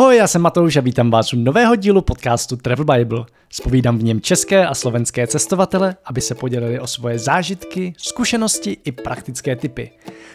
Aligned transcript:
Ahoj, 0.00 0.16
já 0.16 0.26
jsem 0.26 0.42
Matouš 0.42 0.76
a 0.76 0.80
vítám 0.80 1.10
vás 1.10 1.32
u 1.32 1.36
nového 1.36 1.76
dílu 1.76 2.02
podcastu 2.02 2.56
Travel 2.56 2.84
Bible. 2.84 3.24
Spovídám 3.50 3.98
v 3.98 4.02
něm 4.02 4.20
české 4.20 4.66
a 4.66 4.74
slovenské 4.74 5.26
cestovatele, 5.26 5.96
aby 6.04 6.20
se 6.20 6.34
podělili 6.34 6.80
o 6.80 6.86
svoje 6.86 7.18
zážitky, 7.18 7.94
zkušenosti 7.96 8.76
i 8.84 8.92
praktické 8.92 9.56
typy. 9.56 9.90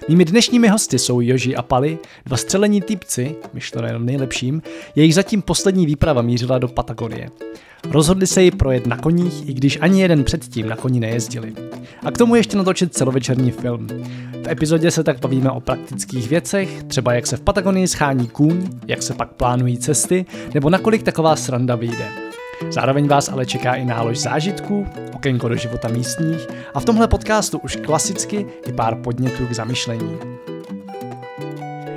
Mými 0.09 0.25
dnešními 0.25 0.67
hosty 0.67 0.99
jsou 0.99 1.21
Joži 1.21 1.55
a 1.55 1.61
Pali, 1.61 1.99
dva 2.25 2.37
střelení 2.37 2.81
typci, 2.81 3.35
myšleno 3.53 3.87
jenom 3.87 4.05
nejlepším, 4.05 4.61
jejich 4.95 5.15
zatím 5.15 5.41
poslední 5.41 5.85
výprava 5.85 6.21
mířila 6.21 6.57
do 6.57 6.67
Patagonie. 6.67 7.29
Rozhodli 7.91 8.27
se 8.27 8.43
ji 8.43 8.51
projet 8.51 8.87
na 8.87 8.97
koních, 8.97 9.49
i 9.49 9.53
když 9.53 9.77
ani 9.81 10.01
jeden 10.01 10.23
předtím 10.23 10.69
na 10.69 10.75
koni 10.75 10.99
nejezdili. 10.99 11.53
A 12.03 12.11
k 12.11 12.17
tomu 12.17 12.35
ještě 12.35 12.57
natočit 12.57 12.93
celovečerní 12.93 13.51
film. 13.51 13.87
V 14.43 14.47
epizodě 14.49 14.91
se 14.91 15.03
tak 15.03 15.19
bavíme 15.19 15.51
o 15.51 15.59
praktických 15.59 16.29
věcech, 16.29 16.83
třeba 16.83 17.13
jak 17.13 17.27
se 17.27 17.37
v 17.37 17.41
Patagonii 17.41 17.87
schání 17.87 18.27
kůň, 18.27 18.69
jak 18.87 19.03
se 19.03 19.13
pak 19.13 19.31
plánují 19.31 19.77
cesty, 19.77 20.25
nebo 20.53 20.69
nakolik 20.69 21.03
taková 21.03 21.35
sranda 21.35 21.75
vyjde. 21.75 22.07
Zároveň 22.69 23.07
vás 23.07 23.29
ale 23.29 23.45
čeká 23.45 23.75
i 23.75 23.85
nálož 23.85 24.17
zážitků, 24.17 24.87
okénko 25.13 25.49
do 25.49 25.55
života 25.55 25.87
místních 25.87 26.47
a 26.73 26.79
v 26.79 26.85
tomhle 26.85 27.07
podcastu 27.07 27.59
už 27.59 27.75
klasicky 27.75 28.45
i 28.67 28.73
pár 28.73 28.95
podnětů 28.95 29.47
k 29.47 29.53
zamyšlení. 29.53 30.17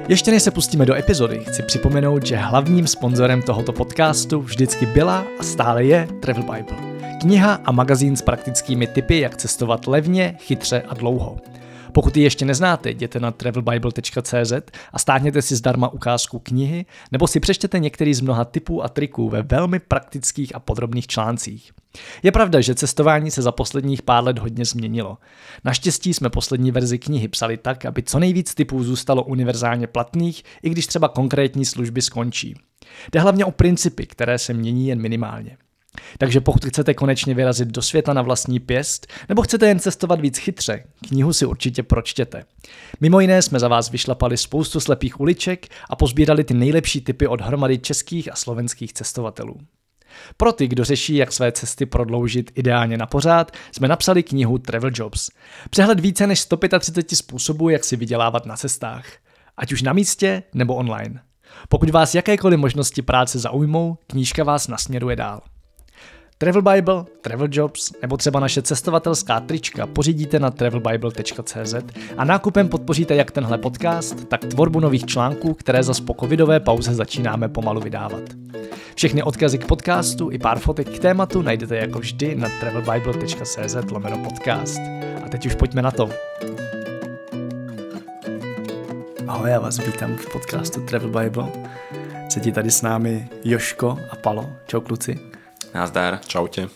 Ještě 0.09 0.31
než 0.31 0.43
se 0.43 0.51
pustíme 0.51 0.87
do 0.87 0.95
epizody, 0.95 1.39
chci 1.39 1.63
připomenout, 1.63 2.27
že 2.27 2.37
hlavním 2.37 2.87
sponzorem 2.87 3.43
tohoto 3.43 3.73
podcastu 3.73 4.41
vždycky 4.41 4.87
byla 4.87 5.25
a 5.41 5.43
stále 5.43 5.85
je 5.85 6.09
Travel 6.21 6.43
Bible. 6.43 6.77
Kniha 7.21 7.61
a 7.65 7.73
magazín 7.73 8.17
s 8.17 8.23
praktickými 8.23 8.87
tipy, 8.87 9.21
jak 9.21 9.37
cestovat 9.37 9.87
levně, 9.87 10.35
chytře 10.39 10.83
a 10.89 10.95
dlouho. 10.95 11.37
Pokud 11.99 12.17
ji 12.17 12.23
ještě 12.23 12.45
neznáte, 12.45 12.91
jděte 12.91 13.21
na 13.21 13.31
travelbible.cz 13.31 14.53
a 14.93 14.99
stáhněte 14.99 15.43
si 15.43 15.57
zdarma 15.57 15.89
ukázku 15.89 16.39
knihy, 16.39 16.87
nebo 17.13 17.27
si 17.27 17.41
přečtěte 17.41 17.79
některý 17.79 18.15
z 18.15 18.21
mnoha 18.21 18.45
typů 18.45 18.85
a 18.85 18.89
triků 18.89 19.29
ve 19.29 19.43
velmi 19.43 19.79
praktických 19.79 20.55
a 20.55 20.61
podrobných 20.61 21.07
článcích. 21.07 21.73
Je 22.23 22.33
pravda, 22.33 22.61
že 22.61 22.75
cestování 22.75 23.31
se 23.31 23.43
za 23.43 23.53
posledních 23.53 24.03
pár 24.03 24.25
let 24.25 24.39
hodně 24.39 24.65
změnilo. 24.65 25.19
Naštěstí 25.65 26.15
jsme 26.15 26.31
poslední 26.31 26.71
verzi 26.71 26.99
knihy 26.99 27.29
psali 27.29 27.57
tak, 27.57 27.85
aby 27.85 28.03
co 28.03 28.19
nejvíc 28.19 28.55
typů 28.55 28.85
zůstalo 28.85 29.25
univerzálně 29.25 29.87
platných, 29.87 30.43
i 30.63 30.71
když 30.71 30.87
třeba 30.87 31.09
konkrétní 31.09 31.65
služby 31.65 32.03
skončí. 32.03 32.55
Jde 33.13 33.21
hlavně 33.21 33.45
o 33.45 33.51
principy, 33.51 34.07
které 34.07 34.39
se 34.39 34.53
mění 34.53 34.89
jen 34.89 35.01
minimálně. 35.01 35.57
Takže 36.19 36.41
pokud 36.41 36.65
chcete 36.65 36.95
konečně 36.95 37.35
vyrazit 37.35 37.69
do 37.69 37.83
světa 37.83 38.13
na 38.13 38.23
vlastní 38.23 38.61
pěst, 38.61 39.07
nebo 39.29 39.43
chcete 39.43 39.69
jen 39.69 39.79
cestovat 39.79 40.21
víc 40.21 40.39
chytře, 40.39 40.85
knihu 41.09 41.33
si 41.33 41.47
určitě 41.47 41.83
pročtěte. 41.83 42.45
Mimo 43.01 43.21
jiné 43.21 43.43
jsme 43.43 43.61
za 43.61 43.69
vás 43.69 43.91
vyšlapali 43.91 44.37
spoustu 44.37 44.81
slepých 44.81 45.21
uliček 45.21 45.67
a 45.91 45.97
pozbírali 45.97 46.45
ty 46.45 46.55
nejlepší 46.55 47.01
typy 47.01 47.27
od 47.27 47.41
hromady 47.41 47.79
českých 47.79 48.33
a 48.33 48.37
slovenských 48.37 48.93
cestovatelů. 48.93 49.57
Pro 50.37 50.53
ty, 50.53 50.69
kdo 50.69 50.85
řeší, 50.85 51.17
jak 51.17 51.33
své 51.33 51.53
cesty 51.53 51.87
prodloužit 51.87 52.53
ideálně 52.55 52.97
na 52.97 53.07
pořád, 53.07 53.53
jsme 53.73 53.89
napsali 53.89 54.23
knihu 54.23 54.59
Travel 54.59 54.91
Jobs. 54.95 55.31
Přehled 55.71 56.01
více 56.01 56.27
než 56.27 56.41
135 56.41 57.17
způsobů, 57.17 57.69
jak 57.69 57.85
si 57.85 57.97
vydělávat 57.97 58.47
na 58.47 58.57
cestách. 58.57 59.05
Ať 59.57 59.73
už 59.73 59.83
na 59.83 59.93
místě 59.93 60.43
nebo 60.55 60.75
online. 60.75 61.23
Pokud 61.69 61.91
vás 61.91 62.15
jakékoliv 62.15 62.59
možnosti 62.59 63.03
práce 63.03 63.39
zaujmou, 63.39 63.99
knížka 64.07 64.45
vás 64.45 64.69
nasměruje 64.69 65.17
dál. 65.17 65.41
Travel 66.41 66.63
Bible, 66.63 67.05
Travel 67.21 67.49
Jobs 67.51 67.93
nebo 68.03 68.17
třeba 68.17 68.41
naše 68.41 68.63
cestovatelská 68.63 69.41
trička 69.41 69.87
pořídíte 69.87 70.39
na 70.39 70.51
travelbible.cz 70.51 71.75
a 72.17 72.25
nákupem 72.25 72.69
podpoříte 72.69 73.15
jak 73.15 73.31
tenhle 73.31 73.59
podcast, 73.59 74.29
tak 74.29 74.45
tvorbu 74.45 74.81
nových 74.81 75.07
článků, 75.07 75.55
které 75.55 75.83
za 75.83 75.93
po 76.07 76.15
covidové 76.15 76.61
pauze 76.61 76.95
začínáme 76.95 77.49
pomalu 77.49 77.81
vydávat. 77.81 78.23
Všechny 78.95 79.23
odkazy 79.23 79.59
k 79.59 79.67
podcastu 79.67 80.31
i 80.31 80.39
pár 80.39 80.59
fotek 80.59 80.89
k 80.89 80.99
tématu 80.99 81.43
najdete 81.43 81.77
jako 81.77 81.99
vždy 81.99 82.35
na 82.35 82.49
travelbible.cz 82.61 83.77
lomeno 83.91 84.19
podcast. 84.19 84.79
A 85.25 85.29
teď 85.29 85.47
už 85.47 85.55
pojďme 85.55 85.83
na 85.83 85.91
to. 85.91 86.09
Ahoj, 89.27 89.51
já 89.51 89.61
vás 89.61 89.79
vítám 89.79 90.17
v 90.17 90.33
podcastu 90.33 90.81
Travel 90.81 91.11
Bible. 91.23 91.49
Sedí 92.29 92.53
tady 92.53 92.71
s 92.71 92.83
námi 92.83 93.29
Joško 93.45 93.99
a 94.11 94.17
Palo. 94.17 94.51
Čau 94.67 94.81
kluci. 94.81 95.38
Nazdar. 95.75 96.19
Čaute. 96.27 96.69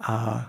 A 0.00 0.46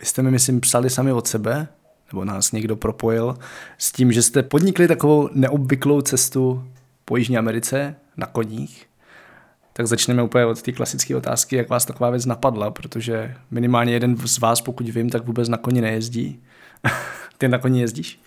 vy 0.00 0.06
jste 0.06 0.22
mi, 0.22 0.30
myslím, 0.30 0.60
psali 0.60 0.90
sami 0.90 1.12
od 1.12 1.28
sebe, 1.28 1.68
nebo 2.12 2.24
nás 2.24 2.52
někdo 2.52 2.76
propojil, 2.76 3.36
s 3.78 3.92
tím, 3.92 4.12
že 4.12 4.22
jste 4.22 4.42
podnikli 4.42 4.88
takovou 4.88 5.28
neobvyklou 5.32 6.00
cestu 6.00 6.64
po 7.04 7.16
Jižní 7.16 7.38
Americe 7.38 7.96
na 8.16 8.26
koních. 8.26 8.86
Tak 9.72 9.86
začneme 9.86 10.22
úplně 10.22 10.46
od 10.46 10.62
té 10.62 10.72
klasické 10.72 11.16
otázky, 11.16 11.56
jak 11.56 11.68
vás 11.68 11.84
taková 11.84 12.10
věc 12.10 12.26
napadla, 12.26 12.70
protože 12.70 13.36
minimálně 13.50 13.92
jeden 13.92 14.16
z 14.16 14.38
vás, 14.38 14.60
pokud 14.60 14.88
vím, 14.88 15.10
tak 15.10 15.26
vůbec 15.26 15.48
na 15.48 15.56
koni 15.56 15.80
nejezdí. 15.80 16.42
Ty 17.38 17.48
na 17.48 17.58
koni 17.58 17.80
jezdíš? 17.80 18.20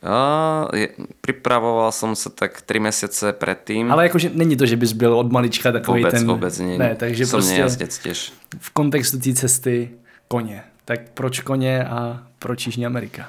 A, 0.00 0.64
je, 0.72 0.96
pripravoval 1.20 1.92
som 1.92 2.16
sa 2.16 2.32
tak 2.32 2.64
3 2.64 2.80
mesiace 2.80 3.36
predtým. 3.36 3.92
Ale 3.92 4.08
jakože 4.08 4.32
není 4.32 4.56
to, 4.56 4.64
že 4.64 4.76
bys 4.76 4.92
byl 4.92 5.12
od 5.12 5.32
malička 5.32 5.72
takový 5.72 6.00
vůbec, 6.00 6.14
ten... 6.14 6.26
Vůbec 6.26 6.58
nie. 6.58 6.78
Ne, 6.78 6.96
takže 6.96 7.26
som 7.26 7.44
nejazdec 7.44 7.92
tiež. 7.98 8.32
v 8.58 8.70
kontextu 8.70 9.18
té 9.20 9.32
cesty 9.34 9.90
koně. 10.28 10.64
Tak 10.84 11.00
proč 11.14 11.40
koně 11.40 11.84
a 11.84 12.22
proč 12.38 12.66
Jižní 12.66 12.86
Amerika? 12.86 13.28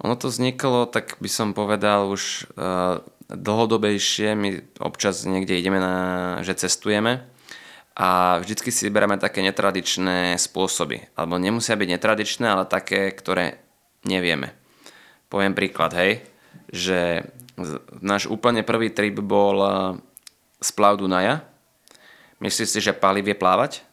Ono 0.00 0.16
to 0.16 0.28
vzniklo, 0.28 0.86
tak 0.86 1.20
by 1.20 1.28
som 1.28 1.52
povedal 1.52 2.08
už 2.08 2.48
uh, 2.56 3.04
dlhodobejšie. 3.28 4.34
My 4.34 4.64
občas 4.80 5.28
niekde 5.28 5.60
ideme 5.60 5.76
na, 5.76 5.94
že 6.40 6.56
cestujeme 6.56 7.28
a 8.00 8.40
vždycky 8.40 8.72
si 8.72 8.88
vyberáme 8.88 9.20
také 9.20 9.44
netradičné 9.44 10.40
spôsoby. 10.40 11.04
Alebo 11.14 11.36
nemusia 11.36 11.76
byť 11.76 11.88
netradičné, 12.00 12.48
ale 12.48 12.64
také, 12.64 13.12
ktoré 13.12 13.60
nevieme. 14.08 14.56
Poviem 15.30 15.54
príklad, 15.54 15.94
hej, 15.94 16.26
že 16.74 17.22
náš 18.02 18.26
úplne 18.26 18.66
prvý 18.66 18.90
trip 18.90 19.22
bol 19.22 19.56
eh, 19.62 19.72
splav 20.58 20.98
Dunaja. 20.98 21.46
Myslíš 22.42 22.68
si, 22.68 22.80
že 22.82 22.96
Pali 22.96 23.22
vie 23.22 23.38
plávať? 23.38 23.86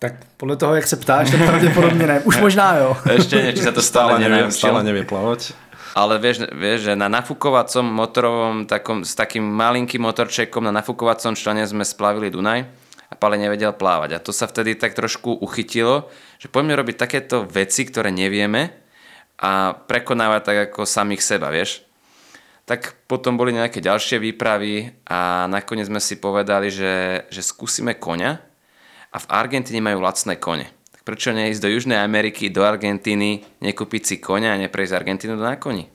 Tak 0.00 0.12
podle 0.36 0.56
toho, 0.56 0.74
jak 0.74 0.86
se 0.86 0.96
ptáš, 0.96 1.30
tak 1.30 1.44
pravděpodobně 1.44 2.06
ne. 2.06 2.20
Už 2.20 2.40
možná 2.46 2.76
jo. 2.76 2.96
Ešte 3.04 3.36
nie, 3.36 3.52
či 3.52 3.60
sa 3.60 3.74
to 3.74 3.84
stále, 3.84 4.16
Stále 4.16 4.24
nevie, 4.24 4.42
stále 4.48 4.80
nevie 4.80 5.04
plávať. 5.04 5.52
Ale 5.92 6.16
vieš, 6.16 6.48
vieš, 6.56 6.88
že 6.88 6.92
na 6.96 7.12
nafukovacom 7.12 7.84
motorovom, 7.84 8.64
takom, 8.64 9.04
s 9.04 9.12
takým 9.12 9.44
malinkým 9.44 10.00
motorčekom 10.00 10.64
na 10.64 10.72
nafukovacom 10.72 11.36
člene 11.36 11.68
sme 11.68 11.84
splavili 11.84 12.32
Dunaj 12.32 12.64
a 13.12 13.14
Pale 13.18 13.36
nevedel 13.36 13.76
plávať. 13.76 14.16
A 14.16 14.22
to 14.24 14.32
sa 14.32 14.48
vtedy 14.48 14.72
tak 14.78 14.96
trošku 14.96 15.36
uchytilo, 15.44 16.08
že 16.40 16.48
poďme 16.48 16.80
robiť 16.80 16.96
takéto 16.96 17.44
veci, 17.44 17.84
ktoré 17.84 18.08
nevieme 18.08 18.79
a 19.40 19.72
prekonávať 19.72 20.42
tak 20.44 20.58
ako 20.70 20.84
samých 20.84 21.24
seba, 21.24 21.48
vieš. 21.48 21.80
Tak 22.68 23.08
potom 23.08 23.34
boli 23.40 23.56
nejaké 23.56 23.80
ďalšie 23.80 24.20
výpravy 24.20 24.92
a 25.08 25.48
nakoniec 25.48 25.88
sme 25.88 25.98
si 25.98 26.20
povedali, 26.20 26.70
že, 26.70 27.24
že 27.32 27.42
skúsime 27.42 27.96
koňa 27.96 28.38
a 29.10 29.16
v 29.18 29.26
Argentíne 29.32 29.80
majú 29.80 30.04
lacné 30.04 30.36
kone. 30.36 30.68
Tak 30.92 31.02
prečo 31.02 31.32
neísť 31.32 31.62
do 31.64 31.72
Južnej 31.72 31.98
Ameriky, 31.98 32.52
do 32.52 32.62
Argentíny, 32.62 33.42
nekúpiť 33.64 34.02
si 34.06 34.14
koňa 34.20 34.54
a 34.54 34.60
neprejsť 34.60 34.92
Argentínu 34.92 35.34
na 35.34 35.56
koni? 35.56 35.88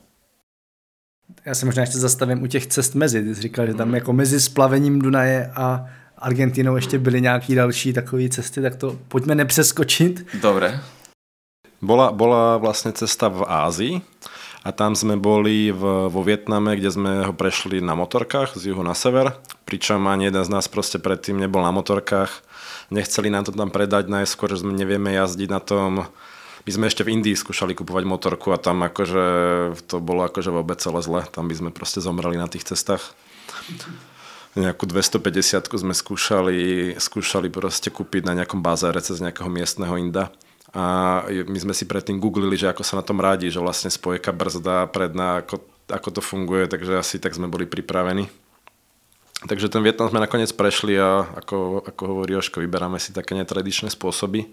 Já 1.46 1.54
se 1.54 1.66
možná 1.66 1.82
ještě 1.82 1.98
zastavím 1.98 2.42
u 2.42 2.46
těch 2.46 2.66
cest 2.66 2.94
mezi. 2.94 3.22
Ty 3.22 3.34
jsi 3.34 3.40
říkal, 3.40 3.66
že 3.66 3.74
tam 3.74 3.94
jako 3.94 4.12
mezi 4.12 4.40
splavením 4.40 4.98
Dunaje 4.98 5.50
a 5.54 5.86
Argentinou 6.18 6.76
ještě 6.76 6.98
byly 6.98 7.20
nějaký 7.20 7.54
další 7.54 7.92
takové 7.92 8.28
cesty, 8.28 8.62
tak 8.62 8.76
to 8.76 8.98
pojďme 9.08 9.34
nepřeskočit. 9.34 10.26
Dobre. 10.34 10.80
Bola, 11.84 12.08
bola 12.08 12.56
vlastne 12.56 12.96
cesta 12.96 13.28
v 13.28 13.44
Ázii 13.44 13.94
a 14.66 14.74
tam 14.74 14.96
sme 14.98 15.14
boli 15.14 15.70
v, 15.70 16.10
vo 16.10 16.20
Vietname, 16.24 16.74
kde 16.74 16.90
sme 16.90 17.10
ho 17.28 17.30
prešli 17.36 17.78
na 17.84 17.94
motorkách 17.94 18.58
z 18.58 18.72
juhu 18.72 18.82
na 18.82 18.98
sever, 18.98 19.36
pričom 19.68 20.08
ani 20.10 20.26
jeden 20.26 20.42
z 20.42 20.50
nás 20.50 20.66
proste 20.66 20.98
predtým 20.98 21.38
nebol 21.38 21.62
na 21.62 21.70
motorkách. 21.70 22.42
Nechceli 22.90 23.30
nám 23.30 23.46
to 23.46 23.52
tam 23.54 23.70
predať 23.70 24.10
najskôr, 24.10 24.50
že 24.50 24.66
sme 24.66 24.74
nevieme 24.74 25.14
jazdiť 25.14 25.48
na 25.52 25.60
tom. 25.62 26.08
My 26.66 26.70
sme 26.74 26.90
ešte 26.90 27.06
v 27.06 27.14
Indii 27.14 27.38
skúšali 27.38 27.78
kupovať 27.78 28.04
motorku 28.10 28.50
a 28.50 28.58
tam 28.58 28.82
akože 28.82 29.26
to 29.86 30.02
bolo 30.02 30.26
akože 30.26 30.50
vôbec 30.50 30.82
celé 30.82 30.98
zle. 30.98 31.22
Tam 31.30 31.46
by 31.46 31.54
sme 31.54 31.70
proste 31.70 32.02
zomreli 32.02 32.34
na 32.34 32.50
tých 32.50 32.66
cestách. 32.66 33.14
Nejakú 34.58 34.88
250 34.88 35.62
sme 35.62 35.94
skúšali, 35.94 36.58
skúšali 36.98 37.52
proste 37.52 37.92
kúpiť 37.92 38.26
na 38.26 38.42
nejakom 38.42 38.64
bazáre 38.64 38.98
cez 38.98 39.22
nejakého 39.22 39.46
miestneho 39.46 39.94
Inda. 39.94 40.34
A 40.74 41.22
my 41.30 41.58
sme 41.62 41.74
si 41.76 41.86
predtým 41.86 42.18
googlili, 42.18 42.58
že 42.58 42.72
ako 42.72 42.82
sa 42.82 42.98
na 42.98 43.04
tom 43.06 43.22
radí, 43.22 43.46
že 43.52 43.62
vlastne 43.62 43.92
spojka 43.92 44.34
brzda, 44.34 44.90
predná, 44.90 45.46
ako, 45.46 45.62
ako 45.86 46.08
to 46.18 46.20
funguje, 46.24 46.66
takže 46.66 46.98
asi 46.98 47.22
tak 47.22 47.38
sme 47.38 47.46
boli 47.46 47.64
pripravení. 47.68 48.26
Takže 49.46 49.68
ten 49.68 49.84
Vietnam 49.84 50.08
sme 50.08 50.24
nakoniec 50.24 50.50
prešli 50.56 50.96
a 50.96 51.22
ako, 51.22 51.86
ako 51.86 52.02
hovorí 52.08 52.34
Joško, 52.34 52.64
vyberáme 52.64 52.96
si 52.96 53.12
také 53.12 53.36
netradičné 53.36 53.92
spôsoby. 53.92 54.48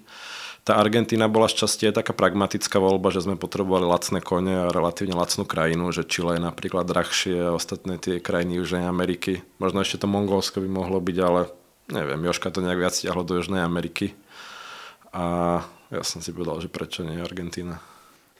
tá 0.63 0.79
Argentína 0.79 1.27
bola 1.27 1.51
šťastie 1.51 1.91
taká 1.91 2.15
pragmatická 2.15 2.79
voľba, 2.79 3.11
že 3.11 3.23
sme 3.23 3.35
potrebovali 3.35 3.83
lacné 3.83 4.23
kone 4.23 4.67
a 4.67 4.71
relatívne 4.71 5.11
lacnú 5.11 5.43
krajinu, 5.43 5.91
že 5.91 6.07
Chile 6.07 6.39
je 6.39 6.41
napríklad 6.43 6.87
drahšie 6.87 7.51
a 7.51 7.55
ostatné 7.55 7.99
tie 7.99 8.23
krajiny 8.23 8.63
Južnej 8.63 8.87
Ameriky. 8.87 9.43
Možno 9.59 9.83
ešte 9.83 10.03
to 10.03 10.07
Mongolsko 10.07 10.63
by 10.63 10.69
mohlo 10.71 11.03
byť, 11.03 11.17
ale 11.19 11.51
neviem, 11.91 12.23
Joška 12.23 12.47
to 12.47 12.63
nejak 12.63 12.79
viac 12.79 12.95
stiahlo 12.95 13.27
do 13.27 13.39
Južnej 13.39 13.59
Ameriky. 13.59 14.15
A 15.11 15.67
ja 15.93 16.01
som 16.01 16.19
si 16.19 16.33
povedal, 16.33 16.59
že 16.59 16.73
prečo 16.73 17.05
nie 17.05 17.21
Argentína. 17.21 17.77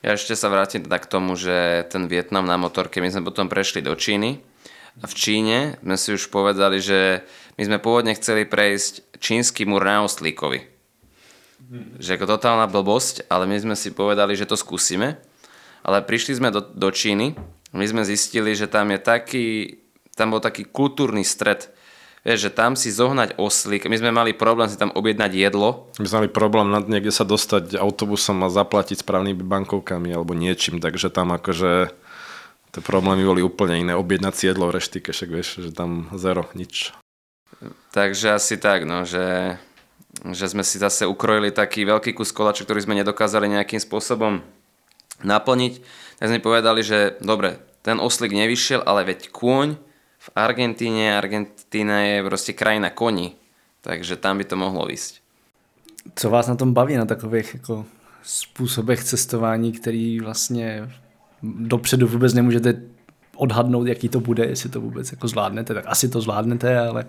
Ja 0.01 0.17
ešte 0.17 0.35
sa 0.35 0.51
vrátim 0.51 0.83
teda 0.83 0.99
k 0.99 1.07
tomu, 1.07 1.37
že 1.37 1.87
ten 1.87 2.09
Vietnam 2.11 2.43
na 2.43 2.59
motorke, 2.59 2.99
my 2.99 3.07
sme 3.13 3.23
potom 3.23 3.47
prešli 3.47 3.79
do 3.79 3.95
Číny 3.95 4.41
a 4.99 5.05
v 5.07 5.13
Číne 5.13 5.79
sme 5.79 5.95
si 5.95 6.17
už 6.17 6.27
povedali, 6.27 6.81
že 6.81 7.23
my 7.55 7.63
sme 7.63 7.77
pôvodne 7.79 8.11
chceli 8.17 8.43
prejsť 8.43 9.21
čínsky 9.21 9.63
múr 9.63 9.85
na 9.85 10.03
Oslíkovi 10.03 10.73
že 11.97 12.15
ako 12.19 12.37
totálna 12.37 12.67
blbosť, 12.69 13.25
ale 13.31 13.47
my 13.47 13.57
sme 13.57 13.75
si 13.77 13.95
povedali, 13.95 14.37
že 14.37 14.49
to 14.49 14.59
skúsime. 14.59 15.17
Ale 15.83 16.03
prišli 16.03 16.39
sme 16.39 16.49
do, 16.51 16.63
do 16.63 16.89
Číny, 16.93 17.35
my 17.75 17.85
sme 17.87 18.07
zistili, 18.07 18.55
že 18.55 18.71
tam 18.71 18.93
je 18.93 18.99
taký, 19.01 19.47
tam 20.15 20.31
bol 20.31 20.39
taký 20.39 20.63
kultúrny 20.63 21.27
stred, 21.27 21.67
Vieš, 22.23 22.47
že 22.47 22.55
tam 22.55 22.79
si 22.79 22.87
zohnať 22.87 23.35
oslík, 23.35 23.91
my 23.91 23.99
sme 23.99 24.15
mali 24.15 24.31
problém 24.31 24.71
si 24.71 24.79
tam 24.79 24.95
objednať 24.95 25.31
jedlo. 25.35 25.91
My 25.99 26.07
sme 26.07 26.23
mali 26.23 26.31
problém 26.31 26.71
nad 26.71 26.87
niekde 26.87 27.11
sa 27.11 27.27
dostať 27.27 27.75
autobusom 27.75 28.47
a 28.47 28.53
zaplatiť 28.53 29.03
správnymi 29.03 29.43
bankovkami 29.43 30.15
alebo 30.15 30.31
niečím, 30.31 30.79
takže 30.79 31.11
tam 31.11 31.35
akože 31.35 31.91
tie 32.71 32.81
problémy 32.81 33.27
boli 33.27 33.43
úplne 33.43 33.83
iné. 33.83 33.93
Objednať 33.99 34.33
si 34.39 34.43
jedlo 34.47 34.71
v 34.71 34.79
reštike, 34.79 35.11
však 35.11 35.29
vieš, 35.29 35.67
že 35.67 35.75
tam 35.75 36.07
zero, 36.15 36.47
nič. 36.55 36.95
Takže 37.91 38.39
asi 38.39 38.55
tak, 38.55 38.87
no, 38.87 39.03
že 39.03 39.59
že 40.21 40.45
sme 40.45 40.61
si 40.61 40.77
zase 40.77 41.09
ukrojili 41.09 41.49
taký 41.49 41.89
veľký 41.89 42.13
kus 42.13 42.29
kolača, 42.29 42.63
ktorý 42.63 42.85
sme 42.85 42.99
nedokázali 43.01 43.49
nejakým 43.49 43.81
spôsobom 43.81 44.45
naplniť, 45.25 45.73
tak 46.21 46.29
sme 46.29 46.37
povedali, 46.37 46.85
že 46.85 47.17
dobre, 47.19 47.57
ten 47.81 47.97
oslík 47.97 48.31
nevyšiel, 48.31 48.85
ale 48.85 49.09
veď 49.09 49.33
kôň 49.33 49.73
v 50.23 50.29
Argentíne, 50.35 51.19
Argentína 51.19 51.99
je 51.99 52.23
proste 52.23 52.55
krajina 52.55 52.89
koní, 52.95 53.35
takže 53.83 54.15
tam 54.15 54.39
by 54.39 54.47
to 54.47 54.55
mohlo 54.55 54.87
ísť. 54.87 55.19
Co 56.15 56.29
vás 56.29 56.47
na 56.47 56.55
tom 56.55 56.73
baví 56.73 56.95
na 56.95 57.05
takových 57.05 57.53
jako 57.53 57.85
způsobech 58.23 59.03
cestování, 59.03 59.71
který 59.71 60.19
vlastně 60.19 60.89
dopředu 61.43 62.07
vůbec 62.07 62.33
nemůžete 62.33 62.81
odhadnout, 63.35 63.87
jaký 63.87 64.09
to 64.09 64.19
bude, 64.19 64.45
jestli 64.45 64.69
to 64.69 64.81
vůbec 64.81 65.11
jako 65.11 65.27
zvládnete, 65.27 65.73
tak 65.73 65.85
asi 65.87 66.09
to 66.09 66.21
zvládnete, 66.21 66.79
ale 66.79 67.05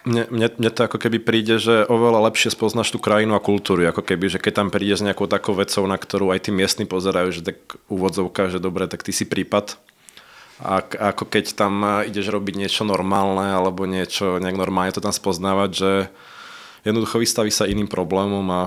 mne, 0.00 0.32
mne, 0.32 0.48
mne 0.56 0.70
to 0.72 0.88
ako 0.88 0.96
keby 0.96 1.20
príde, 1.20 1.60
že 1.60 1.84
oveľa 1.84 2.32
lepšie 2.32 2.56
spoznáš 2.56 2.88
tú 2.88 2.96
krajinu 2.96 3.36
a 3.36 3.44
kultúru, 3.44 3.84
ako 3.84 4.00
keby, 4.00 4.32
že 4.32 4.40
keď 4.40 4.52
tam 4.64 4.68
príde 4.72 4.96
s 4.96 5.04
nejakou 5.04 5.28
takou 5.28 5.52
vecou, 5.52 5.84
na 5.84 6.00
ktorú 6.00 6.32
aj 6.32 6.48
tí 6.48 6.50
miestni 6.56 6.88
pozerajú, 6.88 7.28
že 7.28 7.44
tak 7.44 7.76
úvodzovka, 7.92 8.48
že 8.48 8.64
dobre, 8.64 8.88
tak 8.88 9.04
ty 9.04 9.12
si 9.12 9.28
prípad. 9.28 9.76
A 10.60 10.84
ako 10.84 11.24
keď 11.24 11.56
tam 11.56 12.04
ideš 12.04 12.28
robiť 12.28 12.54
niečo 12.60 12.82
normálne 12.84 13.48
alebo 13.48 13.88
niečo 13.88 14.36
nejak 14.36 14.60
normálne 14.60 14.92
to 14.92 15.00
tam 15.00 15.12
spoznávať, 15.12 15.70
že 15.72 15.90
jednoducho 16.84 17.16
vystaví 17.16 17.48
sa 17.48 17.64
iným 17.64 17.88
problémom 17.88 18.44
a 18.52 18.62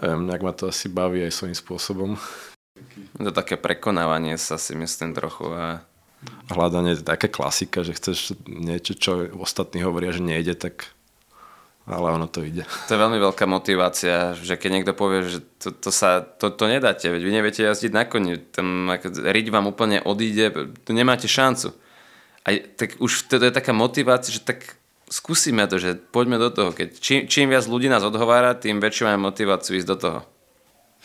neviem, 0.00 0.24
nejak 0.24 0.42
ma 0.44 0.52
to 0.56 0.72
asi 0.72 0.88
baví 0.88 1.20
aj 1.28 1.36
svojím 1.36 1.56
spôsobom. 1.56 2.10
To 3.20 3.30
také 3.36 3.60
prekonávanie 3.60 4.40
sa 4.40 4.56
si 4.56 4.72
myslím 4.72 5.12
trochu 5.12 5.44
a 5.52 5.84
hľadanie 6.48 6.96
je 6.96 7.04
také 7.04 7.28
klasika, 7.28 7.84
že 7.84 7.96
chceš 7.96 8.32
niečo, 8.48 8.96
čo 8.96 9.12
ostatní 9.36 9.84
hovoria, 9.84 10.12
že 10.12 10.24
nejde, 10.24 10.56
tak 10.56 10.88
ale 11.90 12.14
ono 12.14 12.30
to 12.30 12.46
ide. 12.46 12.62
To 12.88 12.94
je 12.94 13.02
veľmi 13.02 13.18
veľká 13.18 13.44
motivácia, 13.50 14.38
že 14.38 14.54
keď 14.54 14.70
niekto 14.70 14.92
povie, 14.94 15.26
že 15.26 15.38
to, 15.58 15.74
to 15.74 15.90
sa, 15.90 16.22
to, 16.22 16.54
to 16.54 16.64
nedáte, 16.70 17.10
veď 17.10 17.22
vy 17.22 17.32
neviete 17.34 17.60
jazdiť 17.66 17.92
na 17.92 18.06
koni, 18.06 18.38
tam 18.38 18.88
riť 19.04 19.46
vám 19.50 19.66
úplne 19.68 20.00
odíde, 20.00 20.72
to 20.86 20.90
nemáte 20.94 21.26
šancu. 21.26 21.74
A 22.46 22.56
tak 22.56 22.96
už 23.02 23.28
to 23.28 23.36
je 23.36 23.52
taká 23.52 23.76
motivácia, 23.76 24.32
že 24.32 24.40
tak 24.40 24.80
skúsime 25.10 25.66
to, 25.66 25.76
že 25.76 25.98
poďme 25.98 26.38
do 26.40 26.48
toho. 26.48 26.70
Keď 26.72 26.88
čím, 26.96 27.20
čím 27.26 27.52
viac 27.52 27.66
ľudí 27.66 27.90
nás 27.90 28.06
odhovára, 28.06 28.56
tým 28.56 28.80
väčšiu 28.80 29.10
máme 29.10 29.28
motiváciu 29.28 29.76
ísť 29.76 29.90
do 29.90 29.96
toho. 29.98 30.20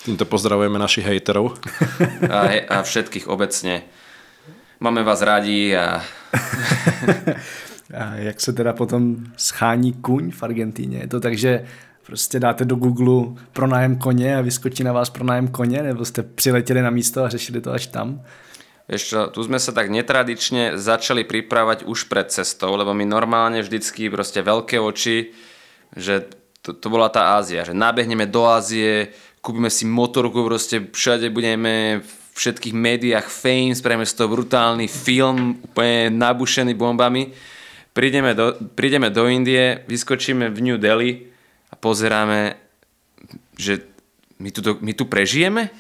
Týmto 0.06 0.24
pozdravujeme 0.30 0.78
našich 0.78 1.08
hejterov. 1.08 1.58
A, 2.30 2.62
a 2.68 2.78
všetkých 2.86 3.26
obecne 3.32 3.84
máme 4.80 5.02
vás 5.02 5.24
rádi 5.24 5.74
a... 5.74 6.04
a 7.94 8.16
jak 8.16 8.42
se 8.42 8.54
teda 8.54 8.74
potom 8.74 9.16
schání 9.38 9.94
kuň 9.94 10.32
v 10.32 10.44
Argentíně? 10.44 10.98
Je 10.98 11.08
to 11.08 11.20
tak, 11.20 11.38
že 11.38 11.66
prostě 12.06 12.40
dáte 12.40 12.66
do 12.66 12.76
Google 12.76 13.44
pronájem 13.54 13.96
koně 13.96 14.38
a 14.38 14.42
vyskočí 14.42 14.84
na 14.84 14.94
vás 14.94 15.10
pronájem 15.10 15.48
koně, 15.48 15.84
nebo 15.84 16.06
jste 16.06 16.24
přiletěli 16.24 16.82
na 16.82 16.90
místo 16.90 17.24
a 17.24 17.30
řešili 17.30 17.62
to 17.62 17.72
až 17.72 17.88
tam? 17.88 18.22
Čo, 18.86 19.34
tu 19.34 19.42
sme 19.42 19.58
sa 19.58 19.74
tak 19.74 19.90
netradične 19.90 20.78
začali 20.78 21.26
pripravať 21.26 21.90
už 21.90 22.06
pred 22.06 22.30
cestou, 22.30 22.78
lebo 22.78 22.94
my 22.94 23.02
normálne 23.02 23.58
vždycky 23.66 24.14
proste 24.14 24.46
veľké 24.46 24.78
oči, 24.78 25.34
že 25.98 26.30
to, 26.62 26.78
to 26.78 26.94
bola 26.94 27.10
tá 27.10 27.34
Ázia, 27.34 27.66
že 27.66 27.74
nabehneme 27.74 28.30
do 28.30 28.46
Ázie, 28.46 29.10
kúpime 29.42 29.74
si 29.74 29.90
motorku, 29.90 30.46
proste 30.46 30.86
všade 30.86 31.34
budeme 31.34 32.06
všetkých 32.38 32.78
médiách 32.78 33.26
fame, 33.26 33.74
spravíme 33.74 34.06
z 34.06 34.14
toho 34.14 34.30
brutálny 34.30 34.86
film, 34.86 35.66
úplne 35.66 36.14
nabušený 36.14 36.78
bombami. 36.78 37.34
Prídeme 37.96 38.36
do, 38.36 38.60
prídeme 38.76 39.08
do 39.08 39.24
Indie, 39.32 39.88
vyskočíme 39.88 40.52
v 40.52 40.60
New 40.60 40.76
Delhi 40.76 41.32
a 41.72 41.80
pozeráme, 41.80 42.60
že 43.56 43.88
my 44.36 44.52
tu, 44.52 44.60
my 44.84 44.92
tu 44.92 45.08
prežijeme? 45.08 45.72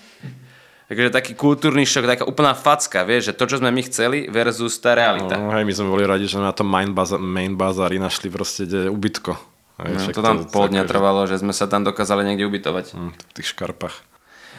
Takže 0.86 1.12
taký 1.12 1.34
kultúrny 1.36 1.84
šok, 1.84 2.08
taká 2.08 2.24
úplná 2.24 2.56
facka, 2.56 3.04
vieš, 3.04 3.34
že 3.34 3.34
to, 3.36 3.50
čo 3.52 3.60
sme 3.60 3.74
my 3.74 3.82
chceli 3.84 4.32
versus 4.32 4.80
tá 4.80 4.96
realita. 4.96 5.36
No, 5.36 5.52
hej, 5.52 5.68
my 5.68 5.74
sme 5.76 5.92
boli 5.92 6.06
radi, 6.08 6.30
že 6.30 6.40
na 6.40 6.56
tom 6.56 6.72
main, 6.72 6.96
baza, 6.96 7.20
main 7.20 7.58
bazári 7.58 8.00
našli 8.00 8.32
proste 8.32 8.64
ubytko. 8.88 9.36
Hej, 9.84 9.92
no, 9.92 10.02
to 10.16 10.22
tam 10.24 10.38
to, 10.40 10.48
pol 10.48 10.72
dňa 10.72 10.88
trvalo, 10.88 11.28
že 11.28 11.42
sme 11.42 11.52
sa 11.52 11.68
tam 11.68 11.84
dokázali 11.84 12.24
niekde 12.24 12.48
ubytovať. 12.48 12.96
Hm, 12.96 13.12
v 13.12 13.32
tých 13.36 13.52
škarpách. 13.52 14.15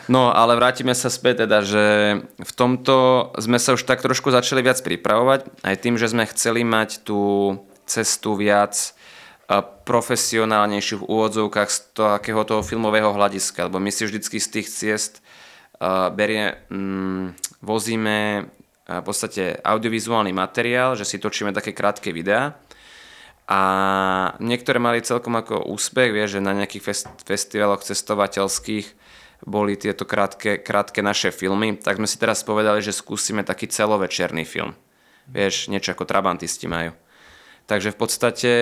No, 0.06 0.30
ale 0.30 0.54
vrátime 0.54 0.94
sa 0.94 1.10
späť 1.10 1.46
teda, 1.46 1.66
že 1.66 1.84
v 2.38 2.52
tomto 2.54 3.30
sme 3.42 3.58
sa 3.58 3.74
už 3.74 3.82
tak 3.82 3.98
trošku 4.06 4.30
začali 4.30 4.62
viac 4.62 4.78
pripravovať, 4.78 5.66
aj 5.66 5.76
tým, 5.82 5.98
že 5.98 6.10
sme 6.10 6.30
chceli 6.30 6.62
mať 6.62 7.02
tú 7.02 7.54
cestu 7.90 8.38
viac 8.38 8.94
profesionálnejšiu 9.86 11.02
v 11.02 11.08
úvodzovkách 11.10 11.70
z 11.70 11.78
takého 11.94 12.42
toho 12.42 12.62
filmového 12.66 13.14
hľadiska, 13.14 13.70
lebo 13.70 13.78
my 13.78 13.94
si 13.94 14.06
vždycky 14.06 14.42
z 14.42 14.48
tých 14.58 14.68
ciest 14.70 15.12
berie, 16.14 16.58
um, 16.70 17.30
vozíme 17.62 18.46
v 18.86 19.02
podstate 19.02 19.58
audiovizuálny 19.66 20.30
materiál, 20.30 20.94
že 20.94 21.02
si 21.02 21.18
točíme 21.18 21.50
také 21.50 21.74
krátke 21.74 22.14
videá 22.14 22.54
a 23.46 23.60
niektoré 24.42 24.82
mali 24.82 25.02
celkom 25.02 25.34
ako 25.38 25.70
úspech, 25.70 26.10
vie, 26.10 26.26
že 26.26 26.42
na 26.42 26.54
nejakých 26.54 26.82
fest- 26.82 27.10
festivaloch 27.22 27.82
cestovateľských 27.82 29.05
boli 29.44 29.76
tieto 29.76 30.08
krátke, 30.08 30.56
krátke 30.62 31.04
naše 31.04 31.34
filmy, 31.34 31.76
tak 31.76 32.00
sme 32.00 32.08
si 32.08 32.16
teraz 32.16 32.40
povedali, 32.46 32.80
že 32.80 32.96
skúsime 32.96 33.44
taký 33.44 33.68
celovečerný 33.68 34.48
film. 34.48 34.72
Vieš, 35.28 35.68
niečo 35.68 35.92
ako 35.92 36.08
Trabantisti 36.08 36.70
majú. 36.70 36.94
Takže 37.66 37.90
v 37.90 37.98
podstate 37.98 38.52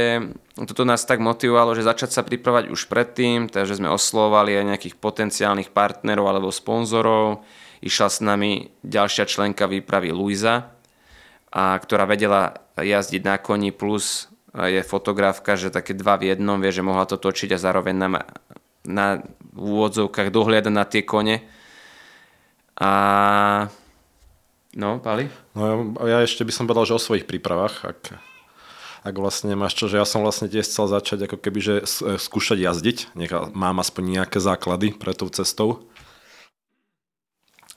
toto 0.56 0.88
nás 0.88 1.04
tak 1.04 1.20
motivovalo, 1.20 1.76
že 1.76 1.84
začať 1.84 2.10
sa 2.16 2.24
pripravať 2.24 2.72
už 2.72 2.88
predtým, 2.88 3.52
takže 3.52 3.76
sme 3.76 3.92
oslovali 3.92 4.56
aj 4.56 4.64
nejakých 4.64 4.96
potenciálnych 4.96 5.76
partnerov 5.76 6.24
alebo 6.24 6.48
sponzorov. 6.48 7.44
Išla 7.84 8.08
s 8.08 8.24
nami 8.24 8.72
ďalšia 8.80 9.28
členka 9.28 9.68
výpravy 9.68 10.08
Luisa, 10.08 10.72
a 11.54 11.78
ktorá 11.78 12.02
vedela 12.08 12.66
jazdiť 12.74 13.22
na 13.22 13.38
koni 13.38 13.70
plus 13.70 14.26
je 14.54 14.82
fotografka, 14.82 15.54
že 15.54 15.70
také 15.70 15.94
dva 15.94 16.18
v 16.18 16.34
jednom, 16.34 16.58
vie, 16.58 16.74
že 16.74 16.82
mohla 16.82 17.06
to 17.06 17.14
točiť 17.14 17.54
a 17.54 17.62
zároveň 17.62 17.94
nám 17.94 18.14
na 18.84 19.24
úvodzovkách 19.56 20.28
dohliada 20.28 20.68
na 20.68 20.84
tie 20.84 21.00
kone. 21.00 21.40
A 22.76 22.90
no, 24.76 25.00
Pali? 25.00 25.32
No 25.56 25.62
ja, 25.64 25.74
ja 26.04 26.18
ešte 26.26 26.44
by 26.44 26.52
som 26.52 26.64
povedal, 26.68 26.92
že 26.92 26.96
o 26.98 27.02
svojich 27.02 27.24
prípravách, 27.24 27.86
ak, 27.86 28.00
ak 29.06 29.14
vlastne 29.14 29.56
máš 29.56 29.78
čo, 29.78 29.86
že 29.88 29.98
ja 29.98 30.06
som 30.06 30.26
vlastne 30.26 30.50
tiež 30.50 30.68
chcel 30.68 30.90
začať 30.90 31.30
ako 31.30 31.36
keby, 31.38 31.60
že 31.62 31.74
e, 31.80 32.18
skúšať 32.18 32.58
jazdiť, 32.60 32.98
nech 33.16 33.32
mám 33.54 33.80
aspoň 33.80 34.20
nejaké 34.20 34.38
základy 34.42 34.92
pre 34.92 35.14
tou 35.16 35.30
cestou. 35.30 35.86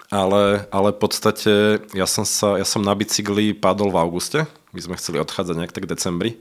Ale, 0.08 0.64
ale 0.72 0.96
v 0.96 1.00
podstate 1.04 1.84
ja 1.92 2.08
som, 2.08 2.24
sa, 2.24 2.56
ja 2.56 2.64
som 2.64 2.80
na 2.80 2.96
bicykli 2.96 3.52
padol 3.52 3.92
v 3.92 4.00
auguste, 4.00 4.48
my 4.72 4.80
sme 4.80 4.96
chceli 4.96 5.20
odchádzať 5.20 5.56
nejak 5.56 5.76
tak 5.76 5.84
v 5.84 5.92
decembri 5.92 6.32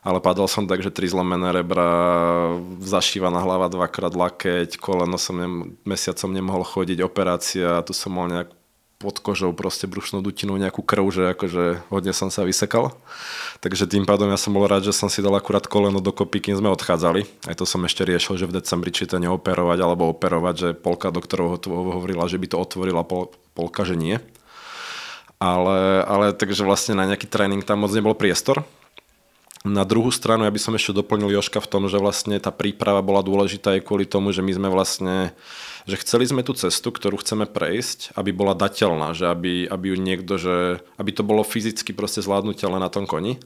ale 0.00 0.18
padol 0.24 0.48
som 0.48 0.64
tak, 0.64 0.80
že 0.80 0.92
tri 0.92 1.08
zlomené 1.08 1.52
rebra, 1.52 2.56
zašívaná 2.80 3.40
hlava 3.44 3.68
dvakrát 3.68 4.16
lakeť, 4.16 4.80
koleno 4.80 5.20
som 5.20 5.36
nem, 5.36 5.54
mesiacom 5.84 6.32
nemohol 6.32 6.64
chodiť, 6.64 7.04
operácia, 7.04 7.84
tu 7.84 7.92
som 7.92 8.16
mal 8.16 8.28
nejak 8.32 8.48
pod 9.00 9.16
kožou 9.24 9.56
proste 9.56 9.88
brušnú 9.88 10.20
dutinu 10.20 10.60
nejakú 10.60 10.84
krv, 10.84 11.08
že 11.08 11.32
akože 11.32 11.88
hodne 11.88 12.12
som 12.12 12.28
sa 12.28 12.44
vysekal. 12.44 12.92
Takže 13.64 13.88
tým 13.88 14.04
pádom 14.04 14.28
ja 14.28 14.36
som 14.36 14.52
bol 14.52 14.68
rád, 14.68 14.84
že 14.84 14.92
som 14.92 15.08
si 15.08 15.24
dal 15.24 15.32
akurát 15.32 15.64
koleno 15.64 16.04
dokopy, 16.04 16.36
kým 16.44 16.60
sme 16.60 16.68
odchádzali. 16.68 17.24
Aj 17.48 17.56
to 17.56 17.64
som 17.64 17.80
ešte 17.88 18.04
riešil, 18.04 18.36
že 18.36 18.44
v 18.44 18.60
decembri 18.60 18.92
či 18.92 19.08
to 19.08 19.16
neoperovať 19.16 19.78
alebo 19.80 20.12
operovať, 20.12 20.54
že 20.54 20.68
polka 20.76 21.08
doktorov 21.08 21.64
hovorila, 21.64 22.28
že 22.28 22.36
by 22.36 22.52
to 22.52 22.60
otvorila, 22.60 23.00
pol, 23.00 23.32
polka, 23.56 23.88
že 23.88 23.96
nie. 23.96 24.20
Ale, 25.40 26.04
ale 26.04 26.36
takže 26.36 26.68
vlastne 26.68 26.92
na 26.92 27.08
nejaký 27.08 27.24
tréning 27.24 27.64
tam 27.64 27.80
moc 27.80 27.96
nebol 27.96 28.12
priestor. 28.12 28.68
Na 29.60 29.84
druhú 29.84 30.08
stranu 30.08 30.48
ja 30.48 30.52
by 30.52 30.56
som 30.56 30.72
ešte 30.72 30.96
doplnil 30.96 31.36
Joška 31.36 31.60
v 31.60 31.68
tom, 31.68 31.84
že 31.84 32.00
vlastne 32.00 32.40
tá 32.40 32.48
príprava 32.48 33.04
bola 33.04 33.20
dôležitá 33.20 33.76
aj 33.76 33.84
kvôli 33.84 34.08
tomu, 34.08 34.32
že 34.32 34.40
my 34.40 34.56
sme 34.56 34.68
vlastne 34.72 35.36
že 35.88 36.00
chceli 36.00 36.28
sme 36.28 36.44
tú 36.44 36.52
cestu, 36.52 36.92
ktorú 36.92 37.20
chceme 37.20 37.48
prejsť, 37.48 38.16
aby 38.16 38.32
bola 38.32 38.56
dateľná, 38.56 39.16
že 39.16 39.28
aby, 39.28 39.68
aby 39.68 39.86
ju 39.92 39.96
niekto, 39.96 40.34
že 40.36 40.80
aby 41.00 41.10
to 41.12 41.24
bolo 41.24 41.44
fyzicky 41.44 41.96
proste 41.96 42.20
zvládnutelné 42.24 42.78
na 42.80 42.92
tom 42.92 43.08
koni. 43.08 43.40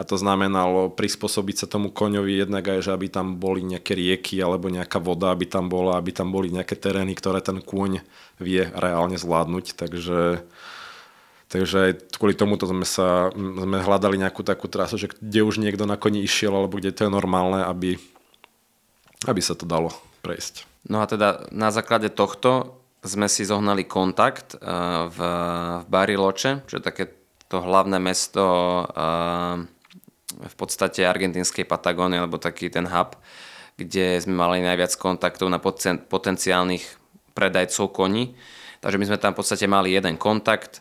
A 0.00 0.06
to 0.08 0.16
znamenalo 0.16 0.88
prispôsobiť 0.96 1.56
sa 1.60 1.66
tomu 1.68 1.92
koňovi 1.92 2.40
jednak 2.40 2.64
aj, 2.64 2.88
že 2.88 2.90
aby 2.96 3.12
tam 3.12 3.36
boli 3.36 3.60
nejaké 3.60 3.92
rieky 3.92 4.40
alebo 4.40 4.72
nejaká 4.72 4.96
voda, 4.96 5.28
aby 5.28 5.44
tam 5.44 5.68
bola, 5.68 6.00
aby 6.00 6.08
tam 6.08 6.32
boli 6.32 6.48
nejaké 6.48 6.72
terény, 6.72 7.12
ktoré 7.12 7.44
ten 7.44 7.60
kôň 7.60 8.00
vie 8.40 8.64
reálne 8.72 9.20
zvládnuť. 9.20 9.76
Takže, 9.76 10.40
takže 11.50 11.76
aj 11.76 11.92
kvôli 12.16 12.38
tomuto 12.38 12.64
sme, 12.70 12.86
sa, 12.86 13.34
sme 13.34 13.82
hľadali 13.82 14.16
nejakú 14.22 14.46
takú 14.46 14.70
trasu, 14.70 14.96
že 14.96 15.10
kde 15.10 15.42
už 15.42 15.58
niekto 15.58 15.84
na 15.84 15.98
koni 15.98 16.22
išiel 16.22 16.54
alebo 16.54 16.78
kde 16.78 16.94
to 16.94 17.04
je 17.04 17.10
normálne, 17.10 17.66
aby, 17.66 17.98
aby 19.26 19.40
sa 19.42 19.58
to 19.58 19.66
dalo 19.66 19.90
prejsť. 20.22 20.70
No 20.86 21.02
a 21.02 21.10
teda 21.10 21.50
na 21.52 21.68
základe 21.74 22.08
tohto 22.08 22.80
sme 23.04 23.28
si 23.28 23.44
zohnali 23.44 23.84
kontakt 23.84 24.54
eh, 24.54 24.60
v, 25.10 25.18
v 25.82 25.86
Bariloche, 25.90 26.64
čo 26.70 26.80
je 26.80 26.86
také 26.86 27.04
to 27.50 27.58
hlavné 27.60 27.98
mesto 27.98 28.44
eh, 28.86 29.66
v 30.40 30.54
podstate 30.54 31.04
argentínskej 31.04 31.66
Patagónie, 31.66 32.22
alebo 32.22 32.38
taký 32.38 32.70
ten 32.70 32.86
hub, 32.86 33.18
kde 33.74 34.22
sme 34.22 34.38
mali 34.38 34.62
najviac 34.62 34.94
kontaktov 34.96 35.50
na 35.50 35.58
potenciálnych 35.58 36.84
predajcov 37.34 37.90
koní. 37.92 38.38
Takže 38.80 38.96
my 38.96 39.04
sme 39.10 39.18
tam 39.20 39.32
v 39.34 39.38
podstate 39.42 39.66
mali 39.68 39.92
jeden 39.92 40.16
kontakt 40.16 40.80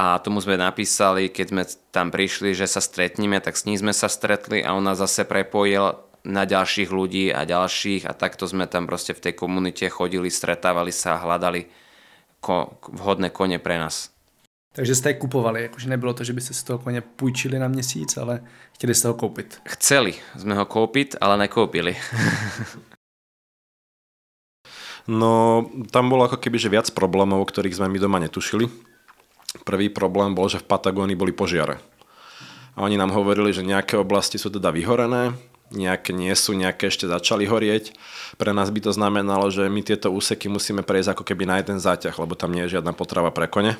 a 0.00 0.16
tomu 0.16 0.40
sme 0.40 0.56
napísali, 0.56 1.28
keď 1.28 1.46
sme 1.52 1.62
tam 1.92 2.08
prišli, 2.08 2.56
že 2.56 2.64
sa 2.64 2.80
stretneme, 2.80 3.36
tak 3.36 3.60
s 3.60 3.68
ním 3.68 3.76
sme 3.76 3.92
sa 3.92 4.08
stretli 4.08 4.64
a 4.64 4.72
on 4.72 4.80
nás 4.80 4.96
zase 4.96 5.28
prepojil 5.28 5.92
na 6.24 6.48
ďalších 6.48 6.88
ľudí 6.88 7.28
a 7.28 7.44
ďalších 7.44 8.08
a 8.08 8.16
takto 8.16 8.48
sme 8.48 8.64
tam 8.64 8.88
proste 8.88 9.12
v 9.12 9.28
tej 9.28 9.34
komunite 9.36 9.84
chodili, 9.92 10.32
stretávali 10.32 10.88
sa 10.88 11.20
a 11.20 11.22
hľadali 11.28 11.68
ko- 12.40 12.80
vhodné 12.88 13.28
kone 13.28 13.60
pre 13.60 13.76
nás. 13.76 14.08
Takže 14.72 14.94
ste 14.94 15.18
kupovali, 15.18 15.68
akože 15.68 15.90
nebylo 15.90 16.14
to, 16.14 16.24
že 16.24 16.32
byste 16.32 16.54
si 16.54 16.64
toho 16.64 16.78
koně 16.78 17.00
půjčili 17.00 17.58
na 17.58 17.68
měsíc, 17.68 18.16
ale 18.16 18.40
chtěli 18.72 18.94
jste 18.94 19.08
ho 19.08 19.14
koupit. 19.14 19.60
Chceli 19.66 20.14
sme 20.38 20.54
ho 20.54 20.64
kúpiť, 20.64 21.18
ale 21.20 21.36
nekoupili. 21.36 21.98
no, 25.10 25.66
tam 25.90 26.06
bolo 26.06 26.30
ako 26.30 26.38
keby, 26.38 26.62
že 26.62 26.70
viac 26.70 26.86
problémov, 26.94 27.42
o 27.42 27.50
ktorých 27.50 27.82
sme 27.82 27.90
my 27.90 27.98
doma 27.98 28.22
netušili. 28.22 28.89
Prvý 29.66 29.90
problém 29.90 30.30
bol, 30.30 30.46
že 30.46 30.62
v 30.62 30.68
Patagónii 30.70 31.18
boli 31.18 31.34
požiare. 31.34 31.82
A 32.78 32.86
oni 32.86 32.94
nám 32.94 33.10
hovorili, 33.10 33.50
že 33.50 33.66
nejaké 33.66 33.98
oblasti 33.98 34.38
sú 34.38 34.46
teda 34.46 34.70
vyhorené, 34.70 35.34
nejaké 35.74 36.14
nie 36.14 36.30
sú, 36.38 36.54
nejaké 36.54 36.90
ešte 36.90 37.10
začali 37.10 37.50
horieť. 37.50 37.94
Pre 38.38 38.54
nás 38.54 38.70
by 38.70 38.80
to 38.82 38.94
znamenalo, 38.94 39.50
že 39.50 39.66
my 39.66 39.82
tieto 39.82 40.10
úseky 40.14 40.46
musíme 40.46 40.86
prejsť 40.86 41.18
ako 41.18 41.22
keby 41.26 41.50
na 41.50 41.56
jeden 41.58 41.82
záťah, 41.82 42.14
lebo 42.14 42.38
tam 42.38 42.54
nie 42.54 42.66
je 42.66 42.78
žiadna 42.78 42.94
potrava 42.94 43.34
pre 43.34 43.50
kone. 43.50 43.74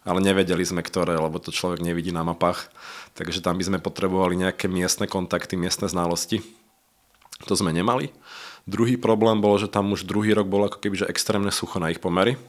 Ale 0.00 0.24
nevedeli 0.24 0.64
sme 0.64 0.80
ktoré, 0.80 1.12
lebo 1.20 1.36
to 1.36 1.52
človek 1.52 1.84
nevidí 1.84 2.08
na 2.08 2.24
mapách. 2.24 2.72
Takže 3.12 3.44
tam 3.44 3.60
by 3.60 3.68
sme 3.68 3.78
potrebovali 3.84 4.40
nejaké 4.40 4.64
miestne 4.64 5.04
kontakty, 5.04 5.60
miestne 5.60 5.92
znalosti. 5.92 6.40
To 7.44 7.52
sme 7.52 7.68
nemali. 7.72 8.08
Druhý 8.64 8.96
problém 8.96 9.44
bol, 9.44 9.60
že 9.60 9.68
tam 9.68 9.92
už 9.92 10.08
druhý 10.08 10.32
rok 10.32 10.48
bolo 10.48 10.72
ako 10.72 10.80
keby 10.80 11.04
že 11.04 11.10
extrémne 11.12 11.52
sucho 11.52 11.76
na 11.76 11.92
ich 11.92 12.00
pomery 12.00 12.40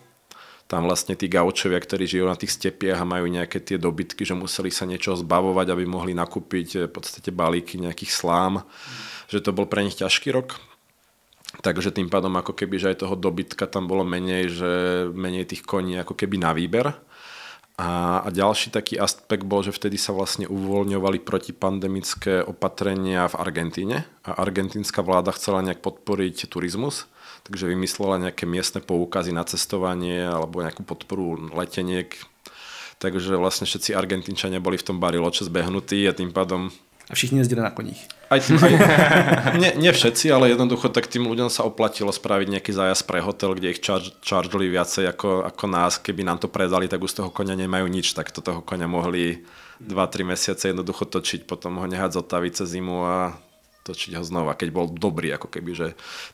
tam 0.71 0.87
vlastne 0.87 1.19
tí 1.19 1.27
gaučovia, 1.27 1.83
ktorí 1.83 2.07
žijú 2.07 2.31
na 2.31 2.39
tých 2.39 2.55
stepiach 2.55 3.03
a 3.03 3.09
majú 3.11 3.27
nejaké 3.27 3.59
tie 3.59 3.75
dobytky, 3.75 4.23
že 4.23 4.31
museli 4.31 4.71
sa 4.71 4.87
niečo 4.87 5.19
zbavovať, 5.19 5.67
aby 5.67 5.83
mohli 5.83 6.15
nakúpiť 6.15 6.67
eh, 6.79 6.81
v 6.87 6.91
podstate 6.95 7.35
balíky 7.35 7.75
nejakých 7.75 8.15
slám, 8.15 8.63
že 9.27 9.43
to 9.43 9.51
bol 9.51 9.67
pre 9.67 9.83
nich 9.83 9.99
ťažký 9.99 10.31
rok. 10.31 10.55
Takže 11.59 11.91
tým 11.91 12.07
pádom 12.07 12.31
ako 12.39 12.55
keby, 12.55 12.79
že 12.79 12.95
aj 12.95 13.03
toho 13.03 13.19
dobytka 13.19 13.67
tam 13.67 13.91
bolo 13.91 14.07
menej, 14.07 14.47
že 14.47 14.71
menej 15.11 15.51
tých 15.51 15.67
koní 15.67 15.99
ako 15.99 16.15
keby 16.15 16.39
na 16.39 16.55
výber. 16.55 16.95
A, 17.75 18.23
a 18.23 18.27
ďalší 18.31 18.71
taký 18.71 18.95
aspekt 18.95 19.43
bol, 19.43 19.59
že 19.59 19.75
vtedy 19.75 19.99
sa 19.99 20.15
vlastne 20.15 20.47
uvoľňovali 20.47 21.19
protipandemické 21.27 22.39
opatrenia 22.47 23.27
v 23.27 23.35
Argentíne 23.35 24.07
a 24.23 24.39
argentínska 24.39 25.03
vláda 25.03 25.35
chcela 25.35 25.59
nejak 25.59 25.83
podporiť 25.83 26.47
turizmus 26.47 27.11
takže 27.45 27.69
vymyslela 27.69 28.29
nejaké 28.29 28.45
miestne 28.50 28.81
poukazy 28.81 29.33
na 29.33 29.45
cestovanie 29.45 30.25
alebo 30.25 30.62
nejakú 30.62 30.86
podporu 30.86 31.51
leteniek. 31.51 32.13
Takže 33.01 33.33
vlastne 33.38 33.65
všetci 33.65 33.98
Argentínčania 33.98 34.62
boli 34.62 34.77
v 34.77 34.86
tom 34.86 35.01
Bariloche 35.01 35.41
zbehnutí 35.41 36.05
a 36.05 36.13
tým 36.13 36.29
pádom 36.29 36.69
a 37.12 37.13
všichni 37.15 37.43
jezdili 37.43 37.60
na 37.62 37.75
koních. 37.75 38.07
Aj 38.31 38.39
tým, 38.39 38.55
aj, 38.63 39.60
nie, 39.60 39.71
nie 39.75 39.91
všetci, 39.91 40.31
ale 40.31 40.48
jednoducho 40.48 40.88
tak 40.88 41.12
tým 41.12 41.27
ľuďom 41.27 41.51
sa 41.51 41.67
oplatilo 41.67 42.07
spraviť 42.07 42.48
nejaký 42.48 42.71
zájazd 42.71 43.03
pre 43.03 43.19
hotel, 43.19 43.51
kde 43.51 43.75
ich 43.75 43.83
charge, 43.83 44.15
chargeli 44.24 44.71
viacej 44.71 45.12
ako, 45.12 45.43
ako 45.43 45.65
nás. 45.67 46.00
Keby 46.00 46.24
nám 46.24 46.39
to 46.39 46.48
predali, 46.48 46.88
tak 46.88 47.03
už 47.03 47.12
z 47.12 47.17
toho 47.19 47.29
konia 47.33 47.60
nemajú 47.60 47.83
nič, 47.91 48.15
tak 48.15 48.31
to 48.31 48.39
toho 48.39 48.63
konia 48.63 48.88
mohli 48.88 49.43
2-3 49.83 50.24
mesiace 50.24 50.71
jednoducho 50.71 51.03
točiť, 51.03 51.43
potom 51.43 51.83
ho 51.83 51.86
nehať 51.89 52.24
zotaviť 52.24 52.63
cez 52.63 52.79
zimu 52.79 53.03
a 53.03 53.36
točiť 53.81 54.13
ho 54.17 54.23
znova, 54.23 54.53
keď 54.53 54.69
bol 54.69 54.88
dobrý, 54.89 55.33
ako 55.33 55.50
keby, 55.50 55.71
že 55.73 55.88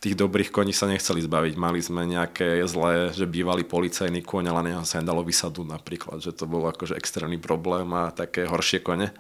tých 0.04 0.20
dobrých 0.20 0.52
koní 0.52 0.76
sa 0.76 0.88
nechceli 0.88 1.24
zbaviť. 1.24 1.54
Mali 1.56 1.80
sme 1.80 2.04
nejaké 2.04 2.60
zlé, 2.68 3.16
že 3.16 3.24
bývalý 3.24 3.64
policajný 3.64 4.20
koň, 4.24 4.52
ale 4.52 4.62
neho 4.72 4.84
sa 4.84 5.00
dalo 5.00 5.24
vysadu 5.24 5.64
napríklad, 5.64 6.20
že 6.20 6.36
to 6.36 6.44
bol 6.44 6.68
akože 6.68 7.00
extrémny 7.00 7.40
problém 7.40 7.88
a 7.96 8.12
také 8.12 8.44
horšie 8.44 8.84
kone. 8.84 9.16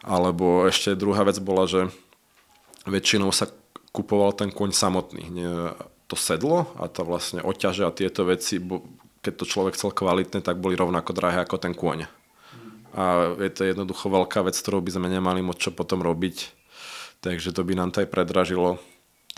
Alebo 0.00 0.64
ešte 0.64 0.96
druhá 0.96 1.26
vec 1.28 1.36
bola, 1.42 1.68
že 1.68 1.92
väčšinou 2.88 3.28
sa 3.28 3.50
kupoval 3.92 4.32
ten 4.32 4.48
koň 4.48 4.70
samotný. 4.72 5.24
To 6.08 6.16
sedlo 6.16 6.72
a 6.80 6.88
to 6.88 7.04
vlastne 7.04 7.44
oťaže 7.44 7.84
a 7.84 7.92
tieto 7.92 8.24
veci, 8.24 8.56
keď 9.20 9.32
to 9.36 9.44
človek 9.44 9.76
chcel 9.76 9.92
kvalitné, 9.92 10.40
tak 10.40 10.56
boli 10.56 10.72
rovnako 10.72 11.12
drahé 11.12 11.44
ako 11.44 11.60
ten 11.60 11.76
kôň. 11.76 12.08
A 12.96 13.36
je 13.36 13.52
to 13.52 13.68
jednoducho 13.68 14.08
veľká 14.08 14.40
vec, 14.48 14.56
ktorou 14.56 14.80
by 14.80 14.96
sme 14.96 15.12
nemali 15.12 15.44
moc 15.44 15.60
čo 15.60 15.68
potom 15.68 16.00
robiť 16.00 16.57
takže 17.20 17.52
to 17.52 17.64
by 17.64 17.74
nám 17.74 17.90
to 17.90 18.04
aj 18.04 18.08
predražilo. 18.10 18.78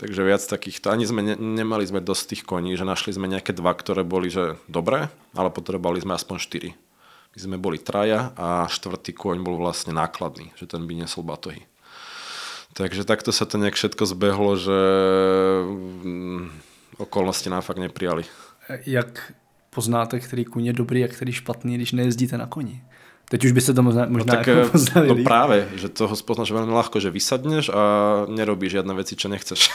Takže 0.01 0.25
viac 0.25 0.41
takýchto, 0.41 0.89
ani 0.89 1.05
sme 1.05 1.21
ne, 1.21 1.35
nemali 1.37 1.85
sme 1.85 2.01
dosť 2.01 2.23
tých 2.33 2.43
koní, 2.43 2.73
že 2.73 2.81
našli 2.81 3.13
sme 3.13 3.29
nejaké 3.29 3.53
dva, 3.53 3.69
ktoré 3.77 4.01
boli 4.01 4.33
že 4.33 4.57
dobré, 4.65 5.13
ale 5.37 5.53
potrebovali 5.53 6.01
sme 6.01 6.17
aspoň 6.17 6.37
štyri. 6.41 6.69
My 7.31 7.37
sme 7.37 7.57
boli 7.61 7.77
traja 7.77 8.33
a 8.33 8.65
štvrtý 8.65 9.13
koň 9.13 9.45
bol 9.45 9.61
vlastne 9.61 9.93
nákladný, 9.93 10.51
že 10.57 10.65
ten 10.65 10.83
by 10.89 11.05
nesol 11.05 11.21
batohy. 11.21 11.69
Takže 12.73 13.03
takto 13.03 13.29
sa 13.35 13.45
to 13.45 13.59
nejak 13.59 13.75
všetko 13.75 14.03
zbehlo, 14.07 14.55
že 14.55 14.79
mm, 15.69 16.49
okolnosti 16.97 17.49
nám 17.51 17.61
fakt 17.61 17.77
neprijali. 17.77 18.23
Jak 18.85 19.33
poznáte, 19.69 20.19
který 20.19 20.45
kůň 20.45 20.65
je 20.65 20.73
dobrý 20.73 21.03
a 21.03 21.07
který 21.07 21.31
špatný, 21.31 21.75
když 21.75 21.91
nejezdíte 21.91 22.37
na 22.37 22.47
koni? 22.47 22.83
Teď 23.31 23.47
už 23.47 23.55
by 23.55 23.61
sa 23.63 23.71
to 23.71 23.79
možná, 23.79 24.11
možná 24.11 24.27
no, 24.27 24.35
tak, 24.35 24.43
ako 24.43 24.75
poznali. 24.75 25.07
No 25.07 25.15
práve, 25.23 25.63
že 25.79 25.87
toho 25.87 26.11
spoznáš 26.19 26.51
veľmi 26.51 26.75
ľahko, 26.75 26.99
že 26.99 27.07
vysadneš 27.07 27.71
a 27.71 27.81
nerobíš 28.27 28.83
žiadne 28.83 28.91
veci, 28.91 29.15
čo 29.15 29.31
nechceš. 29.31 29.71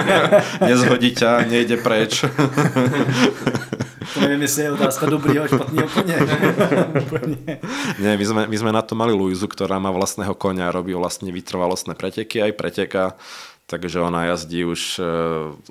Nezhodí 0.64 1.12
ťa, 1.12 1.44
nejde 1.44 1.84
preč. 1.84 2.24
to 4.08 4.18
neviem, 4.24 4.48
jestli 4.48 4.64
je 4.64 4.70
otázka 4.72 5.04
dobrýho 5.04 5.44
a 5.44 5.48
špatného 5.52 5.88
koně. 5.92 6.16
Nie, 8.00 8.16
my 8.16 8.24
sme, 8.24 8.42
my 8.48 8.56
sme 8.56 8.72
na 8.72 8.80
to 8.80 8.96
mali 8.96 9.12
Luizu, 9.12 9.52
ktorá 9.52 9.76
má 9.76 9.92
vlastného 9.92 10.32
konia, 10.32 10.72
robí 10.72 10.96
vlastne 10.96 11.28
vytrvalostné 11.28 11.92
preteky, 11.92 12.40
aj 12.40 12.56
preteka, 12.56 13.20
takže 13.68 14.00
ona 14.00 14.32
jazdí 14.32 14.64
už 14.64 14.96
eh, 14.96 15.04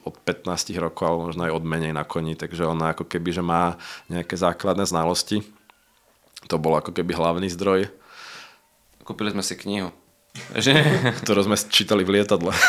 od 0.05 0.15
15 0.21 0.69
rokov, 0.77 1.01
alebo 1.09 1.33
možno 1.33 1.49
aj 1.49 1.53
od 1.57 1.63
menej 1.65 1.97
na 1.97 2.05
koni, 2.05 2.37
takže 2.37 2.61
ona 2.69 2.93
ako 2.93 3.09
keby, 3.09 3.33
že 3.33 3.41
má 3.41 3.81
nejaké 4.05 4.37
základné 4.37 4.85
znalosti 4.85 5.41
to 6.47 6.55
bol 6.59 6.75
ako 6.75 6.91
keby 6.91 7.15
hlavný 7.15 7.47
zdroj. 7.51 7.87
Kúpili 9.03 9.35
sme 9.35 9.43
si 9.43 9.55
knihu. 9.59 9.91
Že? 10.55 10.73
Ktorú 11.23 11.45
sme 11.45 11.55
čítali 11.57 12.03
v 12.07 12.19
lietadle. 12.19 12.51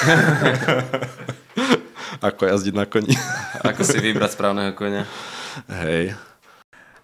Ako 2.25 2.47
jazdiť 2.47 2.75
na 2.75 2.87
koni. 2.87 3.15
Ako 3.69 3.83
si 3.85 3.99
vybrať 4.01 4.35
správneho 4.37 4.73
konia. 4.73 5.05
Hej. 5.69 6.15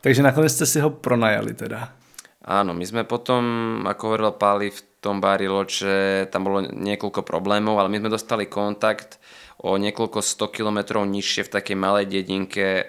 Takže 0.01 0.25
nakoniec 0.25 0.53
ste 0.55 0.65
si 0.65 0.81
ho 0.81 0.89
pronajali 0.89 1.53
teda. 1.53 1.93
Áno, 2.41 2.73
my 2.73 2.85
sme 2.89 3.05
potom, 3.05 3.45
ako 3.85 4.03
hovoril 4.09 4.33
Páli, 4.33 4.73
v 4.73 4.81
tom 5.05 5.21
Bariloče, 5.21 6.33
tam 6.33 6.49
bolo 6.49 6.65
niekoľko 6.65 7.21
problémov, 7.21 7.77
ale 7.77 7.93
my 7.93 8.01
sme 8.01 8.09
dostali 8.09 8.49
kontakt 8.49 9.21
o 9.61 9.77
niekoľko 9.77 10.25
100 10.25 10.57
kilometrov 10.57 11.05
nižšie 11.05 11.45
v 11.45 11.53
takej 11.53 11.77
malej 11.77 12.09
dedinke 12.09 12.89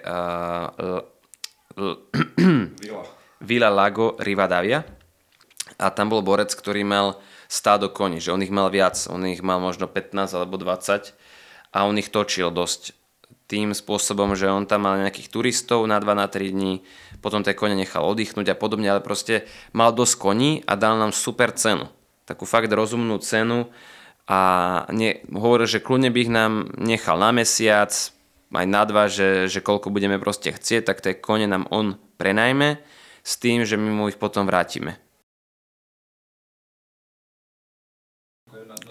Villa 3.42 3.68
Lago 3.68 4.14
Rivadavia 4.22 4.86
a 5.76 5.90
tam 5.90 6.14
bol 6.14 6.22
borec, 6.22 6.54
ktorý 6.54 6.86
mal 6.86 7.18
stádo 7.50 7.92
koní, 7.92 8.22
že 8.22 8.32
on 8.32 8.40
ich 8.40 8.54
mal 8.54 8.72
viac, 8.72 8.96
on 9.10 9.26
ich 9.28 9.44
mal 9.44 9.60
možno 9.60 9.90
15 9.90 10.38
alebo 10.38 10.56
20 10.56 11.12
a 11.74 11.78
on 11.84 11.98
ich 12.00 12.08
točil 12.08 12.48
dosť 12.48 12.96
tým 13.50 13.76
spôsobom, 13.76 14.32
že 14.32 14.48
on 14.48 14.64
tam 14.64 14.88
mal 14.88 14.96
nejakých 14.96 15.28
turistov 15.28 15.84
na 15.84 16.00
2 16.00 16.16
na 16.16 16.24
3 16.24 16.56
dní, 16.56 16.80
potom 17.20 17.44
tie 17.44 17.52
kone 17.52 17.76
nechal 17.76 18.00
oddychnúť 18.08 18.48
a 18.48 18.56
podobne, 18.56 18.88
ale 18.88 19.04
proste 19.04 19.44
mal 19.76 19.92
dosť 19.92 20.14
koní 20.16 20.50
a 20.64 20.72
dal 20.72 20.96
nám 20.96 21.12
super 21.12 21.52
cenu. 21.52 21.92
Takú 22.24 22.48
fakt 22.48 22.72
rozumnú 22.72 23.20
cenu 23.20 23.68
a 24.24 24.40
ne, 24.88 25.20
hovoril, 25.28 25.68
že 25.68 25.84
kľudne 25.84 26.08
by 26.08 26.18
ich 26.24 26.32
nám 26.32 26.72
nechal 26.80 27.20
na 27.20 27.34
mesiac, 27.36 27.92
aj 28.52 28.66
na 28.68 28.82
dva, 28.88 29.12
že, 29.12 29.48
že 29.52 29.60
koľko 29.64 29.92
budeme 29.92 30.16
proste 30.16 30.52
chcieť, 30.52 30.88
tak 30.88 31.04
tie 31.04 31.12
kone 31.16 31.44
nám 31.44 31.68
on 31.68 32.00
prenajme 32.16 32.80
s 33.22 33.38
tým, 33.38 33.62
že 33.62 33.78
my 33.78 33.90
mu 33.90 34.04
ich 34.10 34.18
potom 34.18 34.46
vrátime. 34.46 34.98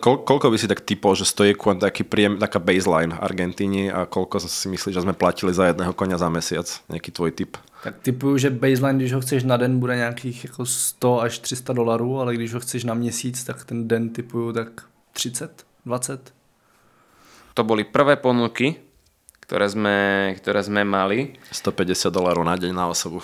Kol, 0.01 0.25
koľko 0.25 0.49
by 0.49 0.57
si 0.57 0.65
tak 0.65 0.81
typol, 0.81 1.13
že 1.13 1.29
stojí 1.29 1.53
kon 1.53 1.77
taký 1.77 2.01
príjem, 2.01 2.41
taká 2.41 2.57
baseline 2.57 3.13
Argentíny 3.13 3.93
a 3.93 4.09
koľko 4.09 4.41
si 4.41 4.65
myslíš, 4.67 4.97
že 4.97 5.03
sme 5.05 5.13
platili 5.13 5.53
za 5.53 5.69
jedného 5.69 5.93
konia 5.93 6.17
za 6.17 6.25
mesiac? 6.33 6.65
Nejaký 6.89 7.13
tvoj 7.13 7.31
typ? 7.37 7.61
Tak 7.85 8.01
typuju, 8.01 8.37
že 8.37 8.49
baseline, 8.49 8.97
když 8.97 9.13
ho 9.13 9.21
chceš 9.21 9.43
na 9.43 9.57
den, 9.57 9.79
bude 9.79 9.95
nějakých 9.95 10.43
jako 10.43 10.65
100 10.65 11.21
až 11.21 11.39
300 11.39 11.73
dolarů, 11.73 12.19
ale 12.19 12.33
když 12.33 12.53
ho 12.53 12.59
chceš 12.59 12.83
na 12.83 12.93
měsíc, 12.93 13.43
tak 13.43 13.65
ten 13.65 13.87
den 13.87 14.09
typuju 14.09 14.53
tak 14.53 14.81
30, 15.13 15.65
20. 15.85 16.33
To 17.53 17.63
boli 17.63 17.83
prvé 17.83 18.15
ponuky, 18.15 18.79
ktoré 19.43 19.67
sme, 19.67 20.31
ktoré 20.39 20.63
sme 20.63 20.87
mali. 20.87 21.35
150 21.51 22.07
dolárov 22.07 22.47
na 22.47 22.55
deň 22.55 22.71
na 22.71 22.87
osobu. 22.87 23.19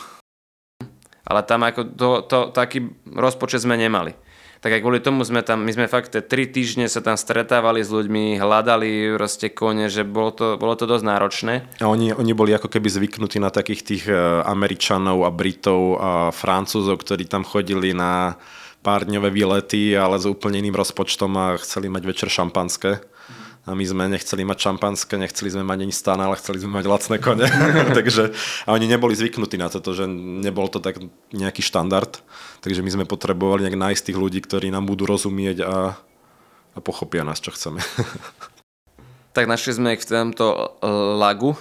Ale 1.27 1.43
tam 1.43 1.67
ako 1.67 1.81
to, 1.93 2.10
to, 2.24 2.39
taký 2.55 2.96
rozpočet 3.03 3.62
sme 3.62 3.75
nemali 3.75 4.15
tak 4.57 4.74
aj 4.74 4.81
kvôli 4.81 5.00
tomu 5.01 5.22
sme 5.22 5.46
tam, 5.46 5.62
my 5.62 5.72
sme 5.74 5.86
fakt 5.86 6.17
tri 6.25 6.50
týždne 6.50 6.89
sa 6.89 7.01
tam 7.05 7.13
stretávali 7.13 7.86
s 7.86 7.93
ľuďmi, 7.93 8.41
hľadali 8.41 9.13
proste 9.13 9.53
kone, 9.53 9.86
že 9.86 10.01
bolo 10.01 10.34
to, 10.34 10.57
bolo 10.57 10.74
to 10.74 10.89
dosť 10.89 11.05
náročné. 11.05 11.53
A 11.77 11.86
oni, 11.86 12.13
oni 12.13 12.34
boli 12.34 12.57
ako 12.57 12.69
keby 12.69 12.89
zvyknutí 12.89 13.38
na 13.38 13.53
takých 13.53 13.81
tých 13.86 14.03
e, 14.10 14.17
Američanov 14.50 15.29
a 15.29 15.31
Britov 15.34 16.01
a 16.01 16.12
Francúzov, 16.34 16.98
ktorí 17.05 17.29
tam 17.29 17.46
chodili 17.46 17.93
na 17.93 18.41
pár 18.81 19.05
dňové 19.05 19.29
výlety, 19.29 19.93
ale 19.93 20.17
s 20.17 20.25
úplne 20.25 20.57
iným 20.57 20.74
rozpočtom 20.74 21.31
a 21.38 21.46
chceli 21.62 21.93
mať 21.93 22.03
večer 22.10 22.29
šampanské 22.34 23.16
a 23.67 23.75
my 23.75 23.83
sme 23.83 24.07
nechceli 24.07 24.47
mať 24.47 24.57
šampanské, 24.63 25.19
nechceli 25.19 25.51
sme 25.51 25.67
mať 25.67 25.83
ani 25.83 25.91
stan, 25.91 26.15
ale 26.24 26.39
chceli 26.39 26.63
sme 26.63 26.79
mať 26.79 26.86
lacné 26.88 27.15
kone. 27.19 27.43
takže, 28.00 28.31
a 28.63 28.69
oni 28.71 28.88
neboli 28.88 29.12
zvyknutí 29.12 29.59
na 29.59 29.67
toto, 29.67 29.91
že 29.91 30.07
nebol 30.07 30.71
to 30.71 30.79
tak 30.79 30.95
nejaký 31.36 31.59
štandard. 31.59 32.24
Takže 32.63 32.79
my 32.79 32.89
sme 32.95 33.03
potrebovali 33.03 33.67
nejak 33.67 33.75
nájsť 33.75 34.03
tých 34.07 34.17
ľudí, 34.17 34.39
ktorí 34.39 34.71
nám 34.71 34.88
budú 34.88 35.03
rozumieť 35.03 35.67
a, 35.67 36.00
a 36.74 36.79
pochopia 36.79 37.27
nás, 37.27 37.43
čo 37.43 37.51
chceme. 37.51 37.83
tak 39.36 39.51
našli 39.51 39.75
sme 39.75 40.00
ich 40.00 40.01
v 40.07 40.15
tomto 40.15 40.79
lagu, 41.19 41.59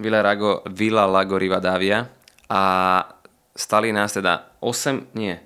Villa, 0.00 0.24
Lago, 0.24 0.64
Villa 0.72 1.04
Lago 1.04 1.36
Rivadavia 1.36 2.08
a 2.48 2.62
stali 3.52 3.92
nás 3.92 4.16
teda 4.16 4.56
8, 4.64 5.12
nie, 5.12 5.36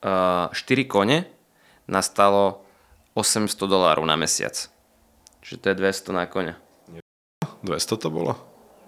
4 0.00 0.56
kone 0.88 1.28
nastalo 1.84 2.64
800 3.12 3.52
dolárov 3.68 4.08
na 4.08 4.16
mesiac. 4.16 4.56
Čiže 5.50 5.66
to 5.66 5.74
je 5.74 5.76
200 5.82 6.14
na 6.14 6.24
koňa. 6.30 6.54
200 7.66 7.98
to 7.98 8.06
bolo? 8.06 8.38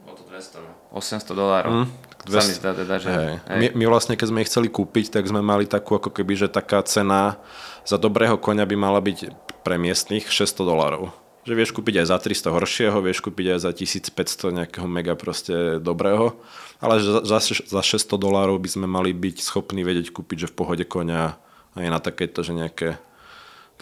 Bolo 0.07 0.15
to 0.15 0.23
200, 0.31 0.63
no. 0.63 0.71
800 0.95 1.35
dolárov. 1.35 1.71
Mm, 1.75 1.87
200. 2.31 2.63
Zdá 2.63 2.71
teda, 2.79 2.95
že... 3.03 3.11
Hej. 3.11 3.35
Hej. 3.51 3.59
My, 3.59 3.67
my 3.83 3.85
vlastne, 3.91 4.15
keď 4.15 4.31
sme 4.31 4.47
ich 4.47 4.51
chceli 4.53 4.71
kúpiť, 4.71 5.11
tak 5.11 5.27
sme 5.27 5.43
mali 5.43 5.67
takú 5.67 5.99
ako 5.99 6.15
keby, 6.15 6.39
že 6.39 6.47
taká 6.47 6.79
cena 6.87 7.43
za 7.83 7.99
dobrého 7.99 8.39
koňa 8.39 8.63
by 8.63 8.77
mala 8.79 9.03
byť 9.03 9.35
pre 9.67 9.75
miestnych 9.75 10.31
600 10.31 10.63
dolárov. 10.63 11.11
Že 11.43 11.59
vieš 11.59 11.75
kúpiť 11.75 11.99
aj 11.99 12.15
za 12.15 12.19
300 12.23 12.55
horšieho, 12.55 12.99
vieš 13.03 13.19
kúpiť 13.27 13.59
aj 13.59 13.67
za 13.67 13.71
1500 13.75 14.59
nejakého 14.63 14.87
mega 14.87 15.19
proste 15.19 15.83
dobrého, 15.83 16.39
ale 16.79 17.03
za, 17.03 17.43
za 17.43 17.83
600 17.83 18.07
dolárov 18.15 18.55
by 18.63 18.71
sme 18.71 18.87
mali 18.87 19.11
byť 19.11 19.43
schopní 19.43 19.83
vedieť 19.83 20.15
kúpiť, 20.15 20.47
že 20.47 20.51
v 20.55 20.63
pohode 20.63 20.87
koňa 20.87 21.35
aj 21.75 21.87
na 21.91 21.99
takéto, 21.99 22.47
že 22.47 22.55
nejaké 22.55 23.03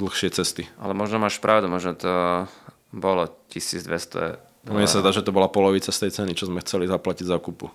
dlhšie 0.00 0.32
cesty. 0.32 0.64
Ale 0.80 0.96
možno 0.96 1.20
máš 1.20 1.36
pravdu, 1.36 1.68
možno 1.68 1.92
to 1.92 2.12
bolo 2.90 3.28
1200 3.52 4.50
Mne 4.68 4.84
sa 4.84 5.00
dá, 5.00 5.08
že 5.08 5.24
to 5.24 5.32
bola 5.32 5.48
polovica 5.48 5.88
z 5.88 6.04
tej 6.04 6.20
ceny, 6.20 6.36
čo 6.36 6.44
sme 6.44 6.60
chceli 6.60 6.84
zaplatiť 6.84 7.24
za 7.24 7.40
kúpu. 7.40 7.72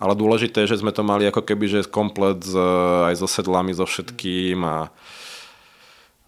Ale 0.00 0.16
dôležité 0.16 0.64
je, 0.64 0.74
že 0.74 0.80
sme 0.80 0.96
to 0.96 1.04
mali 1.04 1.28
ako 1.28 1.44
keby, 1.44 1.68
že 1.68 1.80
komplet 1.92 2.40
z, 2.40 2.56
aj 3.12 3.20
so 3.20 3.28
sedlami, 3.28 3.76
so 3.76 3.84
všetkým 3.84 4.64
a, 4.64 4.88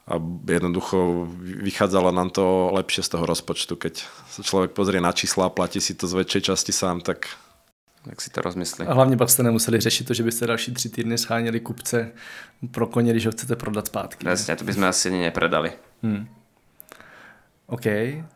a 0.07 0.15
jednoducho 0.45 1.25
vychádzalo 1.41 2.13
nám 2.13 2.37
to 2.37 2.69
lepšie 2.77 3.01
z 3.01 3.17
toho 3.17 3.25
rozpočtu. 3.25 3.75
Keď 3.81 3.95
sa 4.29 4.41
človek 4.45 4.77
pozrie 4.77 5.01
na 5.01 5.11
čísla 5.11 5.49
a 5.49 5.55
platí 5.55 5.81
si 5.81 5.97
to 5.97 6.05
z 6.05 6.21
väčšej 6.21 6.53
časti 6.53 6.71
sám, 6.77 7.01
tak 7.01 7.33
tak 8.09 8.21
si 8.21 8.31
to 8.31 8.41
rozmyslí. 8.41 8.87
A 8.87 8.95
hlavně 8.95 9.17
pak 9.17 9.31
jste 9.31 9.43
nemuseli 9.43 9.81
řešit 9.81 10.05
to, 10.05 10.15
že 10.15 10.23
byste 10.23 10.47
další 10.47 10.75
tři 10.75 10.89
týdny 10.89 11.19
scháněli 11.19 11.61
kupce 11.61 12.13
pro 12.71 12.87
koně, 12.87 13.13
když 13.13 13.27
ho 13.27 13.33
chcete 13.33 13.57
prodat 13.57 13.87
zpátky. 13.87 14.25
Presne, 14.25 14.57
to 14.57 14.65
by 14.65 14.73
sme 14.73 14.89
asi 14.89 15.09
ani 15.09 15.21
nepredali. 15.21 15.73
Hmm. 16.03 16.27
OK, 17.67 17.87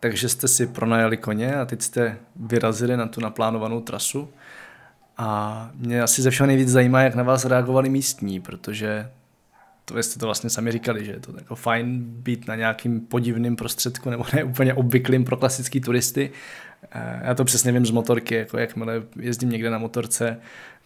takže 0.00 0.28
jste 0.28 0.48
si 0.48 0.66
pronajali 0.66 1.16
koně 1.16 1.56
a 1.56 1.64
teď 1.64 1.82
jste 1.82 2.18
vyrazili 2.36 2.96
na 2.96 3.06
tu 3.06 3.20
naplánovanou 3.20 3.80
trasu. 3.80 4.28
A 5.16 5.70
mě 5.74 6.02
asi 6.02 6.22
ze 6.22 6.30
všeho 6.30 6.46
nejvíc 6.46 6.68
zajímá, 6.68 7.02
jak 7.02 7.14
na 7.14 7.22
vás 7.22 7.44
reagovali 7.44 7.88
místní, 7.88 8.40
protože 8.40 9.10
to 9.84 10.02
jste 10.02 10.20
to 10.20 10.26
vlastně 10.26 10.50
sami 10.50 10.72
říkali, 10.72 11.04
že 11.04 11.12
je 11.12 11.20
to 11.20 11.32
jako 11.38 11.54
fajn 11.54 12.04
být 12.04 12.48
na 12.48 12.56
nějakým 12.56 13.00
podivným 13.00 13.56
prostředku 13.56 14.10
nebo 14.10 14.24
ne 14.34 14.44
úplně 14.44 14.74
obvyklým 14.74 15.24
pro 15.24 15.36
klasický 15.36 15.80
turisty. 15.80 16.30
Já 17.22 17.34
to 17.34 17.44
přesně 17.44 17.72
vím 17.72 17.86
z 17.86 17.90
motorky, 17.90 18.34
jako 18.34 18.58
jakmile 18.58 19.02
jezdím 19.16 19.50
někde 19.50 19.70
na 19.70 19.78
motorce, 19.78 20.40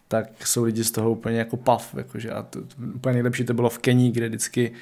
tak 0.09 0.47
jsou 0.47 0.65
lidi 0.65 0.85
z 0.85 0.91
toho 0.91 1.11
úplně 1.11 1.39
jako 1.39 1.57
pav. 1.57 1.95
Jakože 1.97 2.31
a 2.31 2.43
to, 2.43 2.61
úplně 2.95 3.13
nejlepší 3.13 3.45
to 3.45 3.55
bylo 3.55 3.71
v 3.71 3.79
Kenii, 3.79 4.11
kde 4.11 4.29
vždycky 4.29 4.73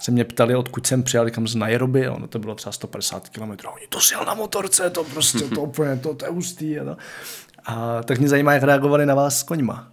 se 0.00 0.10
mě 0.10 0.24
ptali, 0.24 0.54
odkud 0.56 0.86
jsem 0.86 1.02
přijal, 1.02 1.30
kam 1.30 1.48
z 1.48 1.54
Nairobi, 1.54 2.08
ono 2.08 2.26
to 2.26 2.38
bylo 2.38 2.54
třeba 2.54 2.72
150 2.72 3.28
km. 3.28 3.50
Oni 3.50 3.86
to 3.88 4.00
sjel 4.00 4.24
na 4.24 4.34
motorce, 4.34 4.90
to 4.90 5.04
prostě, 5.04 5.38
to 5.38 5.62
úplně, 5.62 5.96
to, 5.96 6.14
to 6.14 6.24
je 6.24 6.30
hustý. 6.30 6.80
A, 6.80 6.84
to. 6.84 6.96
a 7.64 8.02
tak 8.02 8.18
mě 8.18 8.28
zajímá, 8.28 8.52
jak 8.52 8.62
reagovali 8.62 9.06
na 9.06 9.14
vás 9.14 9.38
s 9.38 9.42
koňma. 9.42 9.92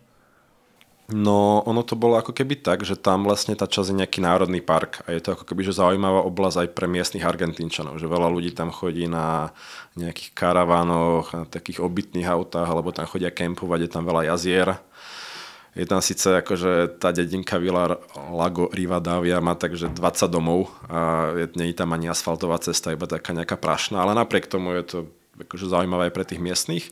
No, 1.08 1.64
ono 1.64 1.88
to 1.88 1.96
bolo 1.96 2.20
ako 2.20 2.36
keby 2.36 2.60
tak, 2.60 2.84
že 2.84 3.00
tam 3.00 3.24
vlastne 3.24 3.56
tá 3.56 3.64
časť 3.64 3.96
je 3.96 4.00
nejaký 4.04 4.20
národný 4.20 4.60
park 4.60 5.08
a 5.08 5.16
je 5.16 5.24
to 5.24 5.40
ako 5.40 5.48
keby 5.48 5.64
že 5.64 5.80
zaujímavá 5.80 6.20
oblasť 6.28 6.68
aj 6.68 6.70
pre 6.76 6.84
miestnych 6.84 7.24
Argentínčanov, 7.24 7.96
že 7.96 8.12
veľa 8.12 8.28
ľudí 8.28 8.52
tam 8.52 8.76
chodí 8.76 9.08
na 9.08 9.56
nejakých 9.96 10.36
karavánoch, 10.36 11.32
na 11.32 11.44
takých 11.48 11.80
obytných 11.80 12.28
autách, 12.28 12.68
alebo 12.68 12.92
tam 12.92 13.08
chodia 13.08 13.32
kempovať, 13.32 13.88
je 13.88 13.92
tam 13.96 14.04
veľa 14.04 14.36
jazier. 14.36 14.76
Je 15.80 15.88
tam 15.88 16.04
síce 16.04 16.28
akože 16.28 17.00
tá 17.00 17.16
dedinka 17.16 17.56
Vila 17.56 18.04
Lago 18.34 18.68
Rivadavia 18.76 19.40
má 19.40 19.56
takže 19.56 19.88
20 19.88 20.28
domov 20.28 20.68
a 20.92 21.32
nie 21.56 21.72
je 21.72 21.78
tam 21.78 21.96
ani 21.96 22.12
asfaltová 22.12 22.60
cesta, 22.60 22.92
iba 22.92 23.08
taká 23.08 23.32
nejaká 23.32 23.56
prašná, 23.56 24.04
ale 24.04 24.12
napriek 24.12 24.52
tomu 24.52 24.76
je 24.76 24.84
to 24.84 24.98
akože 25.40 25.72
zaujímavé 25.72 26.12
aj 26.12 26.14
pre 26.20 26.26
tých 26.28 26.44
miestnych. 26.44 26.92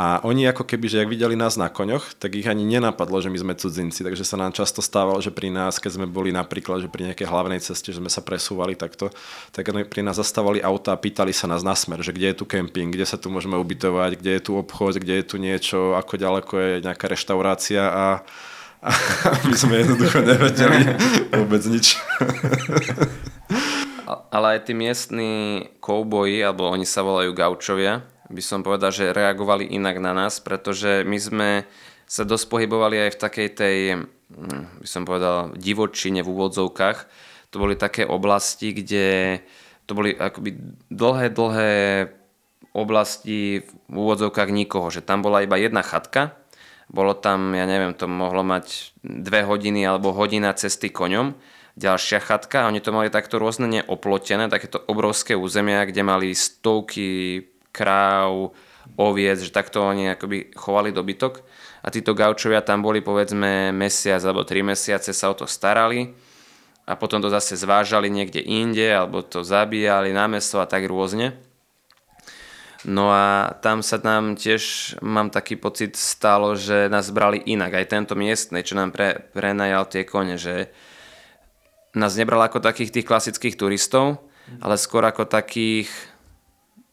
A 0.00 0.16
oni 0.24 0.48
ako 0.48 0.64
keby, 0.64 0.88
že 0.88 1.04
ak 1.04 1.12
videli 1.12 1.36
nás 1.36 1.60
na 1.60 1.68
koňoch, 1.68 2.16
tak 2.16 2.32
ich 2.32 2.48
ani 2.48 2.64
nenapadlo, 2.64 3.20
že 3.20 3.28
my 3.28 3.36
sme 3.36 3.52
cudzinci. 3.52 4.00
Takže 4.00 4.24
sa 4.24 4.40
nám 4.40 4.56
často 4.56 4.80
stávalo, 4.80 5.20
že 5.20 5.28
pri 5.28 5.52
nás, 5.52 5.76
keď 5.76 6.00
sme 6.00 6.06
boli 6.08 6.32
napríklad, 6.32 6.80
že 6.80 6.88
pri 6.88 7.12
nejakej 7.12 7.28
hlavnej 7.28 7.60
ceste, 7.60 7.92
že 7.92 8.00
sme 8.00 8.08
sa 8.08 8.24
presúvali 8.24 8.80
takto, 8.80 9.12
tak 9.52 9.68
pri 9.68 10.00
nás 10.00 10.16
zastávali 10.16 10.64
auta 10.64 10.96
a 10.96 11.00
pýtali 11.00 11.36
sa 11.36 11.44
nás 11.52 11.60
na 11.60 11.76
smer, 11.76 12.00
že 12.00 12.16
kde 12.16 12.32
je 12.32 12.38
tu 12.40 12.48
kemping, 12.48 12.88
kde 12.88 13.04
sa 13.04 13.20
tu 13.20 13.28
môžeme 13.28 13.60
ubytovať, 13.60 14.16
kde 14.16 14.40
je 14.40 14.42
tu 14.48 14.52
obchod, 14.56 14.96
kde 14.96 15.20
je 15.20 15.24
tu 15.28 15.36
niečo, 15.36 15.92
ako 15.92 16.16
ďaleko 16.16 16.52
je 16.56 16.70
nejaká 16.80 17.04
reštaurácia 17.04 17.84
a, 17.84 18.24
a 18.80 18.90
my 19.52 19.52
sme 19.52 19.84
jednoducho 19.84 20.24
nevedeli 20.32 20.96
vôbec 21.28 21.60
nič. 21.68 22.00
Ale 24.32 24.56
aj 24.56 24.64
tí 24.64 24.72
miestni 24.72 25.68
kouboji, 25.84 26.40
alebo 26.40 26.72
oni 26.72 26.88
sa 26.88 27.04
volajú 27.04 27.36
gaučovia, 27.36 28.00
by 28.30 28.42
som 28.42 28.62
povedal, 28.62 28.94
že 28.94 29.10
reagovali 29.10 29.66
inak 29.74 29.98
na 29.98 30.14
nás, 30.14 30.38
pretože 30.38 31.02
my 31.02 31.18
sme 31.18 31.50
sa 32.06 32.22
dosť 32.26 32.46
pohybovali 32.50 33.06
aj 33.06 33.10
v 33.14 33.20
takej 33.22 33.48
tej, 33.54 33.78
hm, 34.30 34.82
by 34.82 34.88
som 34.88 35.02
povedal, 35.02 35.54
divočine 35.58 36.22
v 36.22 36.30
úvodzovkách. 36.30 36.98
To 37.50 37.56
boli 37.58 37.74
také 37.74 38.06
oblasti, 38.06 38.70
kde 38.70 39.38
to 39.90 39.98
boli 39.98 40.14
akoby 40.14 40.54
dlhé, 40.90 41.34
dlhé 41.34 41.74
oblasti 42.70 43.66
v 43.90 43.94
úvodzovkách 43.94 44.50
nikoho, 44.54 44.86
že 44.94 45.02
tam 45.02 45.26
bola 45.26 45.42
iba 45.42 45.58
jedna 45.58 45.82
chatka, 45.82 46.38
bolo 46.90 47.14
tam, 47.14 47.54
ja 47.54 47.66
neviem, 47.66 47.94
to 47.94 48.06
mohlo 48.06 48.46
mať 48.46 48.94
dve 49.02 49.42
hodiny 49.46 49.82
alebo 49.82 50.14
hodina 50.14 50.54
cesty 50.54 50.90
koňom, 50.90 51.34
ďalšia 51.74 52.22
chatka 52.22 52.66
oni 52.66 52.82
to 52.82 52.94
mali 52.94 53.10
takto 53.10 53.38
rôzne 53.38 53.66
neoplotené, 53.66 54.50
takéto 54.50 54.82
obrovské 54.86 55.34
územia, 55.34 55.86
kde 55.86 56.02
mali 56.02 56.34
stovky 56.34 57.42
kráv, 57.80 58.52
oviec, 59.00 59.40
že 59.40 59.48
takto 59.48 59.80
oni 59.80 60.12
akoby 60.12 60.52
chovali 60.52 60.92
dobytok 60.92 61.40
a 61.80 61.88
títo 61.88 62.12
gaučovia 62.12 62.60
tam 62.60 62.84
boli 62.84 63.00
povedzme 63.00 63.72
mesiac 63.72 64.20
alebo 64.20 64.44
tri 64.44 64.60
mesiace 64.60 65.16
sa 65.16 65.32
o 65.32 65.34
to 65.34 65.48
starali 65.48 66.12
a 66.84 66.92
potom 67.00 67.24
to 67.24 67.32
zase 67.32 67.56
zvážali 67.56 68.12
niekde 68.12 68.44
inde 68.44 68.92
alebo 68.92 69.24
to 69.24 69.40
zabíjali 69.40 70.12
na 70.12 70.28
meso 70.28 70.60
a 70.60 70.68
tak 70.68 70.84
rôzne. 70.84 71.32
No 72.80 73.12
a 73.12 73.60
tam 73.60 73.84
sa 73.84 74.00
nám 74.00 74.40
tiež, 74.40 74.96
mám 75.04 75.28
taký 75.28 75.60
pocit, 75.60 76.00
stalo, 76.00 76.56
že 76.56 76.88
nás 76.88 77.12
brali 77.12 77.36
inak. 77.44 77.76
Aj 77.76 77.84
tento 77.84 78.16
miestny, 78.16 78.64
čo 78.64 78.72
nám 78.72 78.88
pre, 78.88 79.20
prenajal 79.36 79.84
tie 79.84 80.08
kone, 80.08 80.40
že 80.40 80.72
nás 81.92 82.16
nebral 82.16 82.40
ako 82.40 82.64
takých 82.64 82.88
tých 82.88 83.04
klasických 83.04 83.60
turistov, 83.60 84.24
ale 84.64 84.80
skôr 84.80 85.04
ako 85.04 85.28
takých 85.28 85.92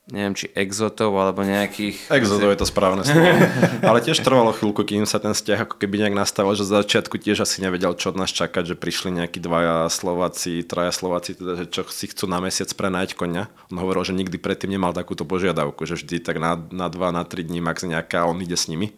neviem, 0.07 0.31
či 0.31 0.47
exotov 0.55 1.11
alebo 1.19 1.43
nejakých... 1.43 2.07
Exotov 2.07 2.47
je 2.55 2.59
to 2.63 2.67
správne 2.67 3.03
slovo. 3.03 3.27
Ale 3.91 3.99
tiež 3.99 4.23
trvalo 4.23 4.55
chvíľku, 4.55 4.87
kým 4.87 5.03
sa 5.03 5.19
ten 5.19 5.35
vzťah 5.35 5.67
ako 5.67 5.75
keby 5.75 5.99
nejak 5.99 6.15
nastavil, 6.15 6.55
že 6.55 6.63
za 6.63 6.79
začiatku 6.79 7.19
tiež 7.19 7.43
asi 7.43 7.59
nevedel, 7.59 7.91
čo 7.99 8.15
od 8.15 8.19
nás 8.19 8.31
čakať, 8.31 8.71
že 8.71 8.75
prišli 8.79 9.11
nejakí 9.11 9.43
dvaja 9.43 9.91
Slováci, 9.91 10.63
traja 10.63 10.95
Slováci, 10.95 11.35
teda, 11.35 11.59
že 11.59 11.65
čo 11.67 11.83
si 11.91 12.07
chcú 12.07 12.23
na 12.31 12.39
mesiac 12.39 12.71
prenajať 12.71 13.19
konia. 13.19 13.51
On 13.67 13.83
hovoril, 13.83 14.07
že 14.07 14.15
nikdy 14.15 14.39
predtým 14.39 14.71
nemal 14.71 14.95
takúto 14.95 15.27
požiadavku, 15.27 15.83
že 15.83 15.99
vždy 15.99 16.23
tak 16.23 16.39
na, 16.39 16.55
na 16.71 16.87
dva, 16.87 17.11
na 17.11 17.27
tri 17.27 17.43
dní 17.43 17.59
max 17.59 17.83
nejaká, 17.83 18.23
on 18.23 18.39
ide 18.39 18.55
s 18.55 18.71
nimi. 18.71 18.95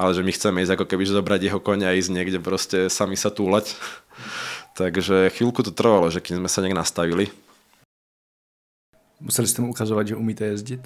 Ale 0.00 0.16
že 0.16 0.24
my 0.24 0.32
chceme 0.32 0.64
ísť 0.64 0.80
ako 0.80 0.88
keby, 0.88 1.04
že 1.04 1.12
zobrať 1.12 1.40
jeho 1.52 1.60
konia 1.60 1.92
a 1.92 1.96
ísť 2.00 2.08
niekde 2.08 2.40
proste 2.40 2.88
sami 2.88 3.20
sa 3.20 3.28
túlať. 3.28 3.76
Takže 4.80 5.28
chvíľku 5.36 5.60
to 5.60 5.76
trvalo, 5.76 6.08
že 6.08 6.24
keď 6.24 6.40
sme 6.40 6.48
sa 6.48 6.64
nejak 6.64 6.80
nastavili. 6.80 7.28
Museli 9.22 9.46
ste 9.46 9.62
mu 9.62 9.70
ukazovať, 9.70 10.12
že 10.12 10.14
umíte 10.18 10.44
jezdiť? 10.50 10.82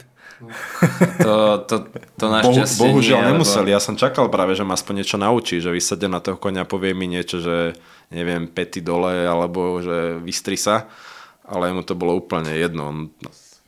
To, 1.25 1.65
to, 1.65 1.89
to 2.21 2.25
našťastie 2.29 2.85
Bohu, 2.85 3.01
Bohužiaľ 3.01 3.21
nie, 3.25 3.29
nemuseli. 3.33 3.73
Lebo... 3.73 3.75
Ja 3.75 3.81
som 3.81 3.97
čakal 3.97 4.29
práve, 4.29 4.53
že 4.53 4.61
ma 4.61 4.77
aspoň 4.77 5.01
niečo 5.01 5.17
naučí, 5.17 5.57
že 5.65 5.73
vysadem 5.73 6.13
na 6.13 6.21
toho 6.21 6.37
konia, 6.37 6.69
povie 6.69 6.93
mi 6.93 7.09
niečo, 7.09 7.41
že 7.41 7.73
neviem, 8.13 8.45
pety 8.45 8.85
dole, 8.85 9.25
alebo 9.25 9.81
že 9.81 10.21
vystri 10.21 10.61
sa. 10.61 10.93
Ale 11.49 11.73
mu 11.73 11.81
to 11.81 11.97
bolo 11.97 12.21
úplne 12.21 12.53
jedno. 12.53 12.83
On... 12.93 12.97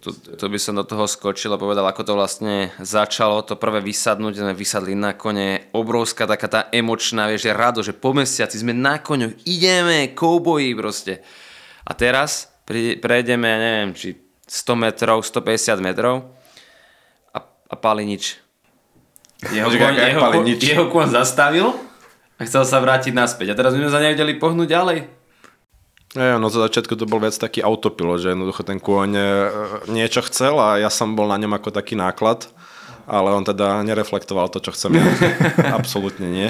To, 0.05 0.13
to 0.13 0.47
by 0.47 0.59
som 0.61 0.77
do 0.77 0.85
toho 0.85 1.09
skočil 1.09 1.51
a 1.51 1.59
povedal, 1.59 1.89
ako 1.89 2.05
to 2.05 2.13
vlastne 2.15 2.69
začalo. 2.79 3.41
To 3.49 3.57
prvé 3.57 3.81
vysadnúť, 3.81 4.45
sme 4.45 4.53
vysadli 4.53 4.93
na 4.93 5.17
kone. 5.17 5.73
Obrovská 5.73 6.29
taká 6.29 6.47
tá 6.47 6.61
emočná, 6.71 7.27
vieš, 7.33 7.49
že 7.49 7.57
rado, 7.57 7.81
že 7.81 7.97
po 7.97 8.13
mesiaci 8.13 8.61
sme 8.61 8.77
na 8.77 9.01
koňoch, 9.01 9.49
ideme, 9.49 10.13
kouboji 10.13 10.77
proste. 10.77 11.25
A 11.89 11.97
teraz 11.97 12.53
prejdeme, 12.69 13.49
ja 13.49 13.59
neviem, 13.59 13.91
či 13.97 14.28
100 14.49 14.75
metrov, 14.75 15.21
150 15.21 15.79
metrov 15.79 16.25
a, 17.31 17.39
a 17.45 17.75
pali 17.77 18.09
nič. 18.09 18.41
Jeho, 19.53 19.71
Počkaj, 19.71 19.79
kôň, 19.79 19.95
jeho, 19.95 20.21
pali 20.21 20.37
kôň, 20.41 20.45
nič? 20.49 20.61
jeho 20.65 20.85
kôň 20.91 21.09
zastavil 21.15 21.77
a 22.35 22.43
chcel 22.43 22.65
sa 22.65 22.83
vrátiť 22.83 23.15
naspäť. 23.15 23.53
A 23.53 23.59
teraz 23.59 23.77
my 23.77 23.87
sme 23.87 23.93
sa 23.93 24.03
nevedeli 24.03 24.35
pohnúť 24.35 24.67
ďalej. 24.67 24.99
Ja, 26.17 26.41
no 26.41 26.49
za 26.49 26.65
začiatku 26.65 26.97
to 26.97 27.05
bol 27.05 27.21
viac 27.21 27.37
taký 27.37 27.61
autopilot, 27.61 28.25
že 28.25 28.33
jednoducho 28.33 28.65
ten 28.65 28.81
kôň 28.81 29.11
e, 29.13 29.25
niečo 29.93 30.25
chcel 30.25 30.57
a 30.57 30.81
ja 30.81 30.89
som 30.89 31.13
bol 31.13 31.29
na 31.29 31.37
ňom 31.37 31.53
ako 31.53 31.69
taký 31.69 32.01
náklad, 32.01 32.49
ale 33.05 33.29
on 33.37 33.45
teda 33.45 33.85
nereflektoval 33.85 34.49
to, 34.49 34.65
čo 34.65 34.73
chcem 34.73 34.97
ja. 34.97 35.05
Absolútne 35.79 36.27
nie. 36.33 36.49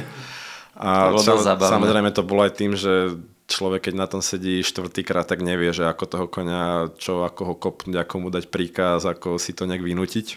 A 0.79 1.11
To 1.11 1.43
zábavné. 1.43 1.75
samozrejme 1.75 2.11
to 2.15 2.23
bolo 2.23 2.47
aj 2.47 2.55
tým, 2.55 2.79
že 2.79 3.19
človek, 3.49 3.91
keď 3.91 3.95
na 3.97 4.07
tom 4.07 4.21
sedí 4.21 4.61
štvrtýkrát, 4.61 5.25
tak 5.25 5.41
nevie, 5.41 5.73
že 5.73 5.89
ako 5.89 6.05
toho 6.05 6.27
konia, 6.29 6.93
čo, 7.01 7.25
ako 7.25 7.43
ho 7.49 7.55
kopnúť, 7.57 7.97
ako 7.97 8.15
mu 8.21 8.29
dať 8.29 8.53
príkaz, 8.53 9.09
ako 9.09 9.41
si 9.41 9.57
to 9.57 9.65
nejak 9.65 9.81
vynútiť. 9.81 10.37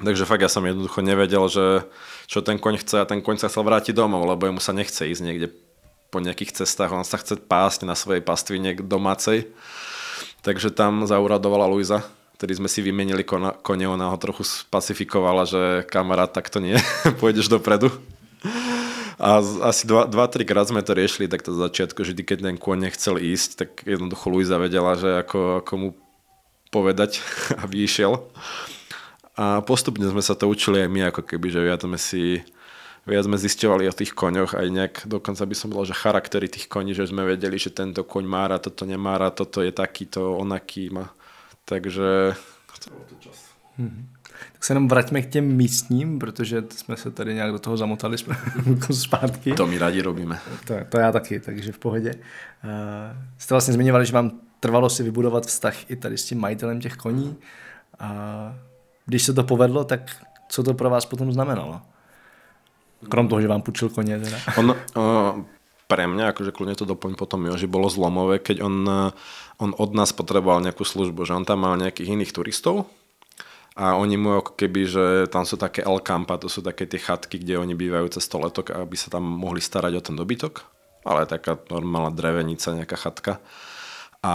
Takže 0.00 0.28
fakt 0.28 0.44
ja 0.44 0.52
som 0.52 0.64
jednoducho 0.64 1.00
nevedel, 1.00 1.44
že 1.48 1.84
čo 2.28 2.44
ten 2.44 2.60
koň 2.60 2.80
chce 2.84 2.96
a 3.00 3.08
ten 3.08 3.24
koň 3.24 3.40
sa 3.40 3.48
chcel 3.48 3.64
vrátiť 3.64 3.96
domov, 3.96 4.28
lebo 4.28 4.48
jemu 4.48 4.60
sa 4.60 4.76
nechce 4.76 5.08
ísť 5.08 5.22
niekde 5.24 5.48
po 6.12 6.20
nejakých 6.20 6.64
cestách, 6.64 6.92
on 6.92 7.04
sa 7.04 7.20
chce 7.20 7.40
pásť 7.40 7.88
na 7.88 7.96
svojej 7.96 8.24
pastvine 8.24 8.76
domácej. 8.76 9.52
Takže 10.44 10.72
tam 10.72 11.08
zauradovala 11.08 11.68
Luisa, 11.68 12.04
ktorý 12.36 12.60
sme 12.60 12.68
si 12.68 12.84
vymenili 12.84 13.24
kona, 13.24 13.56
kone, 13.64 13.88
ona 13.88 14.12
ho 14.12 14.16
trochu 14.20 14.44
spacifikovala, 14.44 15.48
že 15.48 15.62
kamarát, 15.88 16.28
tak 16.28 16.52
to 16.52 16.60
nie, 16.60 16.76
pôjdeš 17.20 17.48
dopredu. 17.48 17.88
A 19.16 19.40
asi 19.40 19.88
2-3 19.88 20.12
krát 20.44 20.68
sme 20.68 20.84
to 20.84 20.92
riešili 20.92 21.24
takto 21.24 21.56
z 21.56 21.64
začiatku, 21.64 22.04
že 22.04 22.12
keď 22.12 22.52
ten 22.52 22.56
kôň 22.60 22.88
nechcel 22.90 23.16
ísť, 23.16 23.50
tak 23.56 23.70
jednoducho 23.88 24.28
Luisa 24.28 24.60
vedela, 24.60 24.92
že 24.92 25.24
ako, 25.24 25.64
ako 25.64 25.72
mu 25.76 25.88
povedať, 26.68 27.24
aby 27.64 27.88
išiel. 27.88 28.28
A 29.36 29.64
postupne 29.64 30.04
sme 30.08 30.20
sa 30.20 30.36
to 30.36 30.48
učili 30.48 30.84
aj 30.84 30.90
my, 30.92 31.00
ako 31.08 31.24
keby, 31.24 31.48
že 31.48 31.60
viac 31.64 31.80
sme 31.80 31.96
si 32.00 32.44
viac 33.06 33.22
sme 33.22 33.38
zisťovali 33.38 33.86
o 33.86 33.94
tých 33.94 34.12
koňoch, 34.18 34.58
aj 34.58 34.66
nejak, 34.66 34.94
dokonca 35.06 35.46
by 35.46 35.54
som 35.54 35.70
bol, 35.70 35.86
že 35.86 35.94
charaktery 35.94 36.50
tých 36.50 36.66
koní, 36.66 36.90
že 36.90 37.06
sme 37.06 37.22
vedeli, 37.22 37.54
že 37.54 37.70
tento 37.70 38.02
koň 38.02 38.24
má 38.26 38.50
rád, 38.50 38.66
toto 38.66 38.82
nemá 38.82 39.14
rád, 39.14 39.46
toto 39.46 39.62
je 39.62 39.70
takýto, 39.70 40.34
onaký 40.34 40.90
má. 40.90 41.14
Takže 41.70 42.34
to 42.82 42.86
bol 42.90 43.02
to 43.06 43.14
čas. 43.22 43.55
Tak 44.52 44.64
se 44.64 44.70
jenom 44.72 44.88
vraťme 44.88 45.22
k 45.22 45.30
těm 45.30 45.44
místním, 45.44 46.18
protože 46.18 46.64
jsme 46.70 46.96
se 46.96 47.10
tady 47.10 47.34
nějak 47.34 47.52
do 47.52 47.58
toho 47.58 47.76
zamotali 47.76 48.18
jsme 48.18 48.36
zpátky. 48.92 49.52
To 49.52 49.66
my 49.66 49.78
radi 49.78 50.02
robíme. 50.02 50.38
To, 50.66 50.74
to 50.88 50.98
já 50.98 51.12
taky, 51.12 51.40
takže 51.40 51.72
v 51.72 51.78
pohodě. 51.78 52.14
Uh, 52.14 52.70
jste 53.38 53.54
vlastně 53.54 53.74
zmiňovali, 53.74 54.06
že 54.06 54.12
vám 54.12 54.30
trvalo 54.60 54.90
si 54.90 55.02
vybudovat 55.02 55.46
vztah 55.46 55.90
i 55.90 55.96
tady 55.96 56.18
s 56.18 56.24
tím 56.24 56.40
majitelem 56.40 56.80
těch 56.80 56.96
koní. 56.96 57.36
A 57.98 58.08
když 59.06 59.22
se 59.22 59.32
to 59.32 59.42
povedlo, 59.44 59.84
tak 59.84 60.26
co 60.48 60.62
to 60.62 60.74
pro 60.74 60.90
vás 60.90 61.06
potom 61.06 61.32
znamenalo? 61.32 61.80
Krom 63.08 63.28
toho, 63.28 63.40
že 63.40 63.48
vám 63.48 63.62
půjčil 63.62 63.88
koně 63.88 64.20
teda. 64.20 64.36
On, 64.58 64.70
uh, 64.70 65.44
pre 65.86 66.02
mňa, 66.10 66.34
akože 66.34 66.50
kľudne 66.50 66.74
to 66.74 66.82
doplň 66.82 67.14
potom 67.14 67.46
Joži, 67.46 67.70
bolo 67.70 67.86
zlomové, 67.86 68.42
keď 68.42 68.66
on, 68.66 68.74
uh, 68.82 69.14
on 69.62 69.70
od 69.78 69.94
nás 69.94 70.10
potreboval 70.10 70.58
nejakú 70.58 70.82
službu, 70.82 71.22
že 71.22 71.30
on 71.30 71.46
tam 71.46 71.62
mal 71.62 71.78
nejakých 71.78 72.18
iných 72.18 72.34
turistov 72.34 72.90
a 73.76 74.00
oni 74.00 74.16
mu 74.16 74.40
ako 74.40 74.56
keby, 74.56 74.80
že 74.88 75.04
tam 75.28 75.44
sú 75.44 75.60
také 75.60 75.84
El 75.84 76.00
Campa, 76.00 76.40
to 76.40 76.48
sú 76.48 76.64
také 76.64 76.88
tie 76.88 76.96
chatky, 76.96 77.36
kde 77.36 77.60
oni 77.60 77.76
bývajú 77.76 78.16
cez 78.16 78.24
to 78.24 78.40
letok, 78.40 78.72
aby 78.72 78.96
sa 78.96 79.12
tam 79.12 79.28
mohli 79.28 79.60
starať 79.60 79.92
o 80.00 80.00
ten 80.00 80.16
dobytok, 80.16 80.64
ale 81.04 81.28
taká 81.28 81.60
normálna 81.68 82.08
drevenica, 82.08 82.72
nejaká 82.72 82.96
chatka. 82.96 83.32
A, 84.24 84.34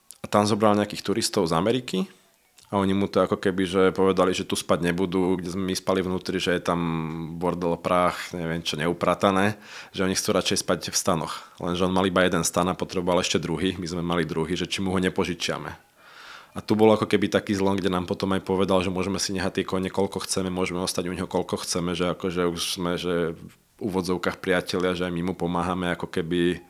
a 0.00 0.26
tam 0.32 0.48
zobral 0.48 0.72
nejakých 0.80 1.04
turistov 1.04 1.44
z 1.44 1.52
Ameriky 1.52 2.08
a 2.72 2.80
oni 2.80 2.96
mu 2.96 3.04
to 3.04 3.20
ako 3.20 3.36
keby, 3.36 3.68
že 3.68 3.82
povedali, 3.92 4.32
že 4.32 4.48
tu 4.48 4.56
spať 4.56 4.80
nebudú, 4.80 5.36
kde 5.36 5.52
sme 5.52 5.68
my 5.68 5.74
spali 5.76 6.00
vnútri, 6.00 6.40
že 6.40 6.56
je 6.56 6.64
tam 6.64 6.80
bordel, 7.36 7.76
prach, 7.76 8.32
neviem 8.32 8.64
čo, 8.64 8.80
neupratané, 8.80 9.60
že 9.92 10.08
oni 10.08 10.16
chcú 10.16 10.34
radšej 10.34 10.64
spať 10.64 10.88
v 10.88 10.96
stanoch. 10.96 11.44
Lenže 11.60 11.84
on 11.84 11.92
mal 11.92 12.08
iba 12.08 12.24
jeden 12.24 12.42
stan 12.42 12.64
a 12.72 12.74
potreboval 12.74 13.20
ešte 13.20 13.36
druhý, 13.36 13.76
my 13.76 13.84
sme 13.84 14.00
mali 14.00 14.24
druhý, 14.24 14.56
že 14.56 14.64
či 14.64 14.80
mu 14.80 14.88
ho 14.88 14.98
nepožičiame. 14.98 15.93
A 16.54 16.62
tu 16.62 16.78
bol 16.78 16.86
ako 16.94 17.10
keby 17.10 17.26
taký 17.26 17.58
zlom, 17.58 17.74
kde 17.74 17.90
nám 17.90 18.06
potom 18.06 18.30
aj 18.30 18.46
povedal, 18.46 18.78
že 18.78 18.94
môžeme 18.94 19.18
si 19.18 19.34
nehať 19.34 19.58
tie 19.60 19.64
kone 19.66 19.90
koľko 19.90 20.22
chceme, 20.22 20.54
môžeme 20.54 20.78
ostať 20.86 21.10
u 21.10 21.14
neho 21.14 21.26
koľko 21.26 21.66
chceme, 21.66 21.98
že 21.98 22.14
akože 22.14 22.46
už 22.46 22.62
sme 22.78 22.94
že 22.94 23.34
v 23.34 23.54
úvodzovkách 23.82 24.38
priatelia, 24.38 24.94
že 24.94 25.10
aj 25.10 25.12
my 25.12 25.22
mu 25.30 25.34
pomáhame 25.34 25.90
ako 25.90 26.06
keby 26.06 26.62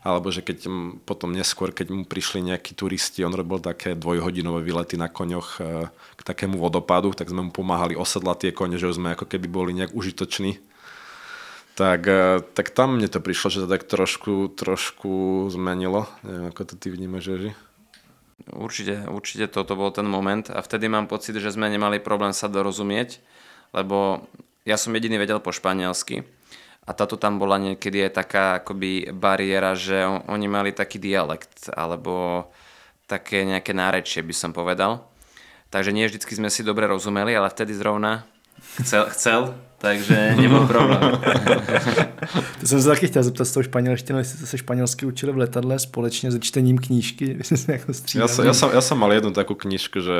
alebo 0.00 0.32
že 0.32 0.40
keď 0.40 0.64
potom 1.04 1.28
neskôr, 1.36 1.76
keď 1.76 1.92
mu 1.92 2.08
prišli 2.08 2.40
nejakí 2.40 2.72
turisti, 2.72 3.20
on 3.20 3.36
robil 3.36 3.60
také 3.60 3.92
dvojhodinové 3.92 4.64
výlety 4.64 4.96
na 4.96 5.12
koňoch 5.12 5.60
e, 5.60 5.92
k 5.92 6.20
takému 6.24 6.56
vodopádu, 6.56 7.12
tak 7.12 7.28
sme 7.28 7.48
mu 7.48 7.52
pomáhali 7.52 8.00
osedlať 8.00 8.48
tie 8.48 8.52
kone, 8.56 8.80
že 8.80 8.96
sme 8.96 9.12
ako 9.12 9.28
keby 9.28 9.46
boli 9.52 9.76
nejak 9.76 9.92
užitoční. 9.92 10.56
Tak, 11.76 12.00
e, 12.08 12.40
tak 12.56 12.72
tam 12.72 12.96
mne 12.96 13.12
to 13.12 13.20
prišlo, 13.20 13.52
že 13.52 13.62
to 13.64 13.68
tak 13.68 13.84
trošku, 13.84 14.48
trošku 14.56 15.46
zmenilo. 15.52 16.08
Neviem, 16.24 16.48
ako 16.48 16.60
to 16.64 16.74
ty 16.80 16.88
vnímaš, 16.88 17.36
Ježi? 17.36 17.52
Určite, 18.48 19.04
určite 19.12 19.52
toto 19.52 19.76
bol 19.76 19.92
ten 19.92 20.08
moment 20.08 20.48
a 20.48 20.64
vtedy 20.64 20.88
mám 20.88 21.04
pocit, 21.04 21.36
že 21.36 21.52
sme 21.52 21.68
nemali 21.68 22.00
problém 22.00 22.32
sa 22.32 22.48
dorozumieť, 22.48 23.20
lebo 23.76 24.24
ja 24.64 24.80
som 24.80 24.96
jediný 24.96 25.20
vedel 25.20 25.40
po 25.44 25.52
španielsky 25.52 26.24
a 26.88 26.90
táto 26.96 27.20
tam 27.20 27.36
bola 27.36 27.60
niekedy 27.60 28.08
aj 28.08 28.12
taká 28.16 28.44
akoby 28.64 29.12
bariéra, 29.12 29.76
že 29.76 30.02
on, 30.08 30.24
oni 30.26 30.46
mali 30.48 30.70
taký 30.72 30.96
dialekt 30.96 31.68
alebo 31.70 32.48
také 33.04 33.44
nejaké 33.44 33.76
nárečie 33.76 34.24
by 34.24 34.34
som 34.34 34.50
povedal. 34.56 35.06
Takže 35.70 35.94
nie 35.94 36.08
vždycky 36.08 36.34
sme 36.34 36.50
si 36.50 36.66
dobre 36.66 36.90
rozumeli, 36.90 37.30
ale 37.30 37.46
vtedy 37.46 37.76
zrovna 37.78 38.26
chcel, 38.82 39.06
chcel 39.08 39.54
takže 39.80 40.34
nebol 40.36 40.66
problém. 40.66 41.00
To 42.60 42.66
jsem 42.66 42.82
se 42.82 42.88
taky 42.88 43.06
chtěl 43.06 43.22
zeptat 43.22 43.44
s 43.44 43.52
tou 43.52 43.62
španělštinou, 43.62 44.18
jestli 44.18 44.36
jste 44.36 44.46
se 44.46 44.58
španělsky 44.58 45.06
učili 45.06 45.32
v 45.32 45.38
letadle 45.38 45.78
společně 45.78 46.32
se 46.32 46.38
čtením 46.40 46.78
knížky, 46.78 47.34
vy 47.38 47.44
jste 47.44 47.56
se 47.56 47.72
jako 47.72 47.92
Ja 47.92 47.94
střídali. 47.94 48.28
som, 48.28 48.44
ja, 48.44 48.54
som, 48.54 48.70
ja 48.74 48.80
som 48.80 48.98
mal 49.00 49.12
jednu 49.12 49.32
takú 49.32 49.54
knižku, 49.56 50.04
že 50.04 50.18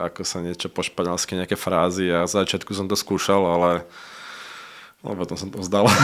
ako 0.00 0.24
sa 0.24 0.40
niečo 0.40 0.72
po 0.72 0.80
španielsky, 0.80 1.36
nejaké 1.36 1.60
frázy 1.60 2.08
a 2.08 2.24
z 2.24 2.40
začiatku 2.40 2.72
som 2.72 2.88
to 2.88 2.96
skúšal, 2.96 3.44
ale 3.44 3.84
ale 5.04 5.14
potom 5.16 5.36
som 5.36 5.52
to 5.52 5.60
vzdal. 5.60 5.84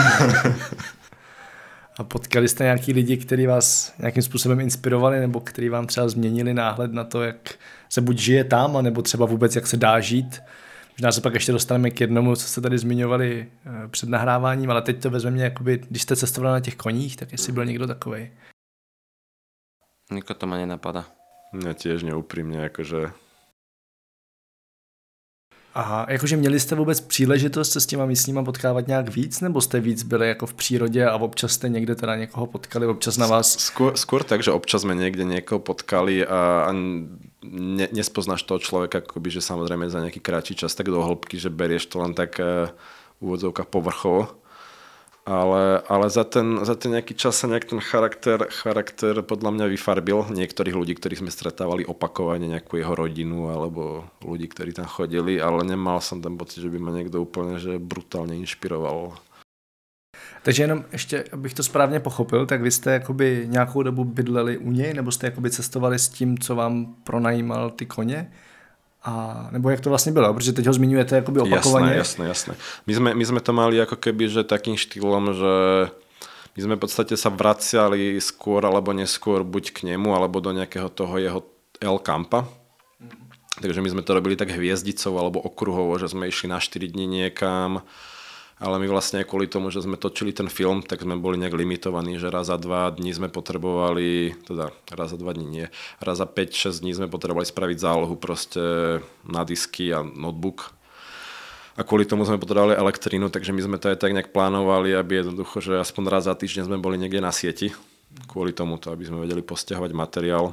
A 1.98 2.04
potkali 2.04 2.48
jste 2.48 2.64
nějaký 2.64 2.92
lidi, 2.92 3.16
kteří 3.16 3.46
vás 3.46 3.92
nějakým 3.98 4.22
způsobem 4.22 4.60
inspirovali 4.60 5.20
nebo 5.20 5.40
kteří 5.40 5.68
vám 5.68 5.86
třeba 5.86 6.08
změnili 6.08 6.54
náhled 6.54 6.92
na 6.92 7.04
to, 7.04 7.22
jak 7.22 7.54
se 7.88 8.00
buď 8.00 8.18
žije 8.18 8.44
tam, 8.44 8.82
nebo 8.82 9.02
třeba 9.02 9.26
vůbec 9.26 9.56
jak 9.56 9.66
se 9.66 9.76
dá 9.76 10.00
žít? 10.00 10.40
Možná 11.00 11.12
se 11.12 11.20
pak 11.20 11.34
ještě 11.34 11.52
dostaneme 11.52 11.90
k 11.90 12.00
jednomu, 12.00 12.36
co 12.36 12.42
jste 12.48 12.60
tady 12.60 12.78
zmiňovali 12.78 13.52
eh, 13.66 13.88
před 13.88 14.08
nahráváním, 14.08 14.70
ale 14.70 14.82
teď 14.82 15.02
to 15.02 15.10
vezme 15.10 15.30
mě, 15.30 15.44
jakoby, 15.44 15.78
když 15.88 16.02
jste 16.02 16.16
cestovali 16.16 16.52
na 16.52 16.60
těch 16.60 16.76
koních, 16.76 17.16
tak 17.16 17.32
jestli 17.32 17.52
byl 17.52 17.64
někdo 17.64 17.86
takový. 17.86 18.30
Niko 20.12 20.34
to 20.34 20.46
ma 20.46 20.56
nenapadá. 20.56 21.08
Mňa 21.56 21.72
tiež 21.72 22.04
neúprimne, 22.04 22.68
akože 22.68 23.16
Aha, 25.74 26.06
jakože 26.08 26.36
měli 26.36 26.60
jste 26.60 26.74
vůbec 26.74 27.00
příležitost 27.00 27.72
se 27.72 27.80
s 27.80 27.86
těma 27.86 28.06
místníma 28.06 28.44
potkávat 28.44 28.86
nějak 28.86 29.08
víc, 29.08 29.40
nebo 29.40 29.60
jste 29.60 29.80
víc 29.80 30.02
byli 30.02 30.28
jako 30.28 30.46
v 30.46 30.54
přírodě 30.54 31.06
a 31.06 31.16
občas 31.16 31.52
jste 31.52 31.68
někde 31.68 31.94
teda 31.94 32.16
někoho 32.16 32.46
potkali, 32.46 32.86
občas 32.86 33.16
na 33.16 33.26
vás? 33.26 33.58
Skôr, 33.58 33.94
skôr 33.94 34.26
tak, 34.26 34.42
že 34.42 34.50
občas 34.50 34.82
sme 34.82 34.98
niekde 34.98 35.22
niekoho 35.22 35.62
potkali 35.62 36.26
a, 36.26 36.66
a 36.66 36.70
ne, 36.74 37.86
nespoznáš 37.94 38.42
toho 38.42 38.58
človeka, 38.58 38.98
akoby, 38.98 39.30
že 39.30 39.46
samozrejme 39.46 39.86
za 39.86 40.02
nejaký 40.02 40.18
kratší 40.18 40.58
čas 40.58 40.74
tak 40.74 40.90
do 40.90 40.98
hĺbky, 40.98 41.38
že 41.38 41.54
berieš 41.54 41.86
to 41.86 42.02
len 42.02 42.18
tak 42.18 42.42
uh, 42.42 42.66
v 43.22 43.30
úvodzovkách 43.30 43.70
povrchovo 43.70 44.39
ale, 45.26 45.82
ale 45.88 46.06
za, 46.10 46.24
ten, 46.24 46.64
za 46.64 46.74
ten 46.74 46.96
nejaký 46.96 47.14
čas 47.14 47.36
sa 47.36 47.46
nejak 47.46 47.68
ten 47.68 47.80
charakter, 47.80 48.48
charakter 48.50 49.20
podľa 49.22 49.50
mňa 49.52 49.66
vyfarbil 49.68 50.32
niektorých 50.32 50.76
ľudí, 50.76 50.96
ktorých 50.96 51.20
sme 51.22 51.30
stretávali 51.30 51.84
opakovane, 51.84 52.48
nejakú 52.48 52.80
jeho 52.80 52.94
rodinu 52.96 53.52
alebo 53.52 54.08
ľudí, 54.24 54.48
ktorí 54.48 54.72
tam 54.72 54.88
chodili, 54.88 55.36
ale 55.40 55.64
nemal 55.64 56.00
som 56.00 56.24
ten 56.24 56.34
pocit, 56.40 56.64
že 56.64 56.72
by 56.72 56.78
ma 56.80 56.90
niekto 56.96 57.20
úplne 57.20 57.60
že 57.60 57.76
brutálne 57.76 58.36
inšpiroval. 58.40 59.16
Takže 60.42 60.62
jenom 60.62 60.84
ještě, 60.92 61.24
abych 61.32 61.54
to 61.54 61.62
správně 61.62 62.00
pochopil, 62.00 62.46
tak 62.46 62.62
vy 62.62 62.70
jste 62.70 62.92
jakoby 62.92 63.46
nějakou 63.50 63.82
dobu 63.82 64.04
bydleli 64.04 64.58
u 64.58 64.70
něj, 64.70 64.94
nebo 64.94 65.12
jste 65.12 65.26
jakoby 65.26 65.50
cestovali 65.50 65.98
s 65.98 66.08
tím, 66.08 66.38
co 66.38 66.54
vám 66.54 66.94
pronajímal 67.04 67.70
ty 67.70 67.86
koně? 67.86 68.32
A, 69.00 69.48
nebo 69.50 69.70
jak 69.70 69.80
to 69.80 69.88
vlastne 69.88 70.12
bylo, 70.12 70.34
protože 70.34 70.52
teď 70.52 70.66
ho 70.66 70.72
zmiňujete 70.72 71.16
jakoby 71.16 71.40
opakovaně. 71.40 71.96
Jasné, 71.96 72.28
jasné, 72.28 72.52
jasné. 72.52 72.54
My 72.86 72.92
sme, 72.94 73.10
my 73.14 73.24
sme 73.24 73.40
to 73.40 73.52
mali 73.56 73.80
ako 73.80 73.96
keby, 73.96 74.28
že 74.28 74.44
takým 74.44 74.76
štýlom, 74.76 75.32
že 75.32 75.54
my 76.56 76.60
sme 76.60 76.74
v 76.76 76.82
podstate 76.84 77.16
sa 77.16 77.32
vraciali 77.32 78.20
skôr 78.20 78.60
alebo 78.60 78.92
neskôr 78.92 79.40
buď 79.40 79.72
k 79.72 79.78
nemu, 79.94 80.12
alebo 80.12 80.44
do 80.44 80.52
nejakého 80.52 80.92
toho 80.92 81.16
jeho 81.16 81.40
El 81.80 81.96
Campa. 82.04 82.44
Takže 83.60 83.80
my 83.80 83.88
sme 83.88 84.02
to 84.04 84.12
robili 84.12 84.36
tak 84.36 84.52
hviezdicou 84.52 85.16
alebo 85.16 85.40
okruhovo, 85.40 85.96
že 85.96 86.12
sme 86.12 86.28
išli 86.28 86.52
na 86.52 86.60
4 86.60 86.84
dní 86.92 87.08
niekam, 87.08 87.80
ale 88.60 88.76
my 88.76 88.92
vlastne 88.92 89.24
kvôli 89.24 89.48
tomu, 89.48 89.72
že 89.72 89.80
sme 89.80 89.96
točili 89.96 90.36
ten 90.36 90.44
film, 90.52 90.84
tak 90.84 91.00
sme 91.00 91.16
boli 91.16 91.40
nejak 91.40 91.56
limitovaní, 91.56 92.20
že 92.20 92.28
raz 92.28 92.52
za 92.52 92.60
dva 92.60 92.92
dní 92.92 93.08
sme 93.16 93.32
potrebovali, 93.32 94.36
teda 94.44 94.68
raz 94.92 95.16
za 95.16 95.18
dva 95.18 95.32
dní 95.32 95.48
nie, 95.48 95.66
raz 95.96 96.20
za 96.20 96.28
5-6 96.28 96.84
dní 96.84 96.92
sme 96.92 97.08
potrebovali 97.08 97.48
spraviť 97.48 97.80
zálohu 97.80 98.20
proste 98.20 98.60
na 99.24 99.48
disky 99.48 99.96
a 99.96 100.04
notebook. 100.04 100.76
A 101.80 101.88
kvôli 101.88 102.04
tomu 102.04 102.28
sme 102.28 102.36
potrebovali 102.36 102.76
elektrínu, 102.76 103.32
takže 103.32 103.56
my 103.56 103.64
sme 103.64 103.80
to 103.80 103.88
aj 103.88 103.96
tak 103.96 104.12
nejak 104.12 104.36
plánovali, 104.36 104.92
aby 104.92 105.24
jednoducho, 105.24 105.64
že 105.64 105.80
aspoň 105.80 106.04
raz 106.12 106.28
za 106.28 106.36
týždeň 106.36 106.68
sme 106.68 106.76
boli 106.76 107.00
niekde 107.00 107.24
na 107.24 107.32
sieti. 107.32 107.72
Kvôli 108.28 108.52
tomuto, 108.52 108.92
aby 108.92 109.08
sme 109.08 109.24
vedeli 109.24 109.40
postiahovať 109.40 109.96
materiál. 109.96 110.52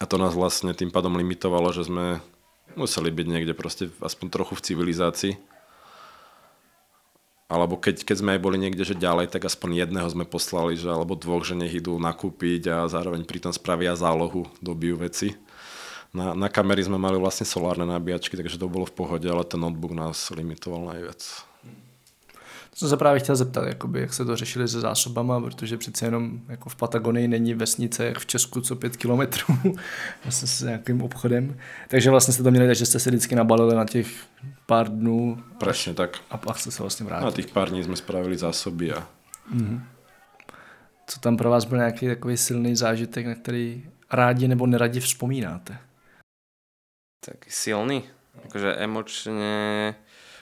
A 0.00 0.08
to 0.08 0.16
nás 0.16 0.32
vlastne 0.32 0.72
tým 0.72 0.88
pádom 0.88 1.12
limitovalo, 1.12 1.76
že 1.76 1.84
sme 1.84 2.24
museli 2.72 3.12
byť 3.12 3.26
niekde 3.28 3.52
proste 3.52 3.92
aspoň 4.00 4.32
trochu 4.32 4.56
v 4.56 4.64
civilizácii 4.64 5.49
alebo 7.50 7.74
keď, 7.74 8.06
keď 8.06 8.16
sme 8.22 8.30
aj 8.38 8.40
boli 8.46 8.62
niekde 8.62 8.86
že 8.86 8.94
ďalej, 8.94 9.34
tak 9.34 9.42
aspoň 9.50 9.82
jedného 9.82 10.06
sme 10.06 10.22
poslali, 10.22 10.78
že, 10.78 10.86
alebo 10.86 11.18
dvoch, 11.18 11.42
že 11.42 11.58
nech 11.58 11.74
idú 11.74 11.98
nakúpiť 11.98 12.70
a 12.70 12.76
zároveň 12.86 13.26
pritom 13.26 13.50
spravia 13.50 13.98
zálohu, 13.98 14.46
dobijú 14.62 15.02
veci. 15.02 15.34
Na, 16.14 16.30
na 16.38 16.46
kamery 16.46 16.86
sme 16.86 16.94
mali 16.94 17.18
vlastne 17.18 17.42
solárne 17.42 17.82
nabíjačky, 17.90 18.38
takže 18.38 18.54
to 18.54 18.70
bolo 18.70 18.86
v 18.86 18.94
pohode, 18.94 19.26
ale 19.26 19.42
ten 19.42 19.58
notebook 19.58 19.90
nás 19.90 20.30
limitoval 20.30 20.94
najviac. 20.94 21.49
To 22.80 22.86
jsem 22.86 22.90
se 22.90 22.96
právě 22.96 23.20
chtěl 23.20 23.36
zeptat, 23.36 23.66
jakoby, 23.66 24.00
jak 24.00 24.12
se 24.14 24.24
to 24.24 24.36
řešili 24.36 24.68
se 24.68 24.80
zásobama, 24.80 25.40
protože 25.40 25.76
přece 25.76 26.06
jenom 26.06 26.40
jako 26.48 26.68
v 26.68 26.76
Patagonii 26.76 27.28
není 27.28 27.54
vesnice 27.54 28.04
jak 28.04 28.18
v 28.18 28.26
Česku 28.26 28.60
co 28.60 28.76
pět 28.76 28.96
kilometrů 28.96 29.58
vlastně 30.24 30.48
s 30.48 30.62
nějakým 30.62 31.02
obchodem. 31.02 31.56
Takže 31.88 32.10
vlastně 32.10 32.34
jste 32.34 32.42
to 32.42 32.50
měli, 32.50 32.74
že 32.74 32.86
jste 32.86 32.98
se 32.98 33.10
vždycky 33.10 33.34
nabalili 33.34 33.74
na 33.74 33.84
těch 33.84 34.06
pár 34.66 34.88
dnů. 34.88 35.42
Presne 35.58 35.94
tak. 35.94 36.18
A 36.30 36.36
pak 36.36 36.58
jste 36.58 36.70
se 36.70 36.82
vlastně 36.82 37.06
vrátili. 37.06 37.30
Na 37.30 37.36
těch 37.36 37.46
pár 37.46 37.70
dní 37.70 37.84
jsme 37.84 37.96
spravili 37.96 38.38
zásoby 38.38 38.92
a... 38.92 39.08
Mm-hmm. 39.54 39.80
Co 41.06 41.20
tam 41.20 41.36
pro 41.36 41.50
vás 41.50 41.64
byl 41.64 41.78
nějaký 41.78 42.06
takový 42.06 42.36
silný 42.36 42.76
zážitek, 42.76 43.26
na 43.26 43.34
který 43.34 43.84
rádi 44.12 44.48
nebo 44.48 44.66
neradi 44.66 45.00
vzpomínáte? 45.00 45.78
Taký 47.26 47.50
silný? 47.50 48.04
Akože 48.44 48.74
emočne 48.74 49.94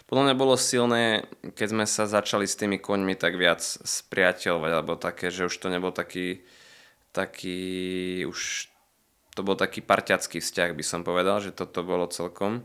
podľa 0.09 0.25
mňa 0.33 0.37
bolo 0.41 0.57
silné, 0.57 1.29
keď 1.53 1.69
sme 1.69 1.85
sa 1.85 2.09
začali 2.09 2.49
s 2.49 2.57
tými 2.57 2.81
koňmi 2.81 3.13
tak 3.13 3.37
viac 3.37 3.61
spriateľovať, 3.61 4.71
alebo 4.73 4.97
také, 4.97 5.29
že 5.29 5.45
už 5.45 5.55
to 5.61 5.69
nebol 5.69 5.93
taký, 5.93 6.41
taký 7.13 8.25
už 8.25 8.73
to 9.37 9.45
bol 9.45 9.53
taký 9.53 9.85
parťacký 9.85 10.41
vzťah, 10.41 10.73
by 10.73 10.85
som 10.85 11.05
povedal, 11.05 11.45
že 11.45 11.53
toto 11.53 11.85
bolo 11.85 12.09
celkom 12.09 12.65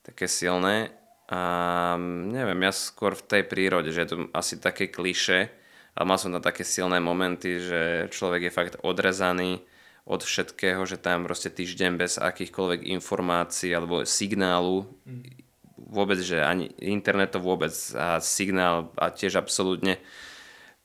také 0.00 0.24
silné. 0.24 0.96
A 1.28 1.94
neviem, 2.00 2.58
ja 2.64 2.72
skôr 2.72 3.12
v 3.12 3.28
tej 3.28 3.42
prírode, 3.44 3.92
že 3.92 4.02
je 4.02 4.10
to 4.10 4.16
asi 4.32 4.56
také 4.56 4.88
kliše, 4.88 5.52
ale 5.94 6.08
mal 6.08 6.16
som 6.16 6.32
tam 6.32 6.42
také 6.42 6.64
silné 6.64 6.96
momenty, 6.96 7.60
že 7.60 8.08
človek 8.08 8.48
je 8.48 8.56
fakt 8.56 8.74
odrezaný 8.80 9.60
od 10.08 10.24
všetkého, 10.24 10.80
že 10.88 10.96
tam 10.96 11.28
proste 11.28 11.52
týždeň 11.52 11.92
bez 12.00 12.16
akýchkoľvek 12.16 12.88
informácií 12.88 13.70
alebo 13.70 14.08
signálu 14.08 14.88
mm 15.04 15.49
vôbec, 15.88 16.20
že 16.20 16.44
ani 16.44 16.68
internet 16.82 17.32
to 17.32 17.40
vôbec 17.40 17.72
a 17.96 18.20
signál 18.20 18.92
a 19.00 19.08
tiež 19.08 19.40
absolútne. 19.40 19.96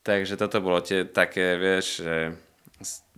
Takže 0.05 0.37
toto 0.37 0.61
bolo 0.61 0.79
tie 0.79 1.03
také, 1.03 1.57
vieš, 1.57 1.99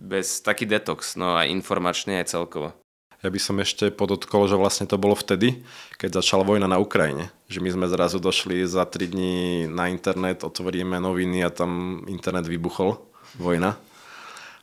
bez 0.00 0.40
taký 0.40 0.64
detox, 0.64 1.14
no 1.14 1.36
a 1.36 1.44
informačný 1.44 2.18
aj 2.18 2.32
celkovo. 2.32 2.72
Ja 3.18 3.34
by 3.34 3.40
som 3.42 3.58
ešte 3.58 3.90
podotkol, 3.90 4.46
že 4.46 4.54
vlastne 4.54 4.86
to 4.86 4.94
bolo 4.94 5.18
vtedy, 5.18 5.66
keď 5.98 6.22
začala 6.22 6.46
vojna 6.46 6.70
na 6.70 6.78
Ukrajine. 6.78 7.34
Že 7.50 7.66
my 7.66 7.70
sme 7.74 7.86
zrazu 7.90 8.22
došli 8.22 8.62
za 8.62 8.86
3 8.86 9.10
dní 9.10 9.66
na 9.66 9.90
internet, 9.90 10.46
otvoríme 10.46 11.02
noviny 11.02 11.42
a 11.42 11.50
tam 11.50 12.02
internet 12.06 12.46
vybuchol, 12.46 12.94
vojna. 13.34 13.74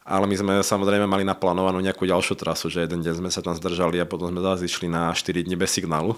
Ale 0.08 0.24
my 0.24 0.36
sme 0.40 0.54
samozrejme 0.64 1.04
mali 1.04 1.28
naplánovanú 1.28 1.84
nejakú 1.84 2.08
ďalšiu 2.08 2.40
trasu, 2.40 2.72
že 2.72 2.88
jeden 2.88 3.04
deň 3.04 3.26
sme 3.26 3.30
sa 3.34 3.44
tam 3.44 3.60
zdržali 3.60 4.00
a 4.00 4.08
potom 4.08 4.32
sme 4.32 4.40
zase 4.40 4.72
išli 4.72 4.88
na 4.88 5.12
4 5.12 5.44
dní 5.44 5.60
bez 5.60 5.76
signálu. 5.76 6.16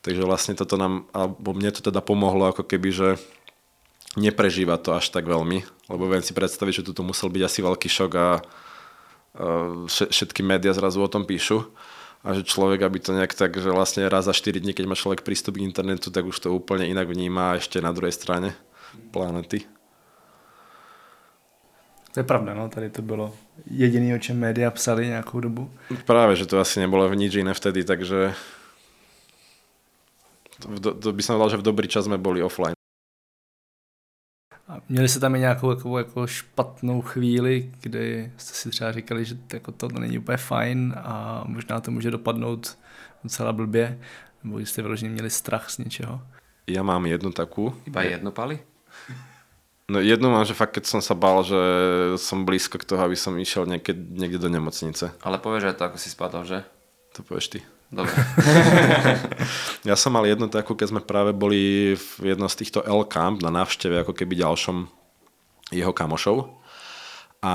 Takže 0.00 0.24
vlastne 0.24 0.56
toto 0.56 0.80
nám, 0.80 1.04
alebo 1.12 1.52
mne 1.52 1.68
to 1.76 1.84
teda 1.84 2.00
pomohlo 2.00 2.48
ako 2.48 2.64
keby, 2.64 2.88
že 2.88 3.08
neprežíva 4.16 4.80
to 4.80 4.96
až 4.96 5.12
tak 5.12 5.28
veľmi, 5.28 5.62
lebo 5.92 6.08
viem 6.08 6.24
si 6.24 6.32
predstaviť, 6.32 6.80
že 6.80 6.86
toto 6.88 7.04
musel 7.04 7.28
byť 7.28 7.42
asi 7.44 7.60
veľký 7.60 7.88
šok 7.88 8.12
a 8.16 8.28
všetky 9.86 10.42
médiá 10.42 10.74
zrazu 10.74 10.98
o 10.98 11.06
tom 11.06 11.22
píšu 11.22 11.62
a 12.26 12.34
že 12.34 12.42
človek, 12.42 12.82
aby 12.82 12.98
to 12.98 13.14
nejak 13.14 13.36
tak, 13.38 13.54
že 13.54 13.70
vlastne 13.70 14.08
raz 14.10 14.26
za 14.26 14.34
4 14.34 14.58
dní, 14.58 14.74
keď 14.74 14.84
má 14.90 14.98
človek 14.98 15.22
prístup 15.22 15.60
k 15.60 15.68
internetu, 15.68 16.10
tak 16.10 16.26
už 16.26 16.36
to 16.42 16.50
úplne 16.50 16.90
inak 16.90 17.06
vníma 17.06 17.62
ešte 17.62 17.78
na 17.78 17.94
druhej 17.94 18.16
strane 18.16 18.56
planety. 19.14 19.68
To 22.10 22.20
je 22.20 22.26
pravda, 22.26 22.58
no, 22.58 22.66
tady 22.66 22.90
to 22.90 23.02
bylo 23.06 23.30
jediné, 23.70 24.10
o 24.14 24.18
čem 24.18 24.34
média 24.34 24.70
psali 24.70 25.06
nějakou 25.06 25.40
dobu. 25.40 25.70
Práve, 26.02 26.34
že 26.34 26.50
to 26.50 26.58
asi 26.58 26.82
nebolo 26.82 27.06
v 27.06 27.14
nič 27.14 27.38
iné 27.38 27.54
vtedy, 27.54 27.86
takže 27.86 28.34
to, 30.60 30.94
to 30.94 31.08
by 31.12 31.22
som 31.24 31.40
dal, 31.40 31.48
že 31.48 31.56
v 31.56 31.66
dobrý 31.66 31.88
čas 31.88 32.04
sme 32.04 32.20
boli 32.20 32.44
offline. 32.44 32.76
A 34.70 34.80
měli 34.88 35.08
jste 35.08 35.20
tam 35.20 35.34
i 35.34 35.40
nějakou 35.40 35.70
jako, 35.70 35.98
jako 35.98 36.26
špatnou 36.26 37.02
chvíli, 37.02 37.72
kdy 37.80 38.32
jste 38.36 38.54
si 38.54 38.70
třeba 38.70 38.92
říkali, 38.92 39.24
že 39.24 39.36
jako 39.52 39.72
to 39.72 39.88
není 39.88 40.18
úplně 40.18 40.36
fajn 40.36 40.94
a 40.96 41.44
možná 41.46 41.80
to 41.80 41.90
může 41.90 42.10
dopadnout 42.10 42.78
docela 43.24 43.52
blbě, 43.52 43.98
nebo 44.44 44.58
jste 44.58 44.82
vyloženě 44.82 45.10
měli 45.10 45.30
strach 45.30 45.70
z 45.70 45.78
něčeho? 45.78 46.22
Ja 46.70 46.86
mám 46.86 47.02
jednu 47.10 47.34
takú. 47.34 47.74
Iba 47.82 48.06
jednu 48.06 48.30
pali? 48.30 48.62
No 49.90 49.98
jednu 49.98 50.30
mám, 50.30 50.46
že 50.46 50.54
fakt 50.54 50.78
keď 50.78 50.86
som 50.86 51.02
sa 51.02 51.18
bál, 51.18 51.42
že 51.42 51.58
som 52.14 52.46
blízko 52.46 52.78
k 52.78 52.86
toho, 52.86 53.02
aby 53.02 53.18
som 53.18 53.34
išiel 53.34 53.66
niekde, 53.66 53.90
niekde 53.98 54.38
do 54.38 54.46
nemocnice. 54.46 55.10
Ale 55.18 55.42
povieš 55.42 55.66
aj 55.66 55.74
to, 55.74 55.82
ako 55.90 55.98
si 55.98 56.08
spadol, 56.14 56.46
že? 56.46 56.62
To 57.18 57.26
povieš 57.26 57.58
ty. 57.58 57.60
Dobre. 57.90 58.14
ja 59.90 59.98
som 59.98 60.14
mal 60.14 60.22
jednu 60.22 60.46
takú, 60.46 60.78
keď 60.78 60.94
sme 60.94 61.02
práve 61.02 61.34
boli 61.34 61.94
v 61.98 62.22
jednom 62.22 62.46
z 62.46 62.62
týchto 62.62 62.86
L 62.86 63.02
Camp 63.10 63.42
na 63.42 63.50
návšteve 63.50 64.06
ako 64.06 64.14
keby 64.14 64.38
ďalšom 64.38 64.86
jeho 65.74 65.90
kamošov. 65.90 66.54
A 67.42 67.54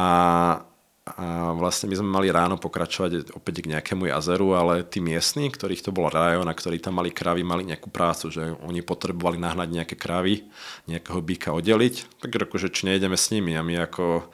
a 1.06 1.54
vlastne 1.54 1.86
my 1.86 2.02
sme 2.02 2.10
mali 2.10 2.34
ráno 2.34 2.58
pokračovať 2.58 3.30
opäť 3.38 3.62
k 3.62 3.78
nejakému 3.78 4.10
jazeru, 4.10 4.58
ale 4.58 4.82
tí 4.82 4.98
miestni, 4.98 5.54
ktorých 5.54 5.86
to 5.86 5.93
bol 5.93 6.10
rajón 6.10 6.50
a 6.50 6.58
ktorí 6.58 6.82
tam 6.82 6.98
mali 6.98 7.13
kravy, 7.13 7.45
mali 7.45 7.62
nejakú 7.62 7.93
prácu, 7.93 8.34
že 8.34 8.58
oni 8.65 8.82
potrebovali 8.82 9.38
nahnať 9.38 9.69
nejaké 9.69 9.95
kravy, 10.02 10.50
nejakého 10.89 11.21
býka 11.21 11.54
oddeliť, 11.54 12.26
tak 12.26 12.34
že 12.34 12.74
či 12.74 12.89
nejdeme 12.89 13.13
s 13.13 13.30
nimi 13.30 13.54
a 13.54 13.62
my 13.62 13.86
ako 13.86 14.26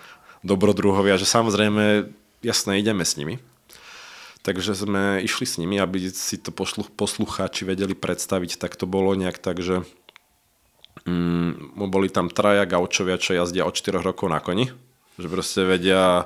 dobrodruhovia, 0.48 1.20
že 1.20 1.28
samozrejme, 1.28 2.08
jasné, 2.40 2.80
ideme 2.80 3.04
s 3.04 3.20
nimi. 3.20 3.36
Takže 4.42 4.74
sme 4.74 5.22
išli 5.22 5.46
s 5.46 5.62
nimi, 5.62 5.78
aby 5.78 6.10
si 6.10 6.42
to 6.42 6.50
poslucháči 6.98 7.62
vedeli 7.62 7.94
predstaviť, 7.94 8.58
tak 8.58 8.74
to 8.74 8.90
bolo 8.90 9.14
nejak 9.14 9.38
tak, 9.38 9.62
že 9.62 9.86
mm, 11.06 11.78
boli 11.78 12.10
tam 12.10 12.34
traja 12.34 12.66
gaučovia, 12.66 13.22
čo 13.22 13.38
jazdia 13.38 13.70
od 13.70 13.78
4 13.78 14.02
rokov 14.02 14.34
na 14.34 14.42
koni, 14.42 14.74
že 15.22 15.28
proste 15.30 15.62
vedia 15.62 16.26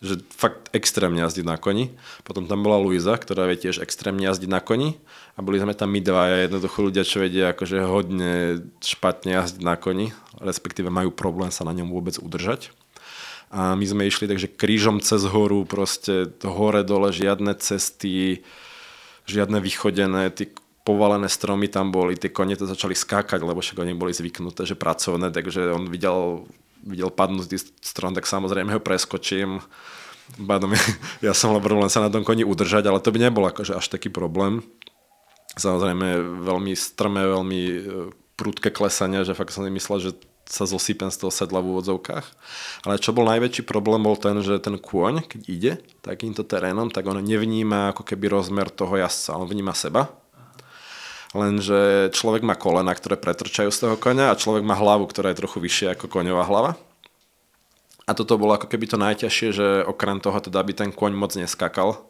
že 0.00 0.16
fakt 0.32 0.72
extrémne 0.72 1.20
jazdiť 1.20 1.44
na 1.44 1.60
koni. 1.60 1.92
Potom 2.24 2.48
tam 2.48 2.64
bola 2.64 2.80
Luisa, 2.80 3.12
ktorá 3.20 3.44
vie 3.44 3.60
tiež 3.60 3.84
extrémne 3.84 4.24
jazdiť 4.24 4.48
na 4.48 4.64
koni. 4.64 4.96
A 5.36 5.44
boli 5.44 5.60
sme 5.60 5.76
tam 5.76 5.92
my 5.92 6.00
dva, 6.00 6.40
jednoducho 6.40 6.88
ľudia, 6.88 7.04
čo 7.04 7.20
vedia 7.20 7.52
akože 7.52 7.84
hodne 7.84 8.64
špatne 8.80 9.36
jazdiť 9.36 9.60
na 9.60 9.76
koni, 9.76 10.16
respektíve 10.40 10.88
majú 10.88 11.12
problém 11.12 11.52
sa 11.52 11.68
na 11.68 11.76
ňom 11.76 11.92
vôbec 11.92 12.16
udržať. 12.16 12.72
A 13.50 13.74
my 13.74 13.82
sme 13.82 14.06
išli 14.06 14.30
takže 14.30 14.46
krížom 14.46 15.02
cez 15.02 15.26
horu, 15.26 15.66
proste 15.66 16.30
hore 16.46 16.86
dole, 16.86 17.10
žiadne 17.10 17.58
cesty, 17.58 18.46
žiadne 19.26 19.58
vychodené, 19.58 20.30
tí 20.30 20.54
povalené 20.86 21.26
stromy 21.26 21.66
tam 21.66 21.90
boli, 21.90 22.14
tie 22.14 22.30
kone 22.30 22.54
to 22.54 22.70
začali 22.70 22.94
skákať, 22.94 23.42
lebo 23.42 23.58
však 23.58 23.82
oni 23.82 23.98
boli 23.98 24.14
zvyknuté, 24.14 24.64
že 24.64 24.78
pracovné, 24.78 25.34
takže 25.34 25.74
on 25.74 25.90
videl 25.90 26.46
videl 26.84 27.12
padnúť 27.12 27.80
strom, 27.84 28.16
tak 28.16 28.24
samozrejme 28.24 28.72
ho 28.72 28.80
preskočím. 28.80 29.60
Bádom, 30.38 30.72
ja 31.26 31.32
som 31.36 31.52
len 31.52 31.62
problém 31.62 31.90
sa 31.92 32.04
na 32.04 32.12
tom 32.12 32.24
koni 32.24 32.46
udržať, 32.46 32.88
ale 32.88 33.02
to 33.02 33.12
by 33.12 33.18
nebol 33.20 33.44
akože 33.44 33.76
až 33.76 33.86
taký 33.90 34.08
problém. 34.08 34.64
Samozrejme 35.58 36.40
veľmi 36.46 36.72
strmé, 36.78 37.26
veľmi 37.26 37.60
e, 37.66 37.78
prudké 38.38 38.70
klesanie, 38.70 39.26
že 39.26 39.34
fakt 39.34 39.50
som 39.50 39.66
si 39.66 39.72
myslel, 39.74 39.98
že 39.98 40.10
sa 40.50 40.66
zosypem 40.66 41.14
z 41.14 41.22
toho 41.22 41.30
sedla 41.30 41.62
v 41.62 41.78
úvodzovkách. 41.78 42.26
Ale 42.82 42.98
čo 42.98 43.14
bol 43.14 43.30
najväčší 43.30 43.62
problém 43.62 44.02
bol 44.02 44.18
ten, 44.18 44.42
že 44.42 44.58
ten 44.58 44.74
kôň, 44.74 45.22
keď 45.22 45.40
ide 45.46 45.72
takýmto 46.02 46.42
terénom, 46.42 46.90
tak 46.90 47.06
on 47.06 47.22
nevníma 47.22 47.94
ako 47.94 48.02
keby 48.02 48.34
rozmer 48.34 48.66
toho 48.66 48.98
jazdca, 48.98 49.38
on 49.38 49.46
vníma 49.46 49.72
seba 49.72 50.10
lenže 51.34 52.10
človek 52.10 52.42
má 52.42 52.58
kolena, 52.58 52.90
ktoré 52.90 53.14
pretrčajú 53.14 53.70
z 53.70 53.80
toho 53.86 53.94
konia 53.94 54.34
a 54.34 54.38
človek 54.38 54.66
má 54.66 54.74
hlavu, 54.74 55.06
ktorá 55.06 55.30
je 55.30 55.40
trochu 55.40 55.62
vyššia 55.62 55.94
ako 55.94 56.10
koňová 56.10 56.42
hlava. 56.46 56.72
A 58.10 58.10
toto 58.10 58.34
bolo 58.34 58.58
ako 58.58 58.66
keby 58.66 58.90
to 58.90 58.98
najťažšie, 58.98 59.48
že 59.54 59.66
okrem 59.86 60.18
toho 60.18 60.34
teda, 60.42 60.58
aby 60.58 60.74
ten 60.74 60.90
koň 60.90 61.14
moc 61.14 61.30
neskakal, 61.38 62.09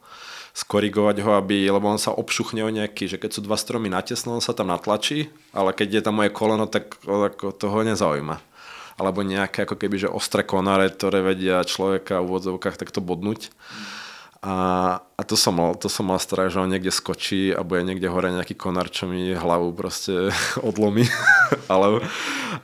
skorigovať 0.53 1.23
ho, 1.23 1.39
aby, 1.39 1.71
lebo 1.71 1.87
on 1.87 2.01
sa 2.01 2.11
obšuchne 2.11 2.63
o 2.67 2.71
nejaký, 2.71 3.07
že 3.07 3.17
keď 3.17 3.31
sú 3.39 3.41
dva 3.47 3.55
stromy 3.55 3.87
natesno, 3.87 4.35
on 4.35 4.43
sa 4.43 4.51
tam 4.51 4.69
natlačí, 4.69 5.31
ale 5.55 5.71
keď 5.71 6.01
je 6.01 6.03
tam 6.03 6.19
moje 6.19 6.31
koleno, 6.35 6.67
tak 6.67 6.99
ako 7.07 7.55
toho 7.55 7.87
nezaujíma. 7.87 8.43
Alebo 9.01 9.25
nejaké 9.25 9.65
ako 9.65 9.81
keby, 9.81 10.07
že 10.07 10.13
ostré 10.13 10.45
konáre, 10.45 10.93
ktoré 10.93 11.25
vedia 11.25 11.65
človeka 11.65 12.21
v 12.21 12.29
úvodzovkách 12.29 12.77
takto 12.77 13.01
bodnúť. 13.01 13.49
A, 14.41 14.57
a 15.05 15.23
to, 15.25 15.37
som 15.37 15.53
mal, 15.53 15.77
to 15.77 15.93
som 15.93 16.09
mal 16.09 16.17
strach, 16.17 16.49
že 16.49 16.65
on 16.65 16.69
niekde 16.73 16.89
skočí 16.89 17.53
a 17.53 17.61
bude 17.61 17.85
niekde 17.85 18.09
hore 18.09 18.33
nejaký 18.33 18.57
konár, 18.57 18.89
čo 18.89 19.05
mi 19.05 19.37
hlavu 19.37 19.73
proste 19.77 20.33
odlomí. 20.69 21.05
Ale, 21.73 22.05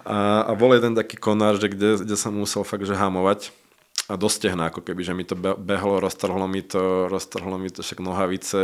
a, 0.04 0.48
a 0.48 0.52
bol 0.56 0.72
jeden 0.72 0.96
taký 0.96 1.20
konár, 1.20 1.60
že 1.60 1.68
kde, 1.68 2.00
kde 2.00 2.16
som 2.16 2.32
musel 2.32 2.64
fakt 2.64 2.88
že 2.88 2.96
hamovať 2.96 3.52
a 4.06 4.14
dostehná, 4.14 4.70
ako 4.70 4.86
keby, 4.86 5.02
že 5.02 5.14
mi 5.18 5.26
to 5.26 5.34
behlo, 5.38 5.98
roztrhlo 5.98 6.46
mi 6.46 6.62
to, 6.62 7.10
roztrhlo 7.10 7.58
mi 7.58 7.74
to 7.74 7.82
však 7.82 7.98
nohavice 7.98 8.54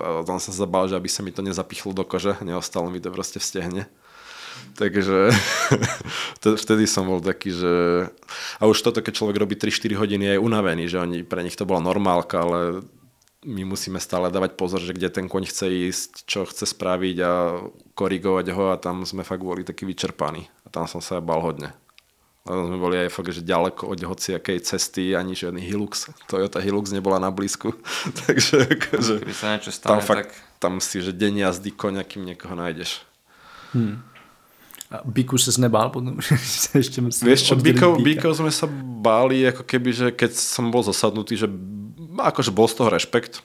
a 0.00 0.24
tam 0.24 0.40
som 0.40 0.56
sa 0.56 0.64
bál, 0.64 0.88
že 0.88 0.96
aby 0.96 1.08
sa 1.08 1.20
mi 1.20 1.36
to 1.36 1.44
nezapichlo 1.44 1.92
do 1.92 2.00
kože, 2.00 2.40
neostalo 2.40 2.88
mi 2.88 2.96
to 2.96 3.12
proste 3.12 3.36
v 3.36 3.44
stehne. 3.44 3.82
Takže 4.80 5.32
vtedy 6.64 6.88
som 6.88 7.04
bol 7.04 7.20
taký, 7.20 7.52
že... 7.52 7.72
A 8.56 8.64
už 8.64 8.80
toto, 8.80 9.04
keď 9.04 9.20
človek 9.20 9.36
robí 9.36 9.54
3-4 9.56 10.00
hodiny, 10.00 10.24
je 10.36 10.42
unavený, 10.42 10.88
že 10.88 10.96
oni, 10.96 11.28
pre 11.28 11.44
nich 11.44 11.60
to 11.60 11.68
bola 11.68 11.84
normálka, 11.84 12.40
ale 12.40 12.84
my 13.44 13.64
musíme 13.64 13.96
stále 14.00 14.28
dávať 14.28 14.56
pozor, 14.56 14.80
že 14.80 14.92
kde 14.92 15.08
ten 15.08 15.26
koň 15.28 15.48
chce 15.48 15.66
ísť, 15.68 16.10
čo 16.28 16.44
chce 16.44 16.68
spraviť 16.68 17.16
a 17.24 17.32
korigovať 17.96 18.46
ho 18.52 18.64
a 18.72 18.80
tam 18.80 19.08
sme 19.08 19.24
fakt 19.24 19.40
boli 19.40 19.64
takí 19.64 19.88
vyčerpaní. 19.88 20.48
A 20.64 20.68
tam 20.68 20.84
som 20.84 21.00
sa 21.00 21.24
bal 21.24 21.40
hodne. 21.40 21.72
Tam 22.40 22.72
sme 22.72 22.78
boli 22.80 22.96
aj 22.96 23.12
fakt, 23.12 23.36
že 23.36 23.44
ďaleko 23.44 23.84
od 23.92 24.00
hociakej 24.00 24.64
cesty, 24.64 25.12
ani 25.12 25.36
žiadny 25.36 25.60
Hilux. 25.60 26.08
Toyota 26.24 26.56
Hilux 26.56 26.88
nebola 26.88 27.20
na 27.20 27.28
blízku. 27.28 27.76
Takže 28.24 28.64
akože, 28.64 29.14
sa 29.36 29.54
niečo 29.54 29.70
stane, 29.70 30.00
tam, 30.00 30.00
fakt, 30.00 30.32
tak... 30.32 30.58
tam 30.58 30.74
si, 30.80 31.04
že 31.04 31.12
deň 31.12 31.46
jazdy 31.46 31.70
koň, 31.76 32.00
kým 32.08 32.24
niekoho 32.24 32.56
nájdeš. 32.56 33.04
Hmm. 33.76 34.00
A 34.90 35.06
bíku 35.06 35.38
sa 35.38 35.54
nebál 35.62 35.92
potom? 35.94 36.18
ešte 36.80 36.98
Vieš 36.98 37.40
čo, 37.46 37.54
bíkov, 37.54 38.02
bíkov 38.02 38.34
sme 38.34 38.50
sa 38.50 38.66
báli, 39.04 39.46
ako 39.46 39.62
keby, 39.62 39.90
že 39.94 40.06
keď 40.10 40.34
som 40.34 40.72
bol 40.72 40.82
zasadnutý, 40.82 41.38
že 41.38 41.46
akože 42.18 42.50
bol 42.50 42.66
z 42.66 42.74
toho 42.74 42.88
rešpekt, 42.90 43.44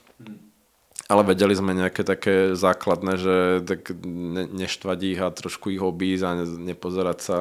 ale 1.06 1.22
vedeli 1.22 1.54
sme 1.54 1.70
nejaké 1.70 2.02
také 2.02 2.58
základné, 2.58 3.12
že 3.14 3.36
tak 3.62 3.94
ne, 4.02 4.50
neštvať 4.50 4.98
ich 5.06 5.20
a 5.22 5.30
trošku 5.30 5.70
ich 5.70 5.78
obísť 5.78 6.22
a 6.26 6.30
ne, 6.34 6.46
nepozerať 6.74 7.18
sa. 7.22 7.38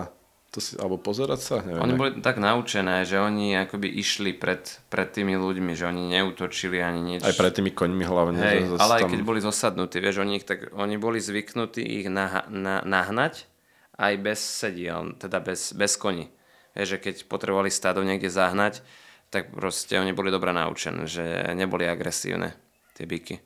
To 0.55 0.63
si, 0.63 0.79
alebo 0.79 0.95
pozerať 0.95 1.39
sa? 1.43 1.55
Neviem, 1.59 1.83
oni 1.83 1.93
boli 1.99 2.11
tak 2.23 2.39
naučené, 2.39 3.03
že 3.03 3.19
oni 3.19 3.59
akoby 3.59 3.91
išli 3.91 4.31
pred, 4.31 4.63
pred 4.87 5.11
tými 5.11 5.35
ľuďmi, 5.35 5.75
že 5.75 5.83
oni 5.83 6.15
neutočili 6.15 6.79
ani 6.79 7.01
nič. 7.03 7.27
Aj 7.27 7.35
pred 7.35 7.51
tými 7.51 7.75
koňmi 7.75 8.07
hlavne. 8.07 8.39
Hej, 8.39 8.79
ale 8.79 9.03
aj 9.03 9.11
keď 9.11 9.19
boli 9.27 9.43
zosadnutí, 9.43 9.99
vieš, 9.99 10.23
oni, 10.23 10.39
ich 10.39 10.47
tak, 10.47 10.71
oni 10.71 10.95
boli 10.95 11.19
zvyknutí 11.19 11.83
ich 11.83 12.07
nah, 12.07 12.47
na, 12.47 12.79
nahnať 12.87 13.51
aj 13.99 14.13
bez 14.15 14.39
sediel, 14.39 15.11
teda 15.19 15.43
bez, 15.43 15.75
bez 15.75 15.99
koní. 15.99 16.31
Vieš, 16.71 16.95
že 16.95 17.03
keď 17.03 17.15
potrebovali 17.27 17.67
stádo 17.67 17.99
niekde 18.07 18.31
zahnať, 18.31 18.79
tak 19.27 19.51
proste 19.51 19.99
oni 19.99 20.15
boli 20.15 20.31
dobre 20.31 20.55
naučené, 20.55 21.03
že 21.03 21.51
neboli 21.51 21.83
agresívne 21.83 22.55
tie 22.95 23.03
byky. 23.03 23.43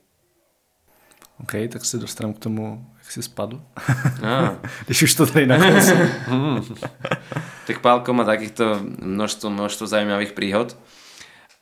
OK, 1.41 1.53
tak 1.73 1.85
se 1.85 1.97
dostanu 1.97 2.37
k 2.37 2.39
tomu, 2.39 2.85
jak 3.09 3.13
si 3.17 3.25
spadl. 3.25 3.57
Ah. 4.21 4.61
Když 4.85 5.03
už 5.03 5.13
to 5.13 5.25
tady 5.25 5.45
nakonec. 5.49 5.89
hmm. 6.29 6.61
tak 7.65 7.81
Pálko 7.81 8.13
má 8.13 8.21
takýchto 8.21 8.85
množstvo, 9.01 9.49
množstvo 9.49 9.89
zaujímavých 9.89 10.37
príhod 10.37 10.77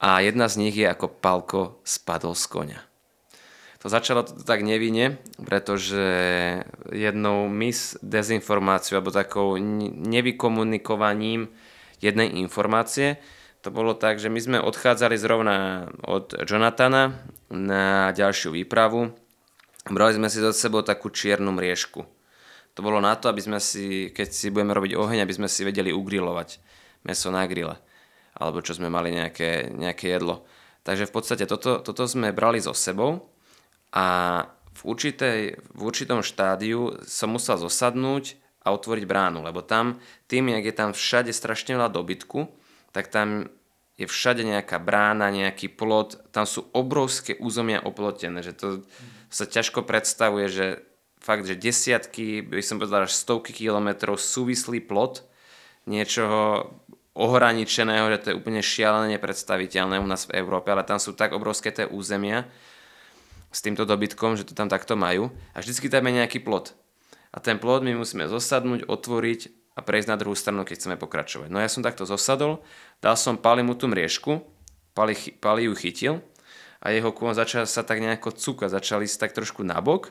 a 0.04 0.20
jedna 0.20 0.52
z 0.52 0.68
nich 0.68 0.76
je 0.76 0.84
ako 0.84 1.08
Pálko 1.08 1.80
spadol 1.88 2.36
z 2.36 2.46
konia. 2.52 2.82
To 3.80 3.88
začalo 3.88 4.28
tak 4.28 4.60
nevinne, 4.60 5.24
pretože 5.48 6.04
jednou 6.92 7.48
mis 7.48 7.96
dezinformáciou 8.04 9.00
alebo 9.00 9.16
takou 9.16 9.56
nevykomunikovaním 10.04 11.48
jednej 12.04 12.28
informácie 12.44 13.24
to 13.68 13.74
bolo 13.74 14.00
tak, 14.00 14.16
že 14.16 14.32
my 14.32 14.40
sme 14.40 14.58
odchádzali 14.64 15.20
zrovna 15.20 15.90
od 16.08 16.32
Jonathana 16.48 17.20
na 17.52 18.16
ďalšiu 18.16 18.56
výpravu. 18.56 19.12
Brali 19.88 20.20
sme 20.20 20.28
si 20.28 20.44
za 20.44 20.52
sebou 20.52 20.84
takú 20.84 21.08
čiernu 21.08 21.52
mriežku. 21.56 22.04
To 22.78 22.80
bolo 22.86 23.02
na 23.02 23.18
to, 23.18 23.32
aby 23.32 23.42
sme 23.42 23.58
si, 23.58 24.14
keď 24.14 24.28
si 24.30 24.54
budeme 24.54 24.76
robiť 24.76 24.94
oheň, 24.94 25.26
aby 25.26 25.34
sme 25.34 25.50
si 25.50 25.66
vedeli 25.66 25.90
ugrilovať 25.90 26.62
meso 27.08 27.34
na 27.34 27.48
grille. 27.50 27.74
Alebo 28.38 28.62
čo 28.62 28.78
sme 28.78 28.92
mali 28.92 29.16
nejaké, 29.16 29.74
nejaké 29.74 30.14
jedlo. 30.14 30.46
Takže 30.86 31.10
v 31.10 31.14
podstate 31.14 31.50
toto, 31.50 31.82
toto 31.82 32.04
sme 32.06 32.30
brali 32.36 32.62
so 32.62 32.72
sebou 32.72 33.28
a 33.92 34.06
v, 34.78 34.82
určitej, 34.86 35.40
v 35.58 35.82
určitom 35.82 36.22
štádiu 36.22 37.02
som 37.04 37.34
musel 37.34 37.58
zosadnúť 37.58 38.38
a 38.62 38.76
otvoriť 38.76 39.04
bránu, 39.10 39.42
lebo 39.42 39.66
tam, 39.66 39.98
tým, 40.30 40.54
jak 40.54 40.64
je 40.70 40.76
tam 40.76 40.90
všade 40.94 41.32
strašne 41.34 41.80
veľa 41.80 41.90
dobytku, 41.90 42.46
tak 42.94 43.10
tam 43.10 43.50
je 43.98 44.06
všade 44.06 44.46
nejaká 44.46 44.78
brána, 44.78 45.34
nejaký 45.34 45.74
plot, 45.74 46.30
tam 46.30 46.46
sú 46.46 46.70
obrovské 46.72 47.34
územia 47.42 47.82
oplotené, 47.82 48.46
že 48.46 48.54
to 48.54 48.86
sa 49.34 49.50
ťažko 49.50 49.84
predstavuje, 49.84 50.48
že 50.48 50.66
fakt, 51.18 51.50
že 51.50 51.58
desiatky, 51.58 52.46
by 52.46 52.62
som 52.62 52.78
povedal, 52.78 53.10
až 53.10 53.18
stovky 53.18 53.52
kilometrov 53.52 54.22
súvislý 54.22 54.86
plot 54.86 55.26
niečoho 55.90 56.72
ohraničeného, 57.18 58.06
že 58.14 58.18
to 58.22 58.28
je 58.30 58.38
úplne 58.38 58.62
šialené 58.62 59.18
nepredstaviteľné 59.18 59.98
u 59.98 60.06
nás 60.06 60.30
v 60.30 60.38
Európe, 60.38 60.70
ale 60.70 60.86
tam 60.86 61.02
sú 61.02 61.18
tak 61.18 61.34
obrovské 61.34 61.74
tie 61.74 61.90
územia, 61.90 62.46
s 63.52 63.66
týmto 63.66 63.90
dobytkom, 63.90 64.38
že 64.38 64.46
to 64.46 64.54
tam 64.54 64.70
takto 64.70 64.94
majú 64.94 65.34
a 65.56 65.64
vždycky 65.64 65.90
tam 65.90 66.06
je 66.06 66.22
nejaký 66.22 66.44
plot. 66.44 66.78
A 67.34 67.42
ten 67.42 67.58
plot 67.58 67.82
my 67.82 67.98
musíme 67.98 68.30
zosadnúť, 68.30 68.86
otvoriť 68.86 69.57
a 69.78 69.80
prejsť 69.86 70.10
na 70.10 70.18
druhú 70.18 70.34
stranu, 70.34 70.66
keď 70.66 70.82
chceme 70.82 70.98
pokračovať. 70.98 71.54
No 71.54 71.62
ja 71.62 71.70
som 71.70 71.86
takto 71.86 72.10
zosadol, 72.10 72.66
dal 72.98 73.14
som 73.14 73.38
Pali 73.38 73.62
mu 73.62 73.78
tú 73.78 73.86
mriežku, 73.86 74.42
Pali, 74.98 75.14
Pali 75.38 75.70
ju 75.70 75.78
chytil 75.78 76.14
a 76.82 76.90
jeho 76.90 77.14
kôň 77.14 77.38
začal 77.38 77.70
sa 77.70 77.86
tak 77.86 78.02
nejako 78.02 78.34
cúkať, 78.34 78.74
začal 78.74 79.06
ísť 79.06 79.18
tak 79.22 79.32
trošku 79.38 79.62
nabok 79.62 80.10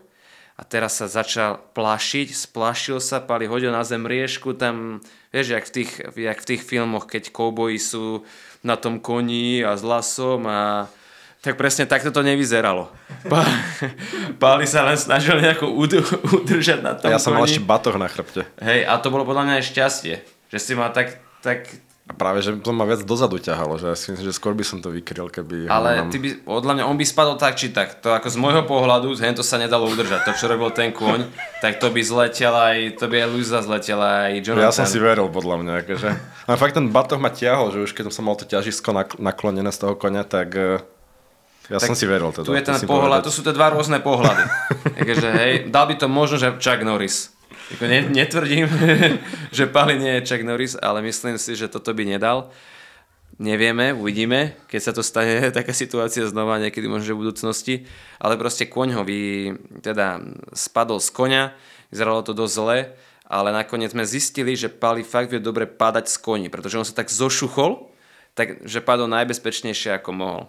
a 0.54 0.62
teraz 0.62 1.02
sa 1.02 1.10
začal 1.10 1.58
plašiť, 1.74 2.30
splašil 2.30 3.02
sa, 3.02 3.18
Pali 3.18 3.50
hodil 3.50 3.74
na 3.74 3.82
zem 3.82 4.06
riešku, 4.06 4.54
tam, 4.54 5.02
vieš, 5.34 5.58
jak 5.58 5.66
v 5.66 5.72
tých, 5.82 5.90
jak 6.14 6.38
v 6.38 6.48
tých 6.54 6.62
filmoch, 6.62 7.10
keď 7.10 7.34
kouboji 7.34 7.82
sú 7.82 8.22
na 8.62 8.78
tom 8.78 9.02
koni 9.02 9.66
a 9.66 9.74
s 9.74 9.82
lasom 9.82 10.46
a 10.46 10.86
tak 11.46 11.54
presne 11.54 11.86
takto 11.86 12.10
to 12.10 12.26
nevyzeralo. 12.26 12.90
Páli 14.42 14.66
sa 14.66 14.82
len 14.82 14.98
snažil 14.98 15.38
nejako 15.38 15.70
udržať 16.42 16.82
na 16.82 16.98
tom 16.98 17.06
Ja 17.06 17.22
som 17.22 17.38
mal 17.38 17.46
ešte 17.46 17.62
batoh 17.62 17.94
na 17.94 18.10
chrbte. 18.10 18.42
Hej, 18.58 18.82
a 18.82 18.98
to 18.98 19.14
bolo 19.14 19.22
podľa 19.22 19.46
mňa 19.46 19.54
aj 19.62 19.64
šťastie, 19.70 20.14
že 20.50 20.58
si 20.58 20.74
ma 20.74 20.90
tak, 20.90 21.22
tak 21.40 21.70
A 22.06 22.14
práve, 22.14 22.38
že 22.38 22.54
to 22.62 22.70
ma 22.70 22.86
viac 22.86 23.02
dozadu 23.02 23.38
ťahalo, 23.38 23.82
že 23.82 23.90
ja 23.90 23.98
si 23.98 24.14
myslím, 24.14 24.30
že 24.30 24.34
skôr 24.34 24.54
by 24.54 24.62
som 24.62 24.78
to 24.78 24.94
vykryl, 24.94 25.26
keby... 25.26 25.66
Ale 25.66 26.06
nám- 26.06 26.10
ty 26.14 26.22
by, 26.22 26.46
podľa 26.46 26.72
mňa 26.78 26.84
on 26.86 26.94
by 26.94 27.02
spadol 27.02 27.34
tak 27.34 27.58
či 27.58 27.74
tak. 27.74 27.98
To 27.98 28.14
ako 28.14 28.30
z 28.30 28.38
môjho 28.38 28.62
pohľadu, 28.62 29.10
hen 29.18 29.34
to 29.34 29.42
sa 29.42 29.58
nedalo 29.58 29.90
udržať. 29.90 30.22
To, 30.22 30.30
čo 30.38 30.46
robil 30.46 30.70
ten 30.70 30.94
kôň, 30.94 31.26
tak 31.58 31.82
to 31.82 31.90
by 31.90 31.98
zletel 31.98 32.54
aj, 32.54 33.02
to 33.02 33.10
by 33.10 33.26
aj 33.26 33.28
Luisa 33.30 33.58
zletela 33.58 34.30
aj 34.30 34.38
Jonathan. 34.38 34.66
Ja 34.66 34.74
som 34.74 34.86
si 34.86 35.02
veril, 35.02 35.26
podľa 35.26 35.56
mňa. 35.62 35.72
Akože. 35.82 36.10
Ale 36.46 36.54
fakt 36.54 36.78
ten 36.78 36.86
batoh 36.94 37.18
ma 37.18 37.30
ťahol, 37.30 37.74
že 37.74 37.78
už 37.82 37.90
keď 37.90 38.14
som 38.14 38.22
mal 38.22 38.38
to 38.38 38.46
ťažisko 38.46 38.94
nak- 38.94 39.18
naklonené 39.18 39.74
z 39.74 39.78
toho 39.82 39.98
konia, 39.98 40.22
tak 40.22 40.54
eh, 40.54 40.78
ja 41.66 41.82
Tak 41.82 41.90
som 41.90 41.98
si 41.98 42.06
veril. 42.06 42.30
Teda, 42.30 42.46
Tu 42.46 42.54
je 42.54 42.62
ten 42.62 42.78
pohľad, 42.86 43.26
to 43.26 43.32
sú 43.34 43.42
tie 43.42 43.50
dva 43.50 43.74
rôzne 43.74 43.98
pohľady. 43.98 44.44
Takže 45.02 45.28
hej, 45.34 45.52
dal 45.70 45.90
by 45.90 45.94
to 45.98 46.06
možno, 46.06 46.38
že 46.38 46.54
Chuck 46.62 46.82
Norris. 46.86 47.34
Jako 47.70 47.84
ne, 47.84 47.98
netvrdím, 48.02 48.70
že 49.56 49.66
Pali 49.66 49.98
nie 49.98 50.18
je 50.18 50.26
Chuck 50.26 50.42
Norris, 50.46 50.78
ale 50.78 51.02
myslím 51.02 51.34
si, 51.38 51.58
že 51.58 51.66
toto 51.66 51.90
by 51.90 52.06
nedal. 52.06 52.54
Nevieme, 53.36 53.92
uvidíme, 53.92 54.56
keď 54.70 54.80
sa 54.80 54.92
to 54.96 55.02
stane 55.02 55.42
taká 55.58 55.74
situácia 55.74 56.24
znova 56.24 56.62
niekedy 56.62 56.86
možno 56.86 57.10
že 57.10 57.14
v 57.18 57.22
budúcnosti, 57.26 57.74
ale 58.22 58.38
proste 58.38 58.70
koň 58.70 58.88
ho 58.96 59.02
vy, 59.02 59.52
teda 59.82 60.22
spadol 60.54 61.02
z 61.02 61.10
konia, 61.10 61.44
vyzeralo 61.90 62.22
to 62.22 62.32
dosť 62.32 62.54
zle, 62.54 62.78
ale 63.26 63.48
nakoniec 63.50 63.90
sme 63.90 64.06
zistili, 64.06 64.54
že 64.54 64.70
Pali 64.70 65.02
fakt 65.02 65.34
vie 65.34 65.42
dobre 65.42 65.66
padať 65.66 66.06
z 66.06 66.16
koni, 66.22 66.46
pretože 66.46 66.78
on 66.78 66.86
sa 66.86 66.94
tak 66.94 67.10
zošuchol, 67.10 67.90
tak, 68.38 68.62
že 68.62 68.84
padol 68.84 69.10
najbezpečnejšie 69.10 69.98
ako 69.98 70.10
mohol. 70.14 70.42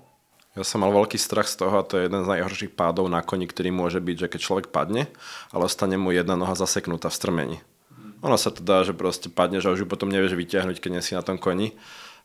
Ja 0.58 0.66
som 0.66 0.82
mal 0.82 0.90
veľký 0.90 1.22
strach 1.22 1.46
z 1.46 1.62
toho 1.62 1.78
a 1.78 1.86
to 1.86 2.02
je 2.02 2.10
jeden 2.10 2.26
z 2.26 2.32
najhorších 2.34 2.74
pádov 2.74 3.06
na 3.14 3.22
koni, 3.22 3.46
ktorý 3.46 3.70
môže 3.70 4.02
byť, 4.02 4.26
že 4.26 4.28
keď 4.34 4.40
človek 4.42 4.66
padne, 4.74 5.06
ale 5.54 5.70
ostane 5.70 6.02
mu 6.02 6.10
jedna 6.10 6.34
noha 6.34 6.58
zaseknutá 6.58 7.14
v 7.14 7.18
strmeni. 7.22 7.58
Ono 8.26 8.34
sa 8.42 8.50
to 8.50 8.66
dá, 8.66 8.82
že 8.82 8.98
proste 8.98 9.30
padne, 9.30 9.62
že 9.62 9.70
už 9.70 9.86
ju 9.86 9.88
potom 9.88 10.10
nevieš 10.10 10.34
vyťahnuť, 10.34 10.82
keď 10.82 10.90
nie 10.90 11.14
na 11.14 11.22
tom 11.22 11.38
koni. 11.38 11.78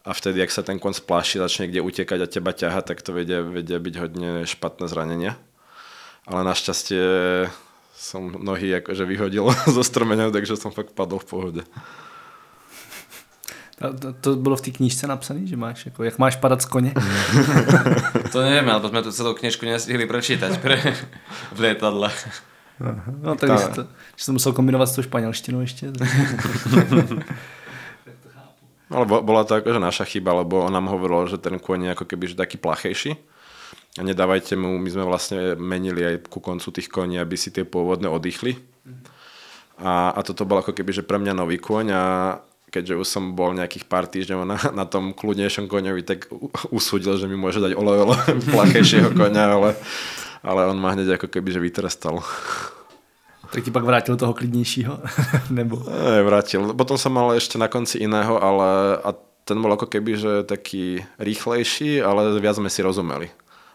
A 0.02 0.16
vtedy, 0.16 0.40
ak 0.40 0.48
sa 0.48 0.64
ten 0.64 0.80
kon 0.80 0.96
spláši, 0.96 1.44
začne 1.44 1.68
kde 1.68 1.84
utekať 1.84 2.24
a 2.24 2.26
teba 2.26 2.56
ťaha, 2.56 2.80
tak 2.82 3.04
to 3.04 3.12
vedia, 3.12 3.44
vedia 3.44 3.76
byť 3.76 3.94
hodne 4.00 4.30
špatné 4.48 4.88
zranenia. 4.88 5.36
Ale 6.24 6.42
našťastie 6.48 7.04
som 7.92 8.32
nohy 8.32 8.80
akože 8.82 9.04
vyhodil 9.04 9.52
zo 9.76 9.82
strmenia, 9.84 10.32
takže 10.32 10.56
som 10.56 10.72
fakt 10.72 10.96
padol 10.96 11.20
v 11.20 11.28
pohode. 11.28 11.62
To, 13.82 13.88
to, 13.98 14.12
to 14.12 14.36
bylo 14.36 14.56
v 14.56 14.60
té 14.60 14.70
knížce 14.70 15.06
napsané, 15.06 15.46
že 15.46 15.56
máš, 15.56 15.86
jako, 15.86 16.04
jak 16.04 16.18
máš 16.18 16.36
padat 16.36 16.62
z 16.62 16.64
koně? 16.64 16.94
To 18.32 18.40
neviem, 18.40 18.64
lebo 18.64 18.88
sme 18.88 19.02
tu 19.04 19.12
celú 19.12 19.34
knižku 19.36 19.66
nestihli 19.68 20.08
prečítať 20.08 20.56
pre 20.64 20.80
v 21.52 21.58
lietadle. 21.60 22.08
No 23.22 23.36
tak, 23.36 23.48
Ta- 23.52 23.68
to, 23.68 23.82
že 24.16 24.24
jsem 24.24 24.34
musel 24.34 24.52
kombinovat 24.52 24.88
s 24.88 24.94
tou 24.96 25.02
španělštinou 25.02 25.60
ještě. 25.60 25.92
tak- 25.92 26.08
Ale 28.92 29.04
bo- 29.08 29.22
bola 29.24 29.44
to 29.44 29.54
akože 29.56 29.80
naša 29.80 30.04
chyba, 30.04 30.32
lebo 30.44 30.64
on 30.64 30.72
nám 30.72 30.84
hovoril, 30.92 31.24
že 31.24 31.40
ten 31.40 31.56
kôň 31.56 31.88
je 31.88 31.90
ako 31.96 32.04
keby 32.04 32.24
že 32.28 32.36
taký 32.36 32.60
plachejší. 32.60 33.16
A 33.96 34.04
nedávajte 34.04 34.52
mu, 34.56 34.76
my 34.76 34.88
sme 34.88 35.04
vlastne 35.04 35.56
menili 35.56 36.04
aj 36.04 36.28
ku 36.28 36.40
koncu 36.44 36.68
tých 36.72 36.88
koní, 36.92 37.16
aby 37.20 37.36
si 37.36 37.48
tie 37.52 37.64
pôvodné 37.64 38.08
oddychli. 38.08 38.56
A, 39.80 40.12
a 40.12 40.20
toto 40.20 40.44
bol 40.44 40.60
ako 40.60 40.76
keby, 40.76 40.92
že 40.92 41.04
pre 41.04 41.16
mňa 41.16 41.32
nový 41.32 41.56
kôň 41.56 41.86
a 41.92 42.02
keďže 42.72 42.96
už 42.96 43.06
som 43.06 43.36
bol 43.36 43.52
nejakých 43.52 43.84
pár 43.84 44.08
týždňov 44.08 44.40
na, 44.48 44.56
na 44.72 44.84
tom 44.88 45.12
kľudnejšom 45.12 45.68
koňovi, 45.68 46.02
tak 46.08 46.32
usúdil, 46.72 47.20
že 47.20 47.28
mi 47.28 47.36
môže 47.36 47.60
dať 47.60 47.76
olejolo 47.76 48.16
plachejšieho 48.56 49.12
koňa, 49.12 49.44
ale, 49.60 49.70
ale 50.40 50.60
on 50.72 50.80
ma 50.80 50.96
hneď 50.96 51.20
ako 51.20 51.28
keby, 51.28 51.52
že 51.52 51.60
vytrestal. 51.60 52.24
Tak 53.52 53.60
ti 53.60 53.70
pak 53.70 53.84
vrátil 53.84 54.16
toho 54.16 54.32
klidnějšího? 54.32 54.96
Nebo? 55.52 55.84
Ne, 55.84 56.24
vrátil. 56.24 56.72
Potom 56.72 56.96
som 56.96 57.12
mal 57.12 57.36
ešte 57.36 57.60
na 57.60 57.68
konci 57.68 58.00
iného, 58.00 58.40
ale 58.40 58.96
a 59.04 59.12
ten 59.44 59.60
bol 59.60 59.76
ako 59.76 59.92
keby, 59.92 60.16
že 60.16 60.32
taký 60.48 61.04
rýchlejší, 61.20 62.00
ale 62.00 62.32
viac 62.40 62.56
sme 62.56 62.72
si 62.72 62.80
rozumeli. 62.80 63.28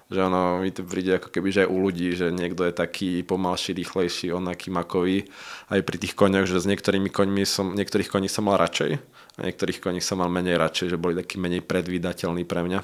Že 0.08 0.20
ono 0.32 0.64
mi 0.64 0.72
to 0.72 0.88
príde 0.88 1.20
ako 1.20 1.28
keby, 1.28 1.52
že 1.52 1.62
aj 1.68 1.70
u 1.70 1.78
ľudí, 1.84 2.16
že 2.16 2.32
niekto 2.32 2.64
je 2.64 2.72
taký 2.72 3.28
pomalší, 3.28 3.76
rýchlejší, 3.76 4.32
onaký 4.32 4.72
makový. 4.72 5.28
Aj 5.68 5.84
pri 5.84 5.98
tých 6.00 6.16
koňoch, 6.16 6.48
že 6.48 6.64
s 6.64 6.70
niektorými 6.70 7.12
koňmi 7.12 7.44
som, 7.44 7.76
niektorých 7.76 8.08
koní 8.08 8.32
som 8.32 8.48
mal 8.48 8.56
radšej 8.56 8.92
a 9.38 9.40
niektorých 9.44 9.84
koní 9.84 10.00
som 10.00 10.24
mal 10.24 10.32
menej 10.32 10.56
radšej, 10.56 10.96
že 10.96 11.02
boli 11.02 11.12
takí 11.12 11.36
menej 11.36 11.60
predvídateľní 11.60 12.48
pre 12.48 12.64
mňa. 12.64 12.80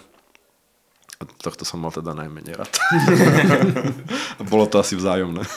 A 1.20 1.22
tohto 1.40 1.64
som 1.64 1.80
mal 1.80 1.96
teda 1.96 2.12
najmenej 2.12 2.60
rád. 2.60 2.74
a 4.40 4.42
bolo 4.44 4.68
to 4.68 4.84
asi 4.84 5.00
vzájomné. 5.00 5.48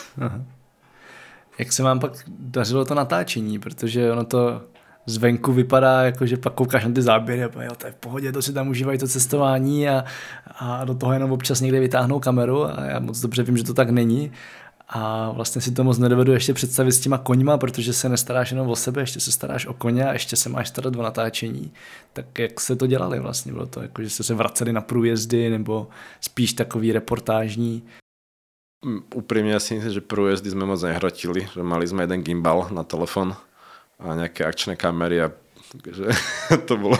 Jak 1.58 1.72
se 1.72 1.82
vám 1.82 2.00
pak 2.00 2.12
dařilo 2.28 2.84
to 2.84 2.94
natáčení, 2.94 3.58
protože 3.58 4.12
ono 4.12 4.24
to 4.24 4.62
zvenku 5.06 5.52
vypadá 5.52 6.02
jako, 6.02 6.26
že 6.26 6.36
pak 6.36 6.54
koukáš 6.54 6.84
na 6.84 6.92
ty 6.92 7.02
záběry 7.02 7.44
a 7.44 7.62
jo, 7.62 7.72
to 7.76 7.86
je 7.86 7.92
v 7.92 7.96
pohodě, 7.96 8.32
to 8.32 8.42
si 8.42 8.52
tam 8.52 8.68
užívají 8.68 8.98
to 8.98 9.08
cestování 9.08 9.88
a, 9.88 10.04
a 10.58 10.84
do 10.84 10.94
toho 10.94 11.12
jenom 11.12 11.32
občas 11.32 11.60
někde 11.60 11.80
vytáhnou 11.80 12.20
kameru 12.20 12.64
a 12.64 12.84
já 12.84 12.98
moc 12.98 13.20
dobře 13.20 13.42
vím, 13.42 13.56
že 13.56 13.64
to 13.64 13.74
tak 13.74 13.90
není. 13.90 14.32
A 14.88 15.30
vlastně 15.30 15.60
si 15.60 15.70
to 15.70 15.84
moc 15.84 15.98
nedovedu 15.98 16.32
ještě 16.32 16.54
představit 16.54 16.92
s 16.92 17.00
těma 17.00 17.18
koňma, 17.18 17.58
protože 17.58 17.92
se 17.92 18.08
nestaráš 18.08 18.50
jenom 18.50 18.68
o 18.68 18.76
sebe, 18.76 19.02
ještě 19.02 19.20
se 19.20 19.32
staráš 19.32 19.66
o 19.66 19.74
koně 19.74 20.08
a 20.08 20.12
ještě 20.12 20.36
se 20.36 20.48
máš 20.48 20.68
starat 20.68 20.96
o 20.96 21.02
natáčení. 21.02 21.72
Tak 22.12 22.38
jak 22.38 22.60
se 22.60 22.76
to 22.76 22.86
dělali 22.86 23.20
vlastně? 23.20 23.52
Bylo 23.52 23.66
to 23.66 23.82
jako, 23.82 24.02
že 24.02 24.10
jste 24.10 24.22
se 24.22 24.34
vraceli 24.34 24.72
na 24.72 24.80
průjezdy 24.80 25.50
nebo 25.50 25.88
spíš 26.20 26.52
takový 26.52 26.92
reportážní? 26.92 27.82
Mm, 28.84 29.02
Úprimne 29.14 29.58
si 29.58 29.74
myslím, 29.74 29.92
že 29.92 30.04
prújezdy 30.04 30.52
sme 30.52 30.68
moc 30.68 30.84
nehrotili, 30.84 31.48
že 31.48 31.64
mali 31.64 31.88
sme 31.88 32.04
jeden 32.04 32.22
gimbal 32.22 32.68
na 32.70 32.84
telefon 32.84 33.34
a 33.96 34.12
nejaké 34.12 34.44
akčné 34.44 34.76
kamery 34.76 35.24
a 35.24 35.28
že 35.84 36.08
to 36.68 36.78
bolo... 36.78 36.96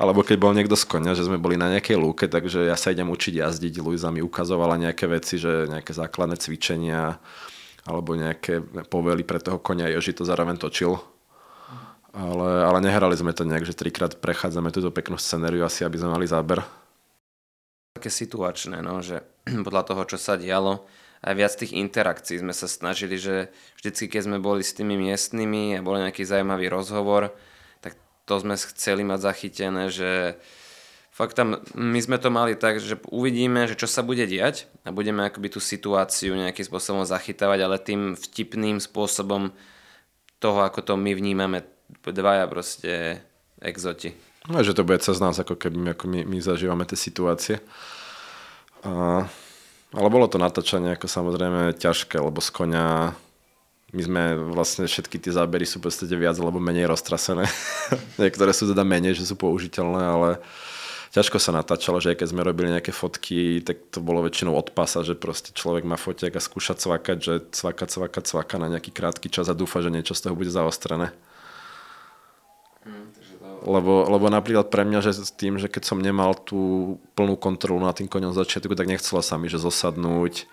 Alebo 0.00 0.22
keď 0.22 0.36
bol 0.38 0.52
niekto 0.54 0.78
z 0.78 0.86
konia, 0.86 1.16
že 1.16 1.26
sme 1.26 1.40
boli 1.40 1.58
na 1.58 1.72
nejakej 1.72 1.96
lúke, 1.98 2.24
takže 2.30 2.68
ja 2.68 2.76
sa 2.78 2.94
idem 2.94 3.08
učiť 3.10 3.42
jazdiť, 3.42 3.82
Luisa 3.82 4.08
mi 4.14 4.22
ukazovala 4.22 4.78
nejaké 4.78 5.08
veci, 5.10 5.36
že 5.36 5.66
nejaké 5.68 5.90
základné 5.92 6.38
cvičenia 6.38 7.18
alebo 7.86 8.18
nejaké 8.18 8.62
povely 8.90 9.22
pre 9.22 9.38
toho 9.38 9.62
konia, 9.62 9.90
Joži 9.90 10.14
to 10.14 10.26
zároveň 10.26 10.58
točil. 10.58 10.98
Ale, 12.16 12.64
ale 12.64 12.78
nehrali 12.80 13.12
sme 13.12 13.36
to 13.36 13.44
nejak, 13.44 13.68
že 13.68 13.76
trikrát 13.76 14.16
prechádzame 14.16 14.72
túto 14.72 14.88
peknú 14.88 15.20
scenériu 15.20 15.68
asi, 15.68 15.84
aby 15.84 16.00
sme 16.00 16.16
mali 16.16 16.24
záber. 16.24 16.64
také 17.92 18.08
situačné, 18.08 18.80
no, 18.80 19.04
že 19.04 19.20
podľa 19.66 19.82
toho, 19.84 20.02
čo 20.08 20.16
sa 20.16 20.40
dialo, 20.40 20.88
aj 21.22 21.34
viac 21.36 21.52
tých 21.56 21.72
interakcií 21.72 22.40
sme 22.40 22.52
sa 22.52 22.68
snažili, 22.68 23.16
že 23.16 23.48
vždycky, 23.80 24.10
keď 24.12 24.22
sme 24.28 24.38
boli 24.40 24.60
s 24.64 24.76
tými 24.76 24.96
miestnymi 24.98 25.78
a 25.78 25.84
bol 25.84 25.96
nejaký 25.96 26.24
zaujímavý 26.24 26.68
rozhovor, 26.68 27.32
tak 27.80 27.96
to 28.28 28.34
sme 28.40 28.56
chceli 28.56 29.02
mať 29.06 29.20
zachytené, 29.20 29.88
že 29.88 30.36
fakt 31.16 31.32
tam, 31.32 31.64
my 31.72 32.00
sme 32.02 32.20
to 32.20 32.28
mali 32.28 32.52
tak, 32.52 32.76
že 32.76 33.00
uvidíme, 33.08 33.64
že 33.64 33.80
čo 33.80 33.88
sa 33.88 34.04
bude 34.04 34.28
diať 34.28 34.68
a 34.84 34.92
budeme 34.92 35.24
akoby 35.24 35.56
tú 35.56 35.60
situáciu 35.64 36.36
nejakým 36.36 36.68
spôsobom 36.68 37.08
zachytávať, 37.08 37.58
ale 37.64 37.80
tým 37.80 38.12
vtipným 38.12 38.76
spôsobom 38.84 39.56
toho, 40.36 40.60
ako 40.60 40.84
to 40.84 40.94
my 41.00 41.16
vnímame 41.16 41.64
dvaja 42.04 42.44
proste 42.46 43.24
exoti. 43.64 44.12
No, 44.46 44.62
že 44.62 44.76
to 44.76 44.86
bude 44.86 45.02
cez 45.02 45.18
nás, 45.18 45.40
ako 45.40 45.58
keby 45.58 45.76
my, 45.80 45.88
ako 45.96 46.04
my, 46.06 46.20
my 46.22 46.38
zažívame 46.38 46.86
tie 46.86 46.94
situácie. 46.94 47.58
A, 48.86 49.26
ale 49.94 50.08
bolo 50.10 50.26
to 50.26 50.40
natáčanie 50.40 50.94
ako 50.94 51.06
samozrejme 51.06 51.76
ťažké, 51.78 52.18
lebo 52.18 52.42
z 52.42 52.50
konia 52.50 53.14
my 53.94 54.02
sme 54.02 54.22
vlastne 54.50 54.84
všetky 54.84 55.22
tie 55.22 55.30
zábery 55.30 55.62
sú 55.62 55.78
v 55.78 55.86
podstate 55.86 56.14
viac 56.18 56.34
alebo 56.42 56.58
menej 56.58 56.90
roztrasené. 56.90 57.46
Niektoré 58.22 58.50
sú 58.50 58.66
teda 58.66 58.82
menej, 58.82 59.14
že 59.14 59.24
sú 59.30 59.38
použiteľné, 59.38 60.02
ale 60.02 60.28
ťažko 61.14 61.38
sa 61.38 61.54
natáčalo, 61.54 62.02
že 62.02 62.12
aj 62.12 62.18
keď 62.18 62.28
sme 62.28 62.42
robili 62.42 62.74
nejaké 62.74 62.90
fotky, 62.90 63.62
tak 63.62 63.94
to 63.94 64.02
bolo 64.02 64.26
väčšinou 64.26 64.58
od 64.58 64.74
pasa, 64.74 65.06
že 65.06 65.14
proste 65.14 65.54
človek 65.54 65.86
má 65.86 65.94
fotiak 65.94 66.34
a 66.34 66.42
skúša 66.42 66.74
cvakať, 66.74 67.18
že 67.22 67.34
cvaka, 67.54 67.86
cvaka, 67.86 68.20
cvaka 68.26 68.56
na 68.58 68.68
nejaký 68.74 68.90
krátky 68.90 69.30
čas 69.30 69.46
a 69.46 69.54
dúfa, 69.54 69.80
že 69.80 69.94
niečo 69.94 70.18
z 70.18 70.28
toho 70.28 70.34
bude 70.34 70.50
zaostrené. 70.50 71.14
Lebo, 73.66 74.06
lebo 74.06 74.30
napríklad 74.30 74.70
pre 74.70 74.86
mňa, 74.86 75.02
že 75.02 75.26
s 75.26 75.34
tým, 75.34 75.58
že 75.58 75.66
keď 75.66 75.82
som 75.90 75.98
nemal 75.98 76.38
tú 76.38 76.96
plnú 77.18 77.34
kontrolu 77.34 77.82
na 77.82 77.90
tým 77.90 78.06
koňom 78.06 78.30
začiatku, 78.30 78.78
tak 78.78 78.86
nechcela 78.86 79.26
sa 79.26 79.34
mi, 79.42 79.50
že 79.50 79.58
zosadnúť, 79.58 80.46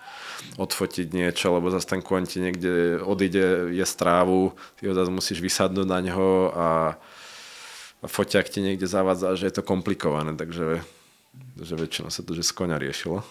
odfotiť 0.58 1.14
niečo, 1.14 1.54
lebo 1.54 1.70
zase 1.70 1.86
ten 1.86 2.02
koň 2.02 2.22
ti 2.26 2.42
niekde 2.42 2.98
odíde, 2.98 3.70
je 3.70 3.86
strávu, 3.86 4.58
ty 4.74 4.90
ho 4.90 4.98
zase 4.98 5.14
musíš 5.14 5.38
vysadnúť 5.38 5.86
na 5.86 6.02
ňo 6.02 6.50
a, 6.50 6.68
a 8.02 8.06
foťák 8.10 8.50
ti 8.50 8.58
niekde 8.58 8.90
zavádza, 8.90 9.38
že 9.38 9.46
je 9.46 9.54
to 9.54 9.62
komplikované, 9.62 10.34
takže 10.34 10.82
že 11.54 11.74
väčšinou 11.78 12.10
sa 12.10 12.26
to 12.26 12.34
že 12.34 12.42
z 12.42 12.50
koňa 12.50 12.82
riešilo. 12.82 13.22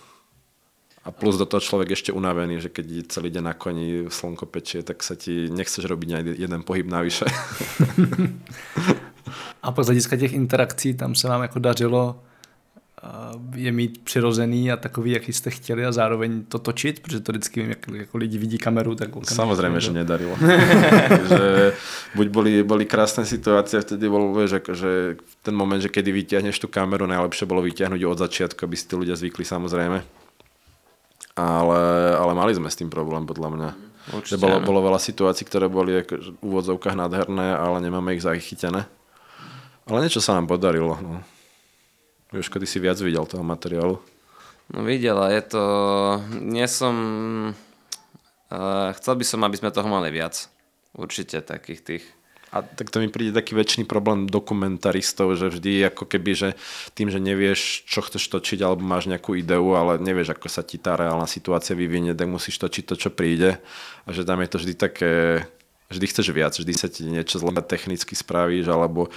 A 1.03 1.11
plus 1.11 1.35
do 1.35 1.43
toho 1.43 1.59
človek 1.59 1.99
ešte 1.99 2.15
unavený, 2.15 2.63
že 2.63 2.71
keď 2.71 3.11
celý 3.11 3.27
deň 3.27 3.43
na 3.43 3.51
koni 3.51 4.07
slnko 4.07 4.47
pečie, 4.47 4.79
tak 4.87 5.03
sa 5.03 5.19
ti 5.19 5.51
nechceš 5.51 5.83
robiť 5.83 6.09
aj 6.15 6.23
jeden 6.39 6.61
pohyb 6.63 6.87
navyše. 6.87 7.27
A 9.63 9.71
pak 9.71 9.85
z 9.85 9.87
hlediska 9.87 10.17
těch 10.17 10.33
interakcí 10.33 10.93
tam 10.93 11.15
se 11.15 11.27
vám 11.27 11.41
jako 11.41 11.59
dařilo 11.59 12.15
je 13.55 13.71
mít 13.71 14.03
přirozený 14.03 14.71
a 14.71 14.77
takový, 14.77 15.11
jaký 15.11 15.33
jste 15.33 15.49
chtěli 15.49 15.85
a 15.85 15.91
zároveň 15.91 16.43
to 16.43 16.59
točit, 16.59 16.99
protože 16.99 17.19
to 17.19 17.31
vždycky 17.31 17.61
vím, 17.61 17.69
jak 17.69 17.87
jako 17.93 18.17
lidi 18.17 18.37
vidí 18.37 18.57
kameru, 18.57 18.95
tak... 18.95 19.09
Samozrejme, 19.23 19.81
že 19.81 19.91
nedarilo. 19.91 20.35
že 21.29 21.73
buď 22.15 22.27
boli, 22.27 22.51
boli 22.63 22.85
krásne 22.87 23.27
situácie, 23.27 23.83
vtedy 23.83 24.07
bol, 24.07 24.31
vieš, 24.31 24.63
že 24.71 25.19
ten 25.43 25.51
moment, 25.51 25.83
že 25.83 25.91
kedy 25.91 26.15
vyťahneš 26.15 26.63
tú 26.63 26.71
kameru, 26.71 27.03
najlepšie 27.03 27.43
bolo 27.43 27.59
vyťahnuť 27.67 28.01
od 28.07 28.17
začiatku, 28.23 28.63
aby 28.63 28.75
si 28.79 28.87
tí 28.87 28.95
ľudia 28.95 29.19
zvykli 29.19 29.43
samozrejme. 29.43 29.99
Ale, 31.35 31.81
ale 32.15 32.31
mali 32.31 32.55
sme 32.55 32.71
s 32.71 32.79
tým 32.79 32.87
problém, 32.87 33.27
podľa 33.27 33.49
mňa. 33.51 33.69
Určite, 34.15 34.39
bolo, 34.39 34.63
bolo 34.63 34.79
veľa 34.79 34.99
situácií, 34.99 35.43
ktoré 35.43 35.67
boli 35.67 35.99
v 36.07 36.39
úvodzovkách 36.39 36.95
nádherné, 36.95 37.51
ale 37.51 37.83
nemáme 37.83 38.15
ich 38.15 38.23
zachytené. 38.23 38.87
Ale 39.87 40.07
niečo 40.07 40.23
sa 40.23 40.39
nám 40.39 40.47
podarilo. 40.47 40.95
No. 41.03 41.19
Jožko, 42.31 42.57
ty 42.57 42.65
si 42.65 42.79
viac 42.79 42.97
videl 43.03 43.27
toho 43.27 43.43
materiálu. 43.43 43.99
No 44.71 44.79
videl 44.87 45.19
a 45.19 45.27
je 45.29 45.43
to... 45.43 45.63
Nie 46.39 46.71
som... 46.71 46.95
Uh, 48.47 48.89
chcel 48.95 49.19
by 49.19 49.25
som, 49.27 49.41
aby 49.43 49.59
sme 49.59 49.75
toho 49.75 49.89
mali 49.91 50.07
viac. 50.13 50.47
Určite 50.95 51.43
takých 51.43 51.81
tých. 51.83 52.05
A 52.53 52.61
tak 52.61 52.93
to 52.93 53.01
mi 53.01 53.09
príde 53.09 53.33
taký 53.33 53.57
väčší 53.57 53.81
problém 53.89 54.29
dokumentaristov, 54.29 55.33
že 55.33 55.49
vždy 55.49 55.89
ako 55.89 56.05
keby, 56.05 56.31
že 56.37 56.49
tým, 56.93 57.09
že 57.09 57.17
nevieš, 57.17 57.89
čo 57.89 58.05
chceš 58.05 58.29
točiť, 58.29 58.61
alebo 58.61 58.85
máš 58.85 59.09
nejakú 59.09 59.33
ideu, 59.33 59.73
ale 59.73 59.97
nevieš, 59.97 60.37
ako 60.37 60.47
sa 60.53 60.61
ti 60.61 60.77
tá 60.77 60.93
reálna 60.93 61.25
situácia 61.25 61.73
vyvinie, 61.73 62.13
tak 62.13 62.29
musíš 62.29 62.61
točiť 62.61 62.93
to, 62.93 62.95
čo 62.95 63.09
príde. 63.09 63.57
A 64.05 64.09
že 64.13 64.21
tam 64.21 64.37
je 64.45 64.49
to 64.53 64.61
vždy 64.61 64.73
také, 64.77 65.13
vždy 65.89 66.05
chceš 66.13 66.29
viac, 66.29 66.53
vždy 66.53 66.73
sa 66.77 66.85
ti 66.93 67.09
niečo 67.09 67.41
zle 67.41 67.57
technicky 67.65 68.13
spravíš, 68.13 68.69
alebo 68.69 69.09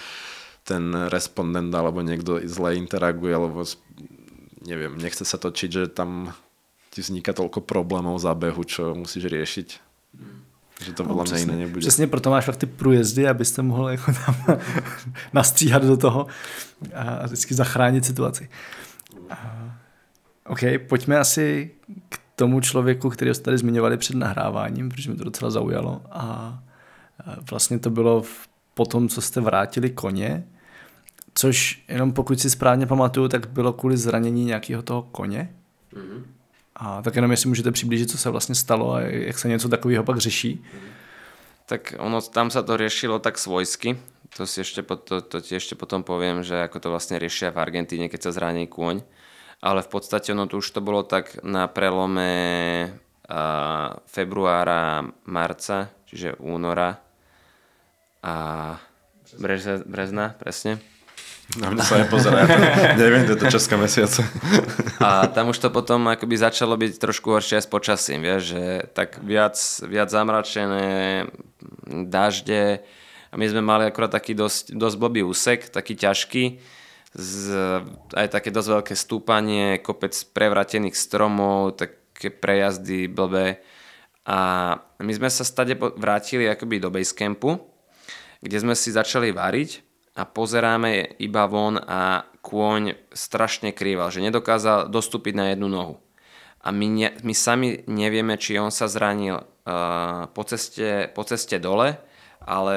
ten 0.66 1.08
respondent 1.08 1.70
alebo 1.70 2.02
niekto 2.02 2.42
zle 2.42 2.74
interaguje, 2.74 3.30
alebo 3.30 3.62
neviem, 4.66 4.98
nechce 4.98 5.22
sa 5.22 5.38
točiť, 5.38 5.70
že 5.70 5.82
tam 5.86 6.34
ti 6.90 7.06
vzniká 7.06 7.30
toľko 7.30 7.62
problémov 7.62 8.18
zábehu, 8.18 8.66
čo 8.66 8.98
musíš 8.98 9.30
riešiť. 9.30 9.68
Že 10.76 10.90
to 10.92 11.02
podľa 11.08 11.24
no, 11.24 11.28
mňa 11.30 11.38
iné 11.38 11.56
nebude. 11.56 11.80
Přesně 11.80 12.06
proto 12.06 12.30
máš 12.30 12.44
fakt 12.44 12.56
ty 12.56 12.66
průjezdy, 12.66 13.28
abyste 13.28 13.62
mohli 13.62 13.94
jako 13.94 14.12
tam 14.12 14.34
nastříhat 15.32 15.84
do 15.84 15.96
toho 15.96 16.26
a 16.94 17.26
vždycky 17.26 17.54
zachránit 17.54 18.04
situaci. 18.04 18.48
OK, 20.46 20.60
pojďme 20.88 21.18
asi 21.18 21.70
k 22.08 22.20
tomu 22.36 22.60
člověku, 22.60 23.10
který 23.10 23.34
jste 23.34 23.44
tady 23.44 23.58
zmiňovali 23.58 23.96
před 23.96 24.16
nahráváním, 24.16 24.88
protože 24.88 25.10
mi 25.10 25.16
to 25.16 25.24
docela 25.24 25.50
zaujalo. 25.50 26.02
A 26.10 26.58
vlastně 27.50 27.78
to 27.78 27.90
bylo 27.90 28.22
po 28.74 28.86
tom, 28.86 29.08
co 29.08 29.20
jste 29.20 29.40
vrátili 29.40 29.90
koně, 29.90 30.44
Což 31.38 31.84
jenom 31.88 32.12
pokud 32.12 32.40
si 32.40 32.50
správně 32.50 32.86
pamatuju, 32.86 33.28
tak 33.28 33.48
bylo 33.48 33.72
kvůli 33.72 33.96
zranění 33.96 34.44
nějakého 34.44 34.82
toho 34.82 35.02
koně. 35.02 35.54
Mm-hmm. 35.92 36.24
A 36.76 37.02
tak 37.02 37.16
jenom 37.16 37.30
jestli 37.30 37.48
můžete 37.48 37.72
přiblížit, 37.72 38.10
co 38.10 38.18
se 38.18 38.30
vlastně 38.30 38.54
stalo 38.54 38.94
a 38.94 39.00
jak 39.00 39.38
se 39.38 39.48
něco 39.48 39.68
takového 39.68 40.04
pak 40.04 40.18
řeší. 40.18 40.64
Mm-hmm. 40.64 40.88
Tak 41.66 41.98
ono, 41.98 42.22
tam 42.22 42.46
sa 42.50 42.62
to 42.62 42.78
riešilo 42.78 43.18
tak 43.18 43.42
svojsky. 43.42 43.98
To, 44.38 44.46
si 44.46 44.62
ešte, 44.62 44.86
to, 44.86 45.18
to 45.18 45.42
ti 45.42 45.58
ešte 45.58 45.74
potom 45.74 46.06
poviem, 46.06 46.46
že 46.46 46.62
ako 46.62 46.78
to 46.78 46.88
vlastne 46.94 47.18
riešia 47.18 47.50
v 47.50 47.58
Argentíne, 47.58 48.06
keď 48.06 48.30
sa 48.30 48.34
zraní 48.38 48.70
kôň. 48.70 49.02
Ale 49.58 49.82
v 49.82 49.90
podstate 49.90 50.30
ono 50.30 50.46
to 50.46 50.62
už 50.62 50.70
to 50.70 50.78
bolo 50.78 51.02
tak 51.02 51.42
na 51.42 51.66
prelome 51.66 52.30
a, 53.26 53.98
februára, 54.06 55.10
marca, 55.26 55.90
čiže 56.06 56.38
února 56.38 57.02
a 58.22 58.34
brezna, 59.90 60.38
presne 60.38 60.95
na 61.54 61.70
mňa 61.70 61.82
sa 61.86 62.02
nepozerá. 62.02 62.42
Neviem, 63.00 63.22
to 63.22 63.38
je 63.38 63.40
to 63.40 63.46
Česká 63.54 63.78
mesiaca. 63.78 64.26
A 64.98 65.30
tam 65.30 65.54
už 65.54 65.62
to 65.62 65.70
potom 65.70 66.10
akoby 66.10 66.34
začalo 66.34 66.74
byť 66.74 66.98
trošku 66.98 67.30
horšie 67.30 67.62
s 67.62 67.70
počasím, 67.70 68.26
vieš, 68.26 68.58
že 68.58 68.62
tak 68.90 69.22
viac, 69.22 69.54
viac 69.86 70.10
zamračené, 70.10 71.24
dažde. 71.86 72.82
A 73.30 73.34
my 73.38 73.46
sme 73.46 73.62
mali 73.62 73.86
akurát 73.86 74.10
taký 74.10 74.34
dosť, 74.34 74.74
dosť 74.74 74.96
blbý 74.98 75.22
úsek, 75.22 75.70
taký 75.70 75.94
ťažký, 75.94 76.44
z, 77.14 77.42
aj 78.12 78.26
také 78.28 78.50
dosť 78.50 78.68
veľké 78.82 78.94
stúpanie, 78.98 79.78
kopec 79.78 80.12
prevratených 80.34 80.98
stromov, 80.98 81.78
také 81.78 82.34
prejazdy 82.34 83.06
blbé. 83.06 83.62
A 84.26 84.38
my 84.98 85.12
sme 85.14 85.30
sa 85.30 85.46
stade 85.46 85.78
vrátili 85.78 86.50
akoby 86.50 86.82
do 86.82 86.90
basecampu, 86.90 87.62
kde 88.42 88.56
sme 88.58 88.74
si 88.74 88.90
začali 88.90 89.30
variť 89.30 89.85
a 90.16 90.24
pozeráme 90.24 91.20
iba 91.20 91.44
von 91.44 91.76
a 91.76 92.24
kôň 92.40 92.96
strašne 93.12 93.76
krýval, 93.76 94.08
že 94.08 94.24
nedokázal 94.24 94.88
dostúpiť 94.88 95.34
na 95.36 95.46
jednu 95.52 95.68
nohu. 95.68 96.00
A 96.64 96.72
my, 96.72 96.86
ne, 96.88 97.08
my 97.20 97.34
sami 97.36 97.84
nevieme, 97.86 98.40
či 98.40 98.56
on 98.56 98.72
sa 98.72 98.88
zranil 98.88 99.38
uh, 99.38 100.26
po, 100.32 100.42
ceste, 100.42 101.12
po 101.12 101.22
ceste 101.22 101.60
dole, 101.60 102.00
ale, 102.42 102.76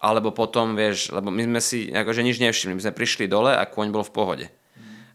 alebo 0.00 0.32
potom, 0.32 0.74
vieš, 0.74 1.12
lebo 1.12 1.28
my 1.28 1.44
sme 1.46 1.60
si 1.62 1.78
akože 1.92 2.24
nič 2.24 2.40
nevšimli. 2.40 2.74
My 2.74 2.82
sme 2.82 2.98
prišli 2.98 3.30
dole 3.30 3.52
a 3.54 3.62
kôň 3.68 3.94
bol 3.94 4.02
v 4.02 4.14
pohode. 4.14 4.46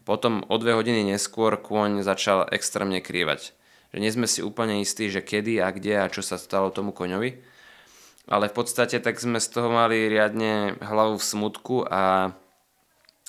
Potom 0.06 0.44
o 0.46 0.56
dve 0.60 0.76
hodiny 0.78 1.04
neskôr 1.04 1.58
kôň 1.58 2.04
začal 2.04 2.48
extrémne 2.54 3.02
krývať. 3.02 3.56
Že 3.92 3.98
nie 3.98 4.12
sme 4.12 4.26
si 4.28 4.40
úplne 4.44 4.80
istí, 4.80 5.08
že 5.08 5.24
kedy 5.24 5.60
a 5.60 5.72
kde 5.72 6.00
a 6.00 6.12
čo 6.12 6.20
sa 6.20 6.36
stalo 6.36 6.70
tomu 6.70 6.92
koňovi 6.92 7.53
ale 8.28 8.48
v 8.48 8.56
podstate 8.56 9.00
tak 9.00 9.20
sme 9.20 9.36
z 9.36 9.48
toho 9.52 9.68
mali 9.68 10.08
riadne 10.08 10.80
hlavu 10.80 11.20
v 11.20 11.28
smutku 11.28 11.84
a 11.84 12.32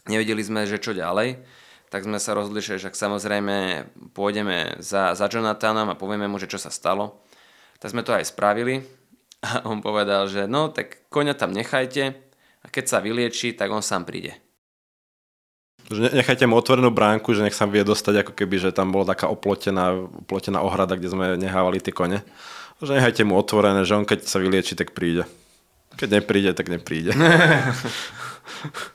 nevedeli 0.07 0.39
sme, 0.39 0.63
že 0.63 0.79
čo 0.79 0.95
ďalej. 0.95 1.43
Tak 1.91 2.07
sme 2.07 2.19
sa 2.19 2.35
rozhodli, 2.35 2.59
že 2.63 2.79
však 2.79 2.95
samozrejme 2.95 3.87
pôjdeme 4.11 4.79
za, 4.83 5.15
za 5.15 5.25
Jonathanom 5.31 5.91
a 5.91 5.99
povieme 5.99 6.27
mu, 6.27 6.39
že 6.39 6.49
čo 6.49 6.59
sa 6.59 6.71
stalo. 6.71 7.23
Tak 7.79 7.91
sme 7.91 8.03
to 8.03 8.15
aj 8.15 8.31
spravili 8.31 8.83
a 9.45 9.67
on 9.67 9.83
povedal, 9.83 10.27
že 10.31 10.47
no 10.47 10.71
tak 10.71 11.07
koňa 11.11 11.35
tam 11.35 11.51
nechajte 11.51 12.15
a 12.63 12.67
keď 12.71 12.85
sa 12.87 12.97
vylieči, 13.03 13.53
tak 13.53 13.69
on 13.71 13.83
sám 13.83 14.07
príde. 14.07 14.35
Nechajte 15.93 16.49
mu 16.49 16.57
otvorenú 16.57 16.89
bránku, 16.89 17.29
že 17.37 17.45
nech 17.45 17.53
sa 17.53 17.69
vie 17.69 17.85
dostať 17.85 18.25
ako 18.25 18.33
keby, 18.33 18.57
že 18.57 18.73
tam 18.73 18.89
bola 18.89 19.13
taká 19.13 19.29
oplotená, 19.29 19.93
oplotená 20.25 20.65
ohrada, 20.65 20.97
kde 20.97 21.13
sme 21.13 21.25
nehávali 21.37 21.77
tie 21.77 21.93
kone 21.93 22.25
že 22.83 22.91
nechajte 22.91 23.23
mu 23.23 23.39
otvorené, 23.39 23.87
že 23.87 23.95
on 23.95 24.03
keď 24.03 24.27
sa 24.27 24.41
vylieči, 24.41 24.75
tak 24.75 24.91
príde. 24.91 25.23
Keď 25.95 26.09
nepríde, 26.19 26.51
tak 26.51 26.67
nepríde. 26.67 27.15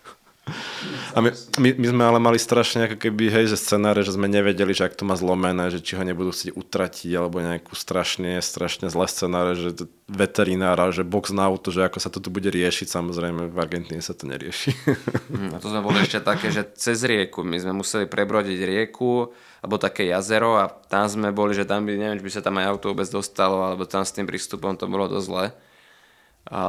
A 1.10 1.18
my, 1.18 1.30
my, 1.58 1.68
my 1.74 1.86
sme 1.90 2.02
ale 2.06 2.18
mali 2.22 2.38
strašne 2.38 2.86
ako 2.86 2.96
keby, 3.02 3.34
hej, 3.34 3.50
že 3.50 3.58
scenáre, 3.58 4.06
že 4.06 4.14
sme 4.14 4.30
nevedeli, 4.30 4.70
že 4.70 4.86
ak 4.86 4.94
to 4.94 5.02
má 5.02 5.18
zlomené, 5.18 5.66
že 5.70 5.82
či 5.82 5.98
ho 5.98 6.02
nebudú 6.06 6.30
chcieť 6.30 6.54
utratiť, 6.54 7.10
alebo 7.18 7.42
nejakú 7.42 7.74
strašne, 7.74 8.38
strašne 8.38 8.86
zlé 8.86 9.06
scenáre, 9.10 9.58
že 9.58 9.90
veterinára, 10.06 10.94
že 10.94 11.02
box 11.02 11.34
na 11.34 11.50
auto, 11.50 11.74
že 11.74 11.86
ako 11.86 11.98
sa 11.98 12.10
to 12.14 12.22
tu 12.22 12.30
bude 12.30 12.46
riešiť, 12.46 12.86
samozrejme 12.86 13.50
v 13.50 13.58
Argentíne 13.58 14.02
sa 14.02 14.14
to 14.14 14.30
nerieši. 14.30 14.72
Hm, 15.30 15.54
a 15.54 15.62
to 15.62 15.70
sme 15.70 15.82
boli 15.86 16.02
ešte 16.02 16.18
také, 16.26 16.50
že 16.50 16.66
cez 16.74 17.06
rieku, 17.06 17.46
my 17.46 17.54
sme 17.54 17.70
museli 17.70 18.10
prebrodiť 18.10 18.58
rieku, 18.66 19.30
alebo 19.62 19.76
také 19.78 20.10
jazero 20.10 20.58
a 20.58 20.66
tam 20.66 21.06
sme 21.06 21.30
boli, 21.30 21.54
že 21.54 21.68
tam 21.68 21.86
by, 21.86 21.94
neviem, 21.94 22.18
či 22.18 22.26
by 22.26 22.32
sa 22.34 22.42
tam 22.42 22.58
aj 22.58 22.66
auto 22.66 22.90
vôbec 22.90 23.06
dostalo, 23.06 23.62
alebo 23.62 23.86
tam 23.86 24.02
s 24.02 24.10
tým 24.10 24.26
prístupom 24.26 24.74
to 24.74 24.90
bolo 24.90 25.06
dosť 25.06 25.26
zle. 25.26 25.46
A 26.50 26.62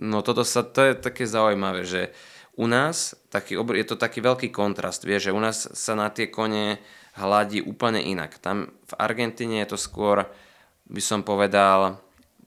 no 0.00 0.18
toto 0.24 0.40
sa, 0.46 0.64
to 0.64 0.80
je 0.80 0.92
také 0.96 1.28
zaujímavé, 1.28 1.84
že 1.84 2.14
u 2.54 2.66
nás 2.70 3.18
taký, 3.30 3.58
je 3.58 3.86
to 3.86 3.96
taký 3.98 4.22
veľký 4.22 4.48
kontrast, 4.54 5.02
vie, 5.02 5.18
že 5.18 5.34
u 5.34 5.40
nás 5.42 5.66
sa 5.74 5.98
na 5.98 6.10
tie 6.10 6.30
kone 6.30 6.78
hladí 7.18 7.62
úplne 7.62 8.02
inak. 8.02 8.38
Tam 8.38 8.70
v 8.70 8.92
Argentíne 8.98 9.62
je 9.62 9.74
to 9.74 9.78
skôr, 9.78 10.26
by 10.86 11.02
som 11.02 11.22
povedal, 11.22 12.02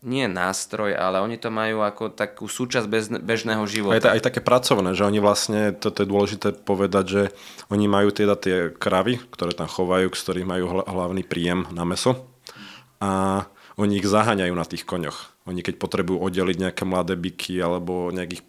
nie 0.05 0.29
nástroj, 0.29 0.93
ale 0.93 1.19
oni 1.19 1.41
to 1.41 1.49
majú 1.49 1.81
ako 1.81 2.13
takú 2.13 2.45
súčasť 2.45 2.87
bez, 2.87 3.09
bežného 3.09 3.65
života. 3.65 4.13
Aj, 4.13 4.19
aj 4.19 4.29
také 4.29 4.39
pracovné, 4.45 4.93
že 4.93 5.03
oni 5.03 5.19
vlastne, 5.19 5.73
toto 5.73 6.05
je 6.05 6.11
dôležité 6.11 6.53
povedať, 6.53 7.05
že 7.07 7.23
oni 7.73 7.89
majú 7.89 8.13
teda 8.13 8.37
tie 8.37 8.71
kravy, 8.71 9.17
ktoré 9.33 9.57
tam 9.57 9.67
chovajú, 9.67 10.13
z 10.13 10.21
ktorých 10.23 10.47
majú 10.47 10.65
hlavný 10.85 11.25
príjem 11.25 11.65
na 11.73 11.83
meso 11.83 12.29
a 13.01 13.43
oni 13.77 14.01
ich 14.01 14.07
zaháňajú 14.09 14.53
na 14.53 14.65
tých 14.65 14.85
koňoch. 14.85 15.37
Oni 15.49 15.61
keď 15.63 15.79
potrebujú 15.79 16.17
oddeliť 16.21 16.57
nejaké 16.59 16.83
mladé 16.83 17.13
byky 17.15 17.57
alebo 17.61 18.09
nejakých 18.09 18.43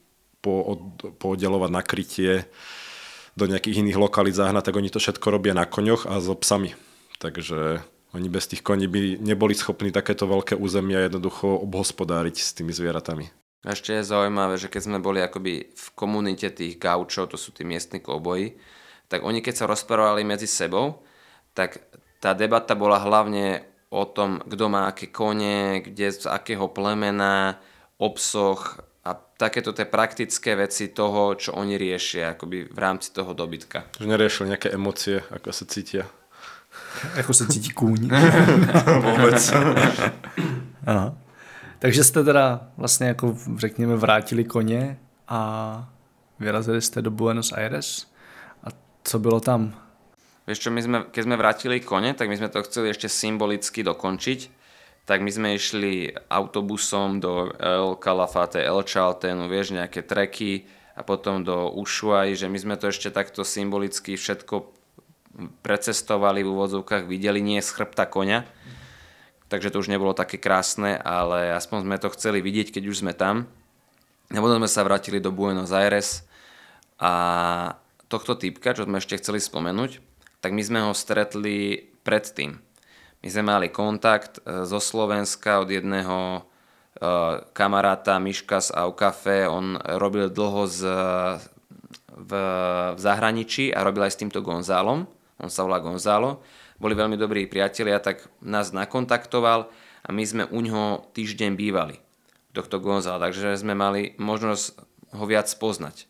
pooddelovať 1.20 1.70
na 1.72 1.82
krytie 1.82 2.48
do 3.38 3.46
nejakých 3.46 3.86
iných 3.86 3.98
lokalít 3.98 4.34
zahnať, 4.34 4.70
tak 4.70 4.78
oni 4.78 4.90
to 4.90 4.98
všetko 4.98 5.26
robia 5.30 5.54
na 5.54 5.62
koňoch 5.62 6.10
a 6.10 6.18
so 6.18 6.34
psami. 6.34 6.74
Takže 7.22 7.82
oni 8.16 8.28
bez 8.32 8.50
tých 8.50 8.64
koní 8.64 8.90
by 8.90 9.20
neboli 9.20 9.54
schopní 9.54 9.92
takéto 9.92 10.26
veľké 10.26 10.58
územia 10.58 11.06
jednoducho 11.06 11.60
obhospodáriť 11.62 12.36
s 12.40 12.50
tými 12.56 12.72
zvieratami. 12.74 13.30
Ešte 13.66 13.90
je 14.00 14.06
zaujímavé, 14.06 14.54
že 14.54 14.70
keď 14.70 14.82
sme 14.86 14.98
boli 15.02 15.18
akoby 15.18 15.74
v 15.74 15.86
komunite 15.98 16.46
tých 16.54 16.78
gaučov, 16.78 17.34
to 17.34 17.36
sú 17.36 17.50
tí 17.50 17.66
miestni 17.66 17.98
kouboji, 17.98 18.54
tak 19.10 19.26
oni 19.26 19.42
keď 19.42 19.54
sa 19.54 19.70
rozprávali 19.70 20.22
medzi 20.22 20.46
sebou, 20.46 21.02
tak 21.52 21.82
tá 22.22 22.38
debata 22.38 22.78
bola 22.78 23.02
hlavne 23.02 23.66
o 23.90 24.04
tom, 24.06 24.38
kto 24.44 24.64
má 24.70 24.86
aké 24.86 25.10
kone, 25.10 25.82
kde 25.82 26.12
z 26.12 26.30
akého 26.30 26.70
plemena, 26.70 27.58
obsoch 27.98 28.78
takéto 29.38 29.70
tie 29.72 29.86
praktické 29.86 30.58
veci 30.58 30.90
toho, 30.90 31.38
čo 31.38 31.54
oni 31.54 31.78
riešia 31.78 32.34
akoby 32.34 32.74
v 32.74 32.78
rámci 32.78 33.14
toho 33.14 33.30
dobytka. 33.32 33.86
Že 34.02 34.10
neriešili 34.10 34.50
nejaké 34.50 34.74
emócie, 34.74 35.22
ako 35.30 35.54
sa 35.54 35.64
cítia. 35.64 36.10
Ako 37.18 37.34
se 37.34 37.46
cítí 37.46 37.70
kůň. 37.70 38.10
Vůbec. 39.00 39.52
Aha. 40.86 41.14
Takže 41.78 42.04
jste 42.04 42.24
teda 42.24 42.60
vlastně 42.76 43.06
jako 43.06 43.36
řekněme 43.56 43.96
vrátili 43.96 44.44
koně 44.44 44.98
a 45.28 45.90
vyrazili 46.38 46.82
jste 46.82 47.02
do 47.02 47.10
Buenos 47.10 47.52
Aires. 47.52 48.06
A 48.64 48.68
co 49.04 49.18
bylo 49.18 49.40
tam? 49.40 49.74
Vieš 50.48 50.64
čo, 50.64 50.70
my 50.72 50.80
sme, 50.80 50.98
keď 51.12 51.22
sme 51.28 51.36
vrátili 51.36 51.76
kone, 51.84 52.16
tak 52.16 52.32
my 52.32 52.36
sme 52.40 52.48
to 52.48 52.64
chceli 52.64 52.88
ešte 52.88 53.04
symbolicky 53.04 53.84
dokončiť. 53.84 54.48
Tak 55.08 55.24
my 55.24 55.30
sme 55.32 55.48
išli 55.56 56.12
autobusom 56.28 57.16
do 57.16 57.48
El 57.56 57.96
Calafate, 57.96 58.60
El 58.60 58.84
Chaltenu, 58.84 59.48
vieš, 59.48 59.72
nejaké 59.72 60.04
treky 60.04 60.68
a 60.92 61.00
potom 61.00 61.40
do 61.40 61.72
Ushuai, 61.72 62.36
že 62.36 62.44
my 62.52 62.60
sme 62.60 62.76
to 62.76 62.92
ešte 62.92 63.08
takto 63.08 63.40
symbolicky 63.40 64.20
všetko 64.20 64.68
precestovali 65.64 66.44
v 66.44 66.52
úvodzovkách, 66.52 67.08
videli 67.08 67.40
nie 67.40 67.64
z 67.64 67.72
chrbta 67.72 68.04
konia. 68.04 68.44
Takže 69.48 69.72
to 69.72 69.80
už 69.80 69.88
nebolo 69.88 70.12
také 70.12 70.36
krásne, 70.36 71.00
ale 71.00 71.56
aspoň 71.56 71.88
sme 71.88 71.96
to 71.96 72.12
chceli 72.12 72.44
vidieť, 72.44 72.68
keď 72.68 72.84
už 72.84 73.00
sme 73.00 73.16
tam. 73.16 73.48
A 74.28 74.44
potom 74.44 74.60
sme 74.60 74.68
sa 74.68 74.84
vrátili 74.84 75.24
do 75.24 75.32
Buenos 75.32 75.72
Aires 75.72 76.28
a 77.00 77.12
tohto 78.12 78.36
typka, 78.36 78.76
čo 78.76 78.84
sme 78.84 79.00
ešte 79.00 79.16
chceli 79.16 79.40
spomenúť, 79.40 80.04
tak 80.44 80.52
my 80.52 80.60
sme 80.60 80.84
ho 80.84 80.92
stretli 80.92 81.88
predtým. 82.04 82.67
My 83.18 83.28
sme 83.28 83.44
mali 83.50 83.66
kontakt 83.74 84.38
e, 84.38 84.62
zo 84.62 84.78
Slovenska 84.78 85.58
od 85.58 85.68
jedného 85.70 86.18
e, 86.38 86.40
kamaráta 87.50 88.22
Miška 88.22 88.62
z 88.62 88.70
Aukafe, 88.78 89.50
on 89.50 89.74
robil 89.98 90.30
dlho 90.30 90.70
z, 90.70 90.80
v, 92.14 92.32
v 92.94 92.98
zahraničí 93.00 93.74
a 93.74 93.82
robil 93.82 94.06
aj 94.06 94.14
s 94.14 94.20
týmto 94.22 94.38
Gonzálom, 94.38 95.10
on 95.42 95.50
sa 95.50 95.66
volá 95.66 95.82
Gonzalo, 95.82 96.46
boli 96.78 96.94
veľmi 96.94 97.18
dobrí 97.18 97.50
priatelia, 97.50 97.98
tak 97.98 98.30
nás 98.38 98.70
nakontaktoval 98.70 99.66
a 100.06 100.08
my 100.14 100.22
sme 100.22 100.44
u 100.46 100.62
ňoho 100.62 101.10
týždeň 101.10 101.58
bývali, 101.58 101.98
tohto 102.54 102.78
Gonzala, 102.78 103.18
takže 103.18 103.58
sme 103.58 103.74
mali 103.74 104.14
možnosť 104.14 104.64
ho 105.18 105.24
viac 105.26 105.50
poznať. 105.58 106.06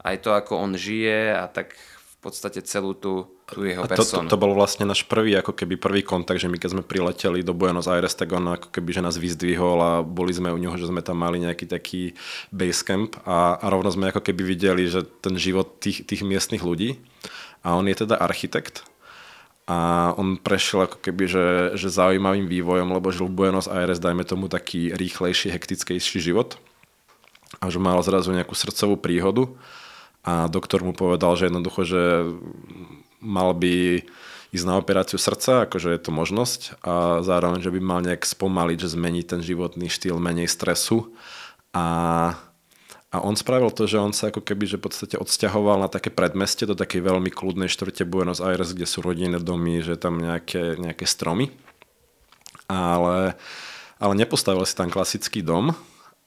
Aj 0.00 0.16
to, 0.16 0.32
ako 0.32 0.56
on 0.56 0.72
žije 0.78 1.34
a 1.36 1.44
tak 1.50 1.76
podstate 2.18 2.66
celú 2.66 2.98
tú, 2.98 3.30
tú 3.46 3.62
jeho 3.62 3.82
A 3.82 3.86
to, 3.86 3.94
to, 3.94 4.02
personu. 4.02 4.26
to 4.26 4.36
bol 4.38 4.50
vlastne 4.50 4.82
náš 4.84 5.06
prvý, 5.06 5.38
ako 5.38 5.54
keby 5.54 5.78
prvý 5.78 6.02
kontakt, 6.02 6.42
že 6.42 6.50
my 6.50 6.58
keď 6.58 6.74
sme 6.74 6.82
prileteli 6.82 7.46
do 7.46 7.54
Buenos 7.54 7.86
Aires, 7.86 8.18
tak 8.18 8.34
on 8.34 8.58
ako 8.58 8.74
keby, 8.74 8.98
že 8.98 9.04
nás 9.06 9.14
vyzdvihol 9.14 9.78
a 9.78 9.92
boli 10.02 10.34
sme 10.34 10.50
u 10.50 10.58
neho, 10.58 10.74
že 10.74 10.90
sme 10.90 10.98
tam 10.98 11.22
mali 11.22 11.38
nejaký 11.38 11.70
taký 11.70 12.18
basecamp 12.50 13.14
a, 13.22 13.62
a 13.62 13.66
rovno 13.70 13.94
sme 13.94 14.10
ako 14.10 14.20
keby 14.20 14.42
videli, 14.42 14.90
že 14.90 15.06
ten 15.22 15.38
život 15.38 15.78
tých, 15.78 16.02
tých 16.04 16.26
miestnych 16.26 16.66
ľudí. 16.66 16.98
A 17.62 17.78
on 17.78 17.86
je 17.86 18.06
teda 18.06 18.18
architekt 18.18 18.86
a 19.68 20.10
on 20.16 20.40
prešiel 20.40 20.88
ako 20.88 20.96
keby, 21.04 21.28
že, 21.28 21.46
že 21.76 21.92
zaujímavým 21.92 22.48
vývojom, 22.48 22.88
lebo 22.88 23.12
žil 23.12 23.28
v 23.28 23.36
Buenos 23.36 23.68
Aires, 23.68 24.00
dajme 24.00 24.24
tomu 24.24 24.48
taký 24.48 24.96
rýchlejší, 24.96 25.52
hektickejší 25.52 26.24
život. 26.24 26.56
A 27.60 27.68
že 27.68 27.76
mal 27.76 28.00
zrazu 28.00 28.32
nejakú 28.32 28.56
srdcovú 28.56 28.96
príhodu 28.96 29.52
a 30.28 30.44
doktor 30.52 30.84
mu 30.84 30.92
povedal, 30.92 31.32
že 31.40 31.48
jednoducho, 31.48 31.88
že 31.88 32.02
mal 33.24 33.56
by 33.56 34.04
ísť 34.52 34.64
na 34.68 34.76
operáciu 34.76 35.16
srdca, 35.16 35.64
akože 35.64 35.88
je 35.96 36.00
to 36.00 36.12
možnosť 36.12 36.80
a 36.84 37.24
zároveň, 37.24 37.64
že 37.64 37.72
by 37.72 37.80
mal 37.80 38.00
nejak 38.04 38.28
spomaliť, 38.28 38.76
že 38.76 38.92
zmení 38.92 39.24
ten 39.24 39.40
životný 39.40 39.88
štýl, 39.88 40.20
menej 40.20 40.48
stresu 40.48 41.16
a, 41.72 41.86
a 43.08 43.16
on 43.24 43.36
spravil 43.36 43.72
to, 43.72 43.88
že 43.88 44.00
on 44.00 44.12
sa 44.12 44.28
ako 44.28 44.44
keby, 44.44 44.68
že 44.68 44.76
v 44.76 44.88
podstate 44.88 45.16
odsťahoval 45.16 45.84
na 45.84 45.88
také 45.88 46.12
predmeste 46.12 46.68
do 46.68 46.76
takej 46.76 47.04
veľmi 47.04 47.32
kľudnej 47.32 47.72
štvrte 47.72 48.04
Buenos 48.04 48.44
Aires, 48.44 48.72
kde 48.72 48.88
sú 48.88 49.00
rodinné 49.04 49.40
domy, 49.40 49.80
že 49.80 50.00
tam 50.00 50.20
nejaké, 50.20 50.76
nejaké 50.80 51.04
stromy. 51.08 51.52
Ale, 52.68 53.32
ale 53.96 54.12
nepostavil 54.12 54.64
si 54.68 54.76
tam 54.76 54.92
klasický 54.92 55.40
dom, 55.40 55.72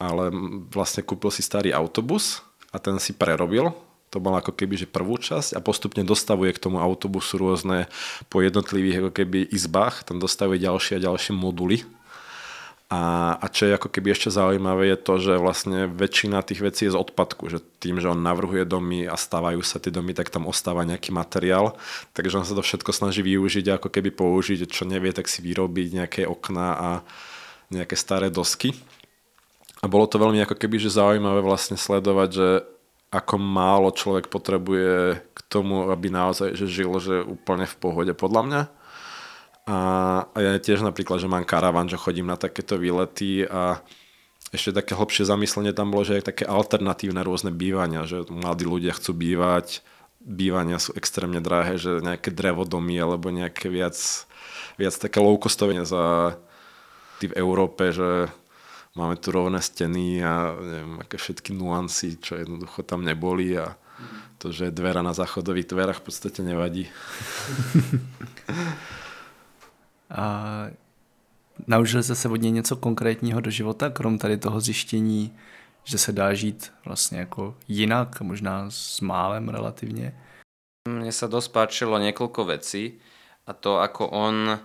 ale 0.02 0.34
vlastne 0.74 1.06
kúpil 1.06 1.30
si 1.30 1.46
starý 1.46 1.70
autobus 1.70 2.42
a 2.74 2.82
ten 2.82 2.98
si 2.98 3.14
prerobil. 3.14 3.74
To 4.12 4.20
mal 4.20 4.44
ako 4.44 4.52
keby 4.52 4.76
že 4.76 4.88
prvú 4.92 5.16
časť 5.16 5.56
a 5.56 5.64
postupne 5.64 6.04
dostavuje 6.04 6.52
k 6.52 6.60
tomu 6.60 6.84
autobusu 6.84 7.40
rôzne 7.40 7.88
po 8.28 8.44
jednotlivých 8.44 9.08
ako 9.08 9.12
keby 9.16 9.48
izbách, 9.56 10.04
tam 10.04 10.20
dostavuje 10.20 10.60
ďalšie 10.60 11.00
a 11.00 11.06
ďalšie 11.08 11.32
moduly. 11.32 11.88
A, 12.92 13.34
a 13.40 13.48
čo 13.48 13.72
je 13.72 13.80
ako 13.80 13.88
keby 13.88 14.12
ešte 14.12 14.36
zaujímavé 14.36 14.92
je 14.92 15.00
to, 15.00 15.16
že 15.16 15.40
vlastne 15.40 15.88
väčšina 15.88 16.44
tých 16.44 16.60
vecí 16.60 16.84
je 16.84 16.92
z 16.92 17.00
odpadku, 17.00 17.48
že 17.48 17.64
tým, 17.80 18.04
že 18.04 18.12
on 18.12 18.20
navrhuje 18.20 18.68
domy 18.68 19.08
a 19.08 19.16
stávajú 19.16 19.64
sa 19.64 19.80
tie 19.80 19.96
domy, 19.96 20.12
tak 20.12 20.28
tam 20.28 20.44
ostáva 20.52 20.84
nejaký 20.84 21.16
materiál, 21.16 21.80
takže 22.12 22.44
on 22.44 22.44
sa 22.44 22.52
to 22.52 22.60
všetko 22.60 22.92
snaží 22.92 23.24
využiť 23.24 23.66
a 23.72 23.80
ako 23.80 23.88
keby 23.88 24.12
použiť, 24.12 24.68
čo 24.68 24.84
nevie, 24.84 25.16
tak 25.16 25.32
si 25.32 25.40
vyrobiť 25.40 26.04
nejaké 26.04 26.22
okná 26.28 26.68
a 26.76 26.90
nejaké 27.72 27.96
staré 27.96 28.28
dosky. 28.28 28.76
A 29.80 29.88
bolo 29.88 30.04
to 30.04 30.20
veľmi 30.20 30.44
ako 30.44 30.60
keby, 30.60 30.76
že 30.76 30.92
zaujímavé 30.92 31.40
vlastne 31.40 31.80
sledovať, 31.80 32.30
že 32.36 32.48
ako 33.12 33.36
málo 33.36 33.92
človek 33.92 34.32
potrebuje 34.32 35.20
k 35.20 35.40
tomu, 35.52 35.92
aby 35.92 36.08
naozaj 36.08 36.56
že 36.56 36.66
žil 36.72 36.96
že 37.04 37.20
úplne 37.28 37.68
v 37.68 37.76
pohode 37.76 38.14
podľa 38.16 38.42
mňa. 38.48 38.62
A, 39.68 39.78
ja 40.34 40.58
tiež 40.58 40.82
napríklad, 40.82 41.22
že 41.22 41.30
mám 41.30 41.46
karavan, 41.46 41.92
že 41.92 42.00
chodím 42.00 42.32
na 42.32 42.40
takéto 42.40 42.80
výlety 42.80 43.46
a 43.46 43.84
ešte 44.52 44.76
také 44.76 44.98
hlbšie 44.98 45.28
zamyslenie 45.28 45.72
tam 45.72 45.92
bolo, 45.94 46.08
že 46.08 46.20
aj 46.20 46.34
také 46.34 46.44
alternatívne 46.48 47.24
rôzne 47.24 47.54
bývania, 47.54 48.04
že 48.04 48.28
mladí 48.28 48.68
ľudia 48.68 48.92
chcú 48.96 49.16
bývať, 49.16 49.86
bývania 50.20 50.82
sú 50.82 50.92
extrémne 50.96 51.40
drahé, 51.40 51.78
že 51.78 52.04
nejaké 52.04 52.34
drevodomy 52.34 52.96
alebo 53.00 53.32
nejaké 53.32 53.72
viac, 53.72 53.96
viac 54.76 54.96
také 54.98 55.24
low-costové 55.24 55.84
za 55.86 56.36
v 57.22 57.38
Európe, 57.38 57.94
že 57.94 58.34
máme 58.96 59.16
tu 59.16 59.32
rovné 59.32 59.62
steny 59.62 60.24
a 60.24 60.56
neviem, 60.60 61.00
aké 61.00 61.18
všetky 61.18 61.54
nuancy, 61.54 62.18
čo 62.20 62.36
jednoducho 62.36 62.84
tam 62.84 63.06
neboli 63.06 63.58
a 63.58 63.76
to, 64.38 64.52
že 64.52 64.66
je 64.66 64.72
dvera 64.72 65.02
na 65.02 65.14
záchodových 65.14 65.70
dverách 65.70 66.00
v 66.02 66.06
podstate 66.10 66.42
nevadí. 66.44 66.90
A 70.12 70.68
naučili 71.68 72.04
jste 72.04 72.16
se 72.16 72.30
od 72.30 72.36
něj 72.36 72.52
něco 72.52 72.76
konkrétního 72.76 73.42
do 73.42 73.52
života, 73.52 73.90
krom 73.90 74.18
tady 74.18 74.38
toho 74.38 74.62
zjištění, 74.62 75.38
že 75.84 75.98
se 75.98 76.12
dá 76.12 76.34
žít 76.34 76.74
vlastně 76.86 77.20
jako 77.20 77.56
jinak, 77.68 78.22
možná 78.22 78.66
s 78.70 79.02
málem 79.02 79.50
relativně? 79.50 80.14
Mne 80.82 81.14
sa 81.14 81.30
dosť 81.30 81.54
páčilo 81.54 82.02
niekoľko 82.02 82.58
vecí 82.58 82.98
a 83.46 83.54
to 83.54 83.78
ako 83.78 84.10
on, 84.10 84.58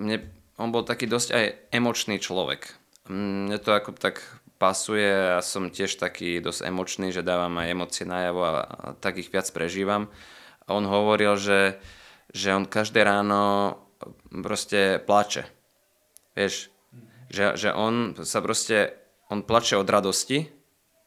mne, 0.00 0.24
on 0.56 0.72
bol 0.72 0.80
taký 0.80 1.04
dosť 1.04 1.28
aj 1.36 1.44
emočný 1.76 2.16
človek. 2.16 2.77
Mne 3.08 3.56
to 3.60 3.72
ako 3.72 3.96
tak 3.96 4.20
pasuje 4.58 5.38
a 5.38 5.40
som 5.40 5.70
tiež 5.72 5.96
taký 5.96 6.42
dosť 6.42 6.66
emočný, 6.66 7.08
že 7.14 7.24
dávam 7.24 7.52
aj 7.56 7.72
emócie 7.72 8.04
najavo 8.04 8.42
a, 8.44 8.52
tak 8.98 9.22
ich 9.22 9.32
viac 9.32 9.48
prežívam. 9.54 10.10
A 10.68 10.76
on 10.76 10.84
hovoril, 10.84 11.38
že, 11.40 11.78
že 12.34 12.52
on 12.52 12.68
každé 12.68 13.06
ráno 13.06 13.74
proste 14.30 15.00
plače. 15.00 15.48
Vieš, 16.36 16.68
že, 17.32 17.44
že 17.56 17.70
on 17.72 18.18
sa 18.22 18.44
proste, 18.44 18.92
on 19.32 19.40
plače 19.46 19.80
od 19.80 19.88
radosti, 19.88 20.48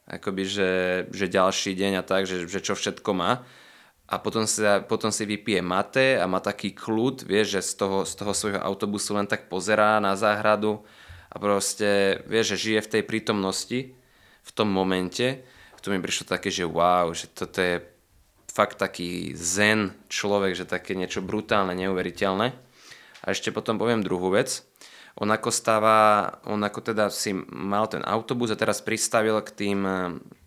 akoby, 0.10 0.44
že, 0.44 0.72
že 1.14 1.32
ďalší 1.32 1.78
deň 1.78 2.02
a 2.02 2.04
tak, 2.04 2.26
že, 2.26 2.50
že 2.50 2.60
čo 2.60 2.74
všetko 2.74 3.12
má 3.14 3.46
a 4.12 4.20
potom, 4.20 4.44
sa, 4.44 4.84
potom 4.84 5.08
si 5.08 5.24
vypije 5.24 5.64
mate 5.64 6.20
a 6.20 6.28
má 6.28 6.44
taký 6.44 6.76
kľud, 6.76 7.24
vieš, 7.24 7.56
že 7.56 7.62
z 7.64 7.74
toho, 7.80 7.98
z 8.04 8.14
toho 8.20 8.34
svojho 8.36 8.60
autobusu 8.60 9.16
len 9.16 9.24
tak 9.24 9.48
pozerá 9.48 10.04
na 10.04 10.20
záhradu 10.20 10.84
a 11.32 11.36
proste, 11.40 12.20
vieš, 12.28 12.56
že 12.56 12.64
žije 12.68 12.80
v 12.84 12.92
tej 12.92 13.04
prítomnosti 13.08 13.80
v 14.44 14.52
tom 14.52 14.68
momente. 14.68 15.48
To 15.82 15.90
mi 15.90 15.98
prišlo 15.98 16.30
také, 16.30 16.52
že 16.54 16.68
wow, 16.68 17.10
že 17.16 17.32
toto 17.32 17.58
je 17.58 17.82
fakt 18.52 18.78
taký 18.78 19.34
zen 19.34 19.96
človek, 20.12 20.54
že 20.54 20.70
také 20.70 20.94
niečo 20.94 21.24
brutálne, 21.24 21.74
neuveriteľné. 21.74 22.54
A 23.24 23.26
ešte 23.32 23.56
potom 23.56 23.80
poviem 23.80 24.04
druhú 24.04 24.30
vec. 24.36 24.62
On 25.16 25.28
ako 25.32 25.50
stáva, 25.50 26.30
on 26.48 26.60
ako 26.62 26.94
teda 26.94 27.08
si 27.10 27.32
mal 27.52 27.88
ten 27.88 28.04
autobus 28.04 28.52
a 28.52 28.60
teraz 28.60 28.84
pristavil 28.84 29.40
k, 29.42 29.50
tým, 29.52 29.80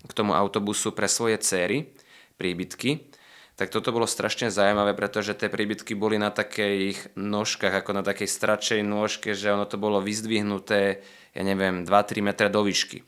k 0.04 0.12
tomu 0.12 0.36
autobusu 0.36 0.92
pre 0.92 1.08
svoje 1.08 1.40
céry 1.40 1.96
príbytky 2.36 3.13
tak 3.54 3.70
toto 3.70 3.94
bolo 3.94 4.10
strašne 4.10 4.50
zaujímavé, 4.50 4.98
pretože 4.98 5.30
tie 5.38 5.46
príbytky 5.46 5.94
boli 5.94 6.18
na 6.18 6.34
takých 6.34 7.14
nožkách, 7.14 7.70
ako 7.70 7.90
na 7.94 8.02
takej 8.02 8.26
stračej 8.26 8.80
nôžke, 8.82 9.30
že 9.30 9.54
ono 9.54 9.62
to 9.62 9.78
bolo 9.78 10.02
vyzdvihnuté, 10.02 11.06
ja 11.30 11.42
neviem, 11.46 11.86
2-3 11.86 12.18
metre 12.18 12.50
do 12.50 12.66
výšky. 12.66 13.06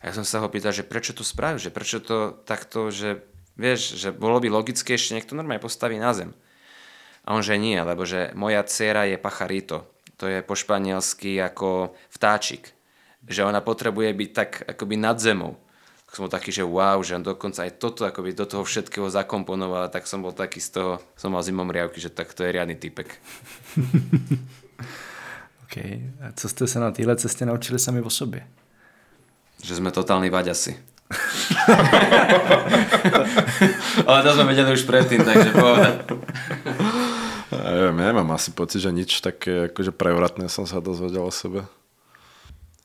A 0.00 0.08
ja 0.08 0.12
som 0.16 0.24
sa 0.24 0.40
ho 0.40 0.48
pýtal, 0.48 0.72
že 0.72 0.88
prečo 0.88 1.12
to 1.12 1.20
spravil, 1.20 1.60
že 1.60 1.72
prečo 1.72 2.00
to 2.00 2.32
takto, 2.48 2.88
že 2.88 3.24
vieš, 3.56 4.00
že 4.00 4.08
bolo 4.12 4.40
by 4.40 4.48
logické 4.48 4.96
ešte 4.96 5.16
niekto 5.16 5.36
normálne 5.36 5.60
postaví 5.60 6.00
na 6.00 6.12
zem. 6.16 6.32
A 7.24 7.32
on 7.36 7.40
že 7.40 7.56
nie, 7.56 7.80
lebo 7.80 8.04
že 8.04 8.32
moja 8.36 8.60
dcera 8.64 9.08
je 9.08 9.16
pacharito. 9.16 9.88
To 10.20 10.28
je 10.28 10.44
po 10.44 10.52
španielsky 10.56 11.40
ako 11.40 11.96
vtáčik. 12.12 12.72
Že 13.24 13.48
ona 13.48 13.64
potrebuje 13.64 14.12
byť 14.12 14.30
tak 14.36 14.50
akoby 14.68 15.00
nad 15.00 15.16
zemou. 15.16 15.56
Som 16.14 16.30
bol 16.30 16.32
taký, 16.32 16.54
že 16.54 16.62
wow, 16.62 17.02
že 17.02 17.18
on 17.18 17.26
dokonca 17.26 17.66
aj 17.66 17.82
toto 17.82 18.06
akoby 18.06 18.38
do 18.38 18.46
toho 18.46 18.62
všetkého 18.62 19.10
zakomponoval, 19.10 19.90
tak 19.90 20.06
som 20.06 20.22
bol 20.22 20.30
taký 20.30 20.62
z 20.62 20.78
toho, 20.78 21.02
som 21.18 21.34
mal 21.34 21.42
zimom 21.42 21.66
riavky, 21.66 21.98
že 21.98 22.14
tak 22.14 22.30
to 22.30 22.46
je 22.46 22.54
riadny 22.54 22.78
typek. 22.78 23.10
OK. 25.66 25.76
A 26.22 26.32
co 26.34 26.48
jste 26.48 26.66
se 26.66 26.80
na 26.80 26.90
téhle 26.90 27.16
cestě 27.16 27.46
naučili 27.46 27.78
sami 27.78 28.00
o 28.00 28.10
sobě? 28.10 28.46
Že 29.64 29.80
sme 29.80 29.90
totálni 29.90 30.28
vaďasi. 30.28 30.76
Ale 34.06 34.22
to 34.22 34.30
sme 34.36 34.44
vedeli 34.44 34.76
už 34.76 34.84
predtým, 34.84 35.24
takže 35.24 35.56
pohoda. 35.56 36.04
Ja 37.48 37.72
neviem, 37.72 37.96
ja 37.96 38.12
mám 38.12 38.36
asi 38.36 38.52
pocit, 38.52 38.84
že 38.84 38.92
nič 38.92 39.24
také 39.24 39.72
akože 39.72 39.96
prevratné 39.96 40.52
som 40.52 40.68
sa 40.68 40.84
dozvedel 40.84 41.24
o 41.24 41.32
sebe. 41.32 41.64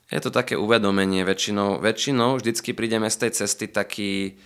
Je 0.09 0.19
to 0.21 0.33
také 0.33 0.57
uvedomenie 0.57 1.21
väčšinou. 1.21 1.77
Väčšinou 1.77 2.41
vždycky 2.41 2.73
prídeme 2.73 3.13
z 3.13 3.29
tej 3.29 3.31
cesty 3.45 3.69
taký 3.69 4.41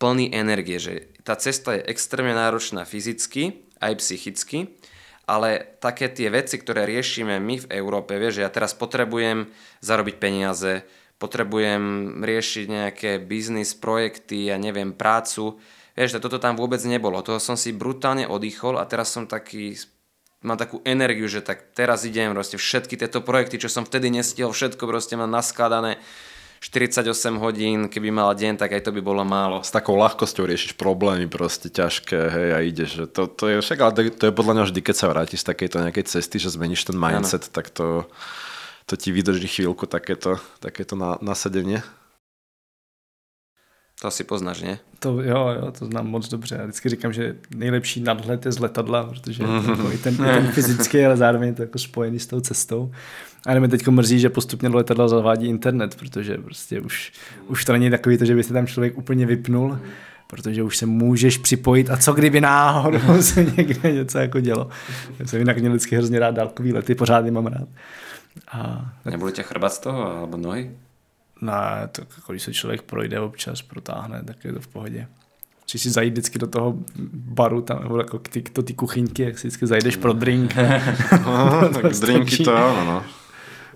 plný 0.00 0.32
energie, 0.32 0.78
že 0.80 0.92
tá 1.26 1.36
cesta 1.36 1.76
je 1.76 1.84
extrémne 1.92 2.32
náročná 2.32 2.88
fyzicky 2.88 3.68
aj 3.82 4.00
psychicky, 4.00 4.78
ale 5.28 5.76
také 5.82 6.08
tie 6.08 6.32
veci, 6.32 6.56
ktoré 6.56 6.88
riešime 6.88 7.36
my 7.36 7.68
v 7.68 7.70
Európe, 7.76 8.16
vieš, 8.16 8.40
že 8.40 8.44
ja 8.46 8.50
teraz 8.50 8.72
potrebujem 8.72 9.50
zarobiť 9.84 10.16
peniaze, 10.16 10.88
potrebujem 11.20 12.16
riešiť 12.22 12.64
nejaké 12.64 13.10
biznis, 13.20 13.76
projekty, 13.76 14.48
ja 14.48 14.56
neviem, 14.56 14.94
prácu, 14.94 15.58
vieš, 15.98 16.16
toto 16.22 16.40
tam 16.40 16.56
vôbec 16.56 16.80
nebolo. 16.86 17.20
Toho 17.20 17.42
som 17.42 17.58
si 17.58 17.74
brutálne 17.74 18.24
oddychol 18.24 18.80
a 18.80 18.88
teraz 18.88 19.12
som 19.12 19.28
taký 19.28 19.76
mám 20.42 20.58
takú 20.58 20.78
energiu, 20.86 21.26
že 21.26 21.42
tak 21.42 21.74
teraz 21.74 22.06
idem 22.06 22.30
proste 22.30 22.60
všetky 22.60 22.94
tieto 22.94 23.18
projekty, 23.22 23.58
čo 23.58 23.70
som 23.70 23.82
vtedy 23.82 24.10
nestihol, 24.12 24.54
všetko 24.54 24.84
proste 24.86 25.18
mám 25.18 25.30
naskladané 25.30 25.98
48 26.58 27.06
hodín, 27.38 27.86
keby 27.86 28.10
mal 28.10 28.34
deň, 28.34 28.58
tak 28.58 28.74
aj 28.74 28.82
to 28.82 28.90
by 28.90 28.98
bolo 28.98 29.22
málo. 29.22 29.62
S 29.62 29.70
takou 29.70 29.94
ľahkosťou 29.94 30.42
riešiš 30.42 30.74
problémy 30.74 31.30
proste 31.30 31.70
ťažké, 31.70 32.18
hej, 32.18 32.48
a 32.50 32.58
ideš. 32.66 32.90
Že 32.98 33.04
to, 33.14 33.22
to 33.30 33.44
je 33.46 33.56
však, 33.62 33.78
ale 33.78 33.92
to, 33.94 34.00
to 34.10 34.24
je 34.26 34.34
podľa 34.34 34.54
mňa 34.58 34.64
vždy, 34.66 34.80
keď 34.82 34.96
sa 34.98 35.06
vrátiš 35.06 35.46
z 35.46 35.48
takejto 35.54 35.86
nejakej 35.86 36.04
cesty, 36.10 36.42
že 36.42 36.50
zmeníš 36.50 36.90
ten 36.90 36.98
mindset, 36.98 37.46
ano. 37.46 37.54
tak 37.54 37.70
to, 37.70 38.10
to 38.90 38.94
ti 38.98 39.14
vydrží 39.14 39.46
chvíľku 39.46 39.86
takéto, 39.86 40.42
takéto 40.58 40.98
nasadenie. 41.22 41.86
To 44.00 44.08
asi 44.08 44.24
poznáš, 44.24 44.62
ne? 44.62 44.78
To 44.98 45.22
jo, 45.22 45.48
jo, 45.60 45.72
to 45.78 45.86
znám 45.86 46.06
moc 46.06 46.28
dobře. 46.28 46.56
Já 46.56 46.62
vždycky 46.62 46.88
říkám, 46.88 47.12
že 47.12 47.36
nejlepší 47.54 48.00
nadhled 48.00 48.46
je 48.46 48.52
z 48.52 48.58
letadla, 48.58 49.04
protože 49.04 49.42
mm-hmm. 49.42 49.70
jako 49.70 49.92
i, 49.92 49.98
ten, 49.98 50.14
i 50.14 50.16
ten 50.16 50.46
fyzický, 50.52 51.04
ale 51.04 51.16
zároveň 51.16 51.48
je 51.48 51.54
to 51.54 51.62
jako 51.62 51.78
spojený 51.78 52.18
s 52.18 52.26
tou 52.26 52.40
cestou. 52.40 52.92
A 53.46 53.58
mi 53.58 53.68
teď 53.68 53.88
mrzí, 53.88 54.20
že 54.20 54.30
postupně 54.30 54.68
do 54.68 54.76
letadla 54.76 55.08
zavádí 55.08 55.46
internet, 55.46 55.94
protože 55.94 56.38
prostě 56.38 56.80
už, 56.80 57.12
už 57.46 57.64
to 57.64 57.72
není 57.72 57.90
takový 57.90 58.18
to, 58.18 58.24
že 58.24 58.34
by 58.34 58.42
se 58.42 58.52
tam 58.52 58.66
člověk 58.66 58.98
úplně 58.98 59.26
vypnul, 59.26 59.78
protože 60.26 60.62
už 60.62 60.76
se 60.76 60.86
můžeš 60.86 61.38
připojit 61.38 61.90
a 61.90 61.96
co 61.96 62.12
kdyby 62.12 62.40
náhodou 62.40 62.98
se 63.22 63.44
někde 63.44 63.92
něco 63.92 64.18
jako 64.18 64.40
dělo. 64.40 64.68
Já 65.18 65.26
jsem 65.26 65.38
jinak 65.38 65.58
měl 65.58 65.72
vždycky 65.72 65.96
hrozně 65.96 66.18
rád 66.18 66.34
dálkový 66.34 66.72
lety, 66.72 66.94
pořád 66.94 67.24
je 67.24 67.30
mám 67.30 67.46
rád. 67.46 67.68
A. 68.52 68.92
Nebude 69.04 69.32
tě 69.32 69.42
chrbat 69.42 69.72
z 69.72 69.78
toho, 69.78 70.16
alebo 70.18 70.36
nohy? 70.36 70.70
Ne, 71.40 71.88
tak 71.92 72.06
jako 72.16 72.32
když 72.32 72.42
se 72.42 72.52
člověk 72.52 72.82
projde 72.82 73.20
občas, 73.20 73.62
protáhne, 73.62 74.22
tak 74.24 74.44
je 74.44 74.52
to 74.52 74.60
v 74.60 74.68
pohodě. 74.68 75.06
Či 75.66 75.78
si 75.78 75.90
zajít 75.90 76.12
vždycky 76.12 76.38
do 76.38 76.46
toho 76.46 76.74
baru, 77.12 77.60
tam, 77.60 77.82
nebo 77.82 77.98
jako 77.98 78.18
ty, 78.18 78.42
to 78.42 78.62
ty 78.62 78.74
kuchyňky, 78.74 79.22
jak 79.22 79.38
si 79.38 79.48
vždycky 79.48 79.66
zajdeš 79.66 79.96
pro 79.96 80.12
drink. 80.12 80.56
no, 81.26 81.68
tak 81.82 81.92
drinky 81.92 82.44
to 82.44 82.56
áno, 82.56 82.84
no. 82.84 82.98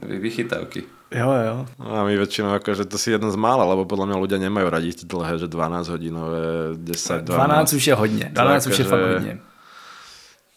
Vychytávky. 0.03 0.83
Jo, 1.15 1.31
jo. 1.31 1.67
No 1.79 1.95
a 1.95 2.05
my 2.09 2.17
väčšinou 2.17 2.57
akože 2.57 2.89
to 2.89 2.97
si 2.99 3.13
jeden 3.13 3.29
z 3.31 3.37
mála, 3.37 3.69
lebo 3.69 3.85
podľa 3.85 4.09
mňa 4.09 4.17
ľudia 4.17 4.39
nemajú 4.41 4.67
radi 4.73 4.91
dlhé, 5.05 5.39
že 5.39 5.47
12 5.47 5.93
hodinové, 5.93 6.43
10, 6.81 7.29
12. 7.29 7.37
12 7.37 7.73
už 7.73 7.87
je 7.87 7.95
hodně, 7.95 8.27
12 8.33 8.67
už 8.67 8.79
je 8.79 8.85
fakt 8.85 9.07
hodně. 9.13 9.39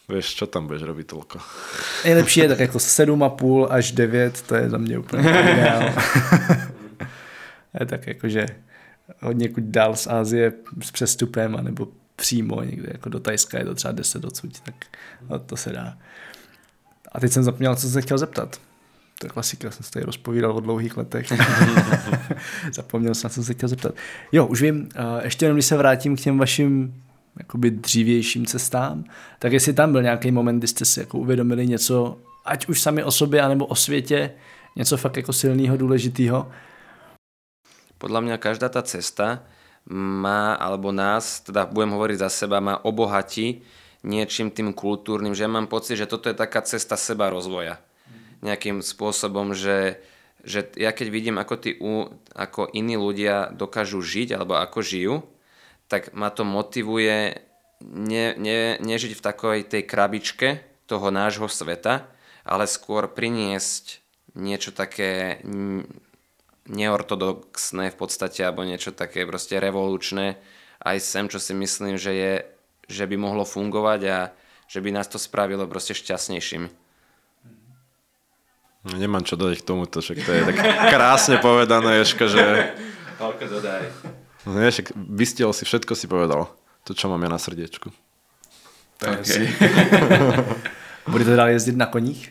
Vieš, 0.06 0.38
čo 0.38 0.46
tam 0.46 0.70
budeš 0.70 0.86
robiť 0.86 1.06
toľko? 1.10 1.42
Nejlepší 2.06 2.40
je 2.40 2.48
tak 2.48 2.60
jako 2.60 2.78
7,5 2.78 3.68
až 3.70 3.92
9, 3.92 4.42
to 4.42 4.56
je 4.56 4.70
za 4.70 4.78
mě 4.78 5.00
úplně 5.00 5.30
ideál. 5.30 5.82
je 5.82 6.75
tak 7.86 8.08
jakože 8.08 8.46
hodně 9.20 9.50
kuď 9.50 9.64
dál 9.64 9.96
z 9.96 10.08
Ázie 10.08 10.54
s 10.84 10.92
přestupem, 10.92 11.56
anebo 11.56 11.88
přímo 12.16 12.64
někde 12.64 12.90
jako 12.92 13.10
do 13.10 13.20
Tajska 13.20 13.58
je 13.58 13.66
to 13.66 13.76
třeba 13.76 13.92
10 13.92 14.22
docud, 14.22 14.60
tak 14.60 14.76
no, 15.30 15.40
to 15.40 15.58
se 15.58 15.70
dá. 15.70 15.98
A 17.12 17.20
teď 17.20 17.32
jsem 17.32 17.44
zapomněl, 17.44 17.76
co 17.76 17.82
jsem 17.82 17.92
se 17.92 18.02
chtěl 18.02 18.18
zeptat. 18.18 18.62
To 19.20 19.26
je 19.26 19.30
klasika, 19.30 19.72
jsem 19.72 19.84
se 19.84 19.92
tady 19.92 20.06
rozpovídal 20.06 20.52
o 20.52 20.60
dlouhých 20.60 20.98
letech. 20.98 21.28
Zapomněl 22.74 23.16
jsem, 23.16 23.30
co 23.30 23.34
jsem 23.34 23.44
se 23.44 23.54
chtěl 23.54 23.70
zeptat. 23.70 23.96
Jo, 24.32 24.46
už 24.46 24.62
vím, 24.62 24.90
ještě 25.24 25.46
jenom 25.46 25.56
když 25.56 25.66
se 25.66 25.78
vrátím 25.78 26.16
k 26.16 26.20
těm 26.20 26.38
vašim 26.38 26.94
jakoby 27.40 27.72
dřívějším 27.72 28.46
cestám, 28.46 29.04
tak 29.40 29.54
jestli 29.54 29.74
tam 29.74 29.92
byl 29.92 30.02
nějaký 30.02 30.32
moment, 30.32 30.60
kdy 30.60 30.68
jste 30.68 30.86
si 30.86 31.00
jako 31.00 31.18
uvědomili 31.18 31.68
něco, 31.68 32.18
ať 32.46 32.68
už 32.68 32.82
sami 32.82 33.04
o 33.04 33.12
sobě, 33.12 33.42
anebo 33.42 33.66
o 33.66 33.76
světě, 33.76 34.32
něco 34.76 34.98
fakt 34.98 35.18
jako 35.18 35.34
silného, 35.34 35.78
důležitého, 35.78 36.52
podľa 38.06 38.22
mňa 38.22 38.38
každá 38.38 38.70
tá 38.70 38.86
cesta 38.86 39.42
má, 39.90 40.54
alebo 40.62 40.94
nás, 40.94 41.42
teda 41.42 41.66
budem 41.66 41.98
hovoriť 41.98 42.22
za 42.22 42.30
seba, 42.30 42.62
má 42.62 42.78
obohati 42.86 43.66
niečím 44.06 44.54
tým 44.54 44.78
kultúrnym, 44.78 45.34
že 45.34 45.50
ja 45.50 45.50
mám 45.50 45.66
pocit, 45.66 45.98
že 45.98 46.06
toto 46.06 46.30
je 46.30 46.38
taká 46.38 46.62
cesta 46.62 47.02
seba 47.02 47.34
rozvoja. 47.34 47.82
Nejakým 48.46 48.86
spôsobom, 48.86 49.58
že, 49.58 50.06
že 50.46 50.70
ja 50.78 50.94
keď 50.94 51.08
vidím, 51.10 51.42
ako, 51.42 51.56
tí, 51.58 51.82
ako 52.38 52.70
iní 52.78 52.94
ľudia 52.94 53.50
dokážu 53.50 54.06
žiť, 54.06 54.38
alebo 54.38 54.62
ako 54.62 54.86
žijú, 54.86 55.16
tak 55.90 56.14
ma 56.14 56.30
to 56.30 56.46
motivuje 56.46 57.42
ne, 57.82 58.26
ne, 58.38 58.78
nežiť 58.86 59.18
v 59.18 59.26
takej 59.26 59.60
tej 59.66 59.82
krabičke 59.82 60.62
toho 60.86 61.10
nášho 61.10 61.50
sveta, 61.50 62.06
ale 62.46 62.70
skôr 62.70 63.10
priniesť 63.10 64.06
niečo 64.38 64.70
také 64.70 65.42
neortodoxné 66.66 67.94
v 67.94 67.98
podstate, 67.98 68.42
alebo 68.42 68.66
niečo 68.66 68.92
také 68.92 69.26
proste 69.26 69.62
revolučné 69.62 70.38
aj 70.86 70.98
sem, 71.02 71.26
čo 71.26 71.42
si 71.42 71.58
myslím, 71.58 71.98
že, 71.98 72.12
je, 72.14 72.34
že 72.86 73.04
by 73.10 73.16
mohlo 73.18 73.42
fungovať 73.42 74.02
a 74.12 74.18
že 74.70 74.80
by 74.82 74.94
nás 74.94 75.10
to 75.10 75.18
spravilo 75.18 75.66
proste 75.66 75.98
šťastnejšími. 75.98 76.70
Nemám 78.86 79.26
čo 79.26 79.34
dodať 79.34 79.66
k 79.66 79.68
tomuto, 79.68 79.98
však 79.98 80.18
to 80.22 80.30
je 80.30 80.42
tak 80.46 80.58
krásne 80.94 81.42
povedané, 81.42 82.06
Ješka, 82.06 82.30
že... 82.30 82.44
Toľko 83.18 83.44
dodaj. 83.58 83.82
No 84.46 84.62
nie, 84.62 84.70
však 84.70 84.94
vystiel 84.94 85.50
si, 85.58 85.66
všetko 85.66 85.98
si 85.98 86.06
povedal. 86.06 86.54
To, 86.86 86.94
čo 86.94 87.10
mám 87.10 87.26
ja 87.26 87.34
na 87.34 87.42
srdiečku. 87.42 87.90
Tak 89.02 89.26
okay. 89.26 89.50
Budete 91.12 91.34
dál 91.34 91.50
jezdit 91.50 91.74
na 91.74 91.90
koních? 91.90 92.30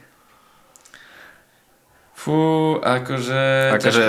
Fú, 2.25 2.81
akože... 2.81 3.77
Akože 3.77 4.01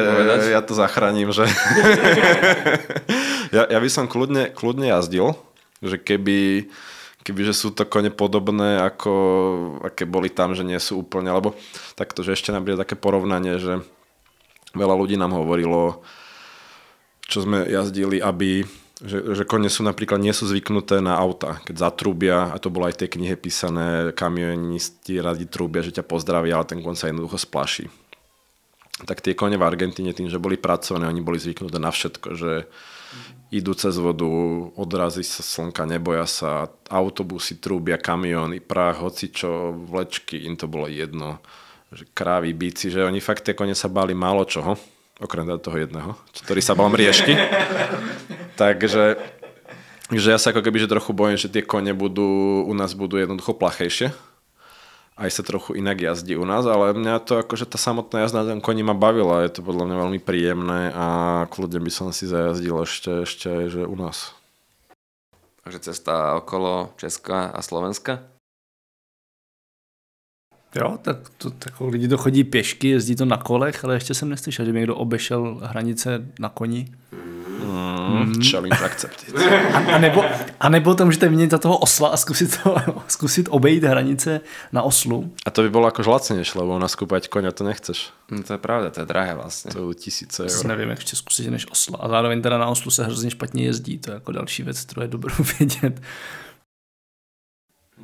ja 0.56 0.64
to 0.64 0.72
zachránim, 0.72 1.36
že... 1.36 1.44
ja, 3.56 3.68
ja 3.68 3.80
by 3.84 3.90
som 3.92 4.08
kľudne, 4.08 4.56
kľudne 4.56 4.88
jazdil, 4.88 5.36
že 5.84 6.00
keby, 6.00 6.72
keby 7.28 7.42
že 7.44 7.52
sú 7.52 7.76
to 7.76 7.84
kone 7.84 8.16
podobné, 8.16 8.80
ako 8.80 9.12
aké 9.84 10.08
boli 10.08 10.32
tam, 10.32 10.56
že 10.56 10.64
nie 10.64 10.80
sú 10.80 11.04
úplne, 11.04 11.28
alebo 11.28 11.60
takto, 12.00 12.24
že 12.24 12.40
ešte 12.40 12.56
nám 12.56 12.64
bude 12.64 12.80
také 12.80 12.96
porovnanie, 12.96 13.60
že 13.60 13.84
veľa 14.72 14.96
ľudí 14.96 15.20
nám 15.20 15.36
hovorilo, 15.36 16.00
čo 17.28 17.44
sme 17.44 17.68
jazdili, 17.68 18.24
aby 18.24 18.64
že, 18.96 19.36
že 19.36 19.44
kone 19.44 19.68
sú 19.68 19.84
napríklad 19.84 20.24
nie 20.24 20.32
sú 20.32 20.48
zvyknuté 20.48 21.04
na 21.04 21.20
auta, 21.20 21.60
keď 21.68 21.92
zatrúbia, 21.92 22.48
a 22.48 22.56
to 22.64 22.72
bolo 22.72 22.88
aj 22.88 22.96
v 22.96 23.02
tej 23.04 23.20
knihe 23.20 23.36
písané, 23.36 24.16
kamionisti 24.16 25.20
radi 25.20 25.52
trúbia, 25.52 25.84
že 25.84 26.00
ťa 26.00 26.08
pozdravia, 26.08 26.56
ale 26.56 26.72
ten 26.72 26.80
kon 26.80 26.96
sa 26.96 27.12
jednoducho 27.12 27.36
splaší 27.36 27.92
tak 29.04 29.20
tie 29.20 29.36
kone 29.36 29.60
v 29.60 29.68
Argentíne 29.68 30.16
tým, 30.16 30.32
že 30.32 30.40
boli 30.40 30.56
pracovné, 30.56 31.04
oni 31.04 31.20
boli 31.20 31.36
zvyknuté 31.36 31.76
na 31.84 31.92
všetko, 31.92 32.28
že 32.40 32.52
idú 33.52 33.76
cez 33.76 33.96
vodu, 34.00 34.28
odrazí 34.80 35.24
sa 35.28 35.44
slnka, 35.44 35.84
neboja 35.84 36.24
sa, 36.24 36.72
autobusy, 36.88 37.60
trúbia, 37.60 38.00
kamiony, 38.00 38.64
prach, 38.64 39.04
hocičo, 39.04 39.76
vlečky, 39.92 40.48
im 40.48 40.56
to 40.56 40.72
bolo 40.72 40.88
jedno, 40.88 41.44
že 41.92 42.08
krávy, 42.16 42.56
bíci, 42.56 42.88
že 42.88 43.04
oni 43.04 43.20
fakt 43.20 43.44
tie 43.44 43.56
kone 43.56 43.76
sa 43.76 43.92
báli 43.92 44.16
málo 44.16 44.48
čoho, 44.48 44.80
okrem 45.20 45.48
toho 45.60 45.76
jedného, 45.76 46.16
ktorý 46.48 46.62
sa 46.64 46.76
bal 46.76 46.88
mriežky. 46.92 47.36
Takže 48.62 49.20
že 50.14 50.30
ja 50.30 50.38
sa 50.38 50.54
ako 50.54 50.62
keby 50.62 50.86
že 50.86 50.92
trochu 50.92 51.12
bojím, 51.18 51.34
že 51.40 51.50
tie 51.50 51.66
kone 51.66 51.90
budú, 51.98 52.62
u 52.62 52.74
nás 52.78 52.94
budú 52.94 53.18
jednoducho 53.18 53.58
plachejšie, 53.58 54.14
aj 55.16 55.32
sa 55.32 55.44
trochu 55.48 55.80
inak 55.80 56.02
jazdí 56.02 56.36
u 56.36 56.44
nás, 56.44 56.68
ale 56.68 56.92
mňa 56.92 57.24
to 57.24 57.40
akože 57.40 57.72
tá 57.72 57.80
samotná 57.80 58.28
jazda 58.28 58.44
na 58.44 58.52
tom 58.52 58.60
koni 58.60 58.84
ma 58.84 58.92
bavila, 58.92 59.48
je 59.48 59.60
to 59.60 59.62
podľa 59.64 59.88
mňa 59.88 59.96
veľmi 59.96 60.20
príjemné 60.20 60.92
a 60.92 61.08
kľudne 61.48 61.80
by 61.80 61.92
som 61.92 62.12
si 62.12 62.28
zajazdil 62.28 62.76
ešte, 62.84 63.24
ešte 63.24 63.48
aj, 63.48 63.66
že 63.72 63.82
u 63.88 63.96
nás. 63.96 64.36
Takže 65.64 65.80
cesta 65.80 66.36
okolo 66.36 66.94
Česka 67.00 67.56
a 67.56 67.60
Slovenska? 67.64 68.28
Jo, 70.76 71.00
tak, 71.02 71.30
to, 71.38 71.50
tak 71.50 71.80
lidi 71.80 72.08
to 72.08 72.18
chodí 72.18 72.44
pěšky, 72.44 72.88
jezdí 72.88 73.16
to 73.16 73.26
na 73.26 73.38
kolech, 73.38 73.84
ale 73.84 73.94
ještě 73.94 74.14
jsem 74.14 74.30
neslyšel, 74.30 74.66
že 74.66 74.72
by 74.74 74.80
někdo 74.80 74.96
obešel 74.96 75.60
hranice 75.64 76.26
na 76.40 76.50
koni. 76.50 76.92
Hmm. 77.12 77.35
Mm, 78.10 78.42
challenge 78.52 78.78
accepted. 78.86 79.36
A, 79.74 79.80
a, 79.80 79.98
nebo, 79.98 80.24
a 80.60 80.70
nebo 80.70 80.96
to 80.96 81.06
můžete 81.06 81.30
vyměnit 81.30 81.52
za 81.52 81.58
toho 81.58 81.78
osla 81.78 82.10
a 82.10 82.18
zkusit, 82.18 82.60
to, 82.64 82.76
zkusit 83.08 83.48
obejít 83.50 83.84
hranice 83.84 84.42
na 84.72 84.82
oslu. 84.82 85.34
A 85.46 85.52
to 85.52 85.62
by 85.62 85.70
bolo 85.70 85.88
akož 85.88 86.06
lacnejšie, 86.06 86.62
lebo 86.62 86.80
naskúpať 86.80 87.28
konia 87.30 87.52
to 87.52 87.64
nechceš. 87.64 88.14
No 88.32 88.44
to 88.44 88.54
je 88.54 88.62
pravda, 88.62 88.90
to 88.90 89.00
je 89.00 89.06
drahé 89.06 89.36
vlastně. 89.36 89.72
To 89.72 89.90
je 89.90 89.96
tisíce 89.96 90.44
eur. 90.44 90.66
nevím, 90.66 90.90
jak 90.90 91.00
ještě 91.00 91.16
zkusit 91.16 91.50
než 91.50 91.72
osla. 91.72 91.98
A 92.02 92.08
zároveň 92.08 92.42
teda 92.42 92.58
na 92.58 92.68
oslu 92.68 92.92
se 92.92 93.04
hrozně 93.04 93.32
špatně 93.32 93.66
jezdí, 93.66 93.98
to 93.98 94.12
je 94.12 94.14
jako 94.14 94.32
další 94.32 94.64
věc, 94.64 94.82
kterou 94.82 95.02
je 95.02 95.08
dobrou 95.08 95.36
vědět. 95.60 96.02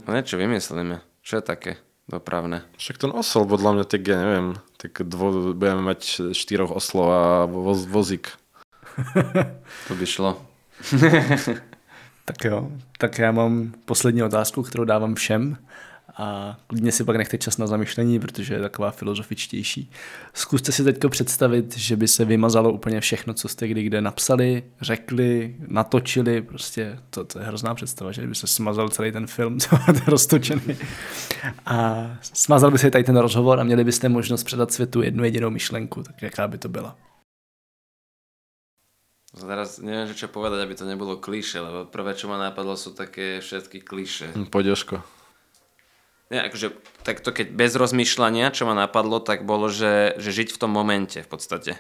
No 0.08 0.16
niečo 0.16 0.40
vymyslíme. 0.40 1.04
Čo 1.22 1.38
je 1.38 1.44
také 1.46 1.72
dopravné? 2.10 2.66
Však 2.80 2.98
ten 2.98 3.12
osol, 3.14 3.46
podľa 3.46 3.72
mňa, 3.78 3.86
tak 3.86 4.02
ja 4.08 4.18
neviem, 4.18 4.48
tak 4.80 5.04
dvo, 5.06 5.54
budeme 5.54 5.84
mať 5.86 6.34
štyroch 6.34 6.74
oslov 6.74 7.08
a 7.12 7.22
voz, 7.46 7.86
vozík. 7.86 8.34
To 9.88 9.96
by 9.96 10.06
šlo. 10.06 10.46
Tak 12.26 12.44
jo, 12.44 12.72
tak 12.98 13.20
já 13.20 13.32
mám 13.32 13.74
poslední 13.86 14.24
otázku, 14.24 14.64
kterou 14.64 14.84
dávám 14.84 15.16
všem 15.16 15.58
a 16.18 16.58
klidně 16.68 16.92
si 16.92 17.04
pak 17.04 17.16
nechte 17.16 17.38
čas 17.38 17.58
na 17.58 17.68
zamyšlení, 17.68 18.20
protože 18.20 18.54
je 18.54 18.62
taková 18.62 18.92
filozofičtější. 18.92 19.92
Zkuste 20.34 20.72
si 20.72 20.84
teďko 20.84 21.10
představit, 21.10 21.78
že 21.78 21.96
by 21.96 22.08
se 22.08 22.26
vymazalo 22.26 22.72
úplně 22.72 23.02
všechno, 23.02 23.34
co 23.34 23.48
jste 23.48 23.68
kdy 23.68 23.84
kde 23.84 24.02
napsali, 24.02 24.64
řekli, 24.82 25.56
natočili, 25.68 26.42
prostě 26.42 27.00
to, 27.10 27.24
to 27.24 27.40
je 27.40 27.46
hrozná 27.46 27.76
představa, 27.76 28.12
že 28.12 28.28
by 28.28 28.36
se 28.36 28.48
smazal 28.48 28.90
celý 28.90 29.12
ten 29.12 29.28
film, 29.28 29.60
co 29.60 29.76
máte 29.76 30.02
roztočený. 30.08 30.78
A 31.66 32.08
smazal 32.22 32.72
by 32.72 32.78
se 32.78 32.92
tady 32.92 33.04
ten 33.04 33.18
rozhovor 33.18 33.60
a 33.60 33.64
měli 33.64 33.84
byste 33.84 34.10
možnost 34.10 34.44
předat 34.44 34.72
světu 34.72 35.02
jednu 35.02 35.24
jedinou 35.24 35.50
myšlenku, 35.50 36.04
tak 36.04 36.22
jaká 36.22 36.48
by 36.48 36.58
to 36.58 36.70
byla? 36.70 36.96
Teraz 39.32 39.80
neviem, 39.80 40.12
čo 40.12 40.28
povedať, 40.28 40.60
aby 40.68 40.76
to 40.76 40.84
nebolo 40.84 41.16
kliše, 41.16 41.64
lebo 41.64 41.88
prvé, 41.88 42.20
čo 42.20 42.28
ma 42.28 42.36
napadlo, 42.36 42.76
sú 42.76 42.92
také 42.92 43.40
všetky 43.40 43.80
kliše. 43.80 44.36
Hm, 44.36 44.52
Poď 44.52 44.76
Jožko. 44.76 45.00
Nie, 46.32 46.48
akože 46.48 46.72
takto 47.04 47.36
keď 47.36 47.52
bez 47.52 47.76
rozmýšľania, 47.76 48.56
čo 48.56 48.64
ma 48.64 48.76
napadlo, 48.76 49.20
tak 49.20 49.44
bolo, 49.44 49.68
že, 49.68 50.16
že 50.16 50.32
žiť 50.32 50.56
v 50.56 50.60
tom 50.60 50.72
momente 50.72 51.20
v 51.24 51.30
podstate. 51.32 51.76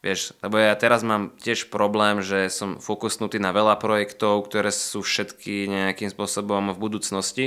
Vieš, 0.00 0.36
lebo 0.44 0.60
ja 0.60 0.76
teraz 0.76 1.00
mám 1.00 1.32
tiež 1.40 1.72
problém, 1.72 2.20
že 2.20 2.52
som 2.52 2.80
fokusnutý 2.80 3.40
na 3.40 3.56
veľa 3.56 3.80
projektov, 3.80 4.44
ktoré 4.48 4.68
sú 4.68 5.00
všetky 5.00 5.68
nejakým 5.68 6.12
spôsobom 6.12 6.72
v 6.72 6.80
budúcnosti 6.80 7.46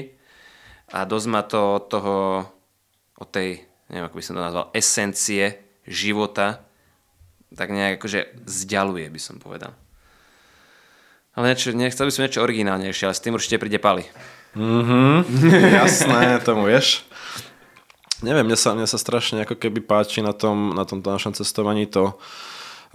a 0.90 1.06
dosť 1.06 1.28
ma 1.30 1.42
to 1.46 1.78
od 1.78 1.84
toho, 1.90 2.16
od 3.18 3.30
tej, 3.30 3.62
neviem 3.90 4.10
ako 4.10 4.18
by 4.18 4.26
som 4.26 4.38
to 4.38 4.46
nazval, 4.46 4.66
esencie 4.74 5.62
života 5.86 6.67
tak 7.56 7.72
nejak 7.72 8.02
akože 8.02 8.44
zďaluje, 8.44 9.08
by 9.08 9.20
som 9.22 9.40
povedal. 9.40 9.72
Ale 11.38 11.54
niečo, 11.54 11.70
nechcel 11.72 12.10
by 12.10 12.14
som 12.14 12.24
niečo 12.26 12.42
originálnejšie, 12.42 13.06
ale 13.08 13.16
s 13.16 13.24
tým 13.24 13.38
určite 13.38 13.62
príde 13.62 13.78
Pali. 13.78 14.04
Jasné, 15.78 16.42
tomu 16.42 16.66
vieš. 16.66 17.06
Neviem, 18.26 18.50
mne 18.50 18.58
sa, 18.58 18.74
mne 18.74 18.90
sa 18.90 18.98
strašne 18.98 19.46
ako 19.46 19.54
keby 19.54 19.86
páči 19.86 20.26
na 20.26 20.34
tom, 20.34 20.74
na 20.74 20.82
tomto 20.82 21.14
našom 21.14 21.38
cestovaní 21.38 21.86
to, 21.86 22.18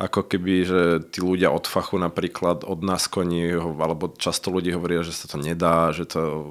ako 0.02 0.26
keby, 0.26 0.54
že 0.66 0.80
tí 1.14 1.22
ľudia 1.22 1.54
od 1.54 1.70
fachu 1.70 1.94
napríklad 1.94 2.66
od 2.66 2.82
nás 2.82 3.06
koní, 3.06 3.54
alebo 3.54 4.10
často 4.18 4.50
ľudí 4.50 4.74
hovoria, 4.74 5.06
že 5.06 5.14
sa 5.14 5.30
to 5.30 5.38
nedá, 5.38 5.94
že 5.94 6.10
to 6.10 6.50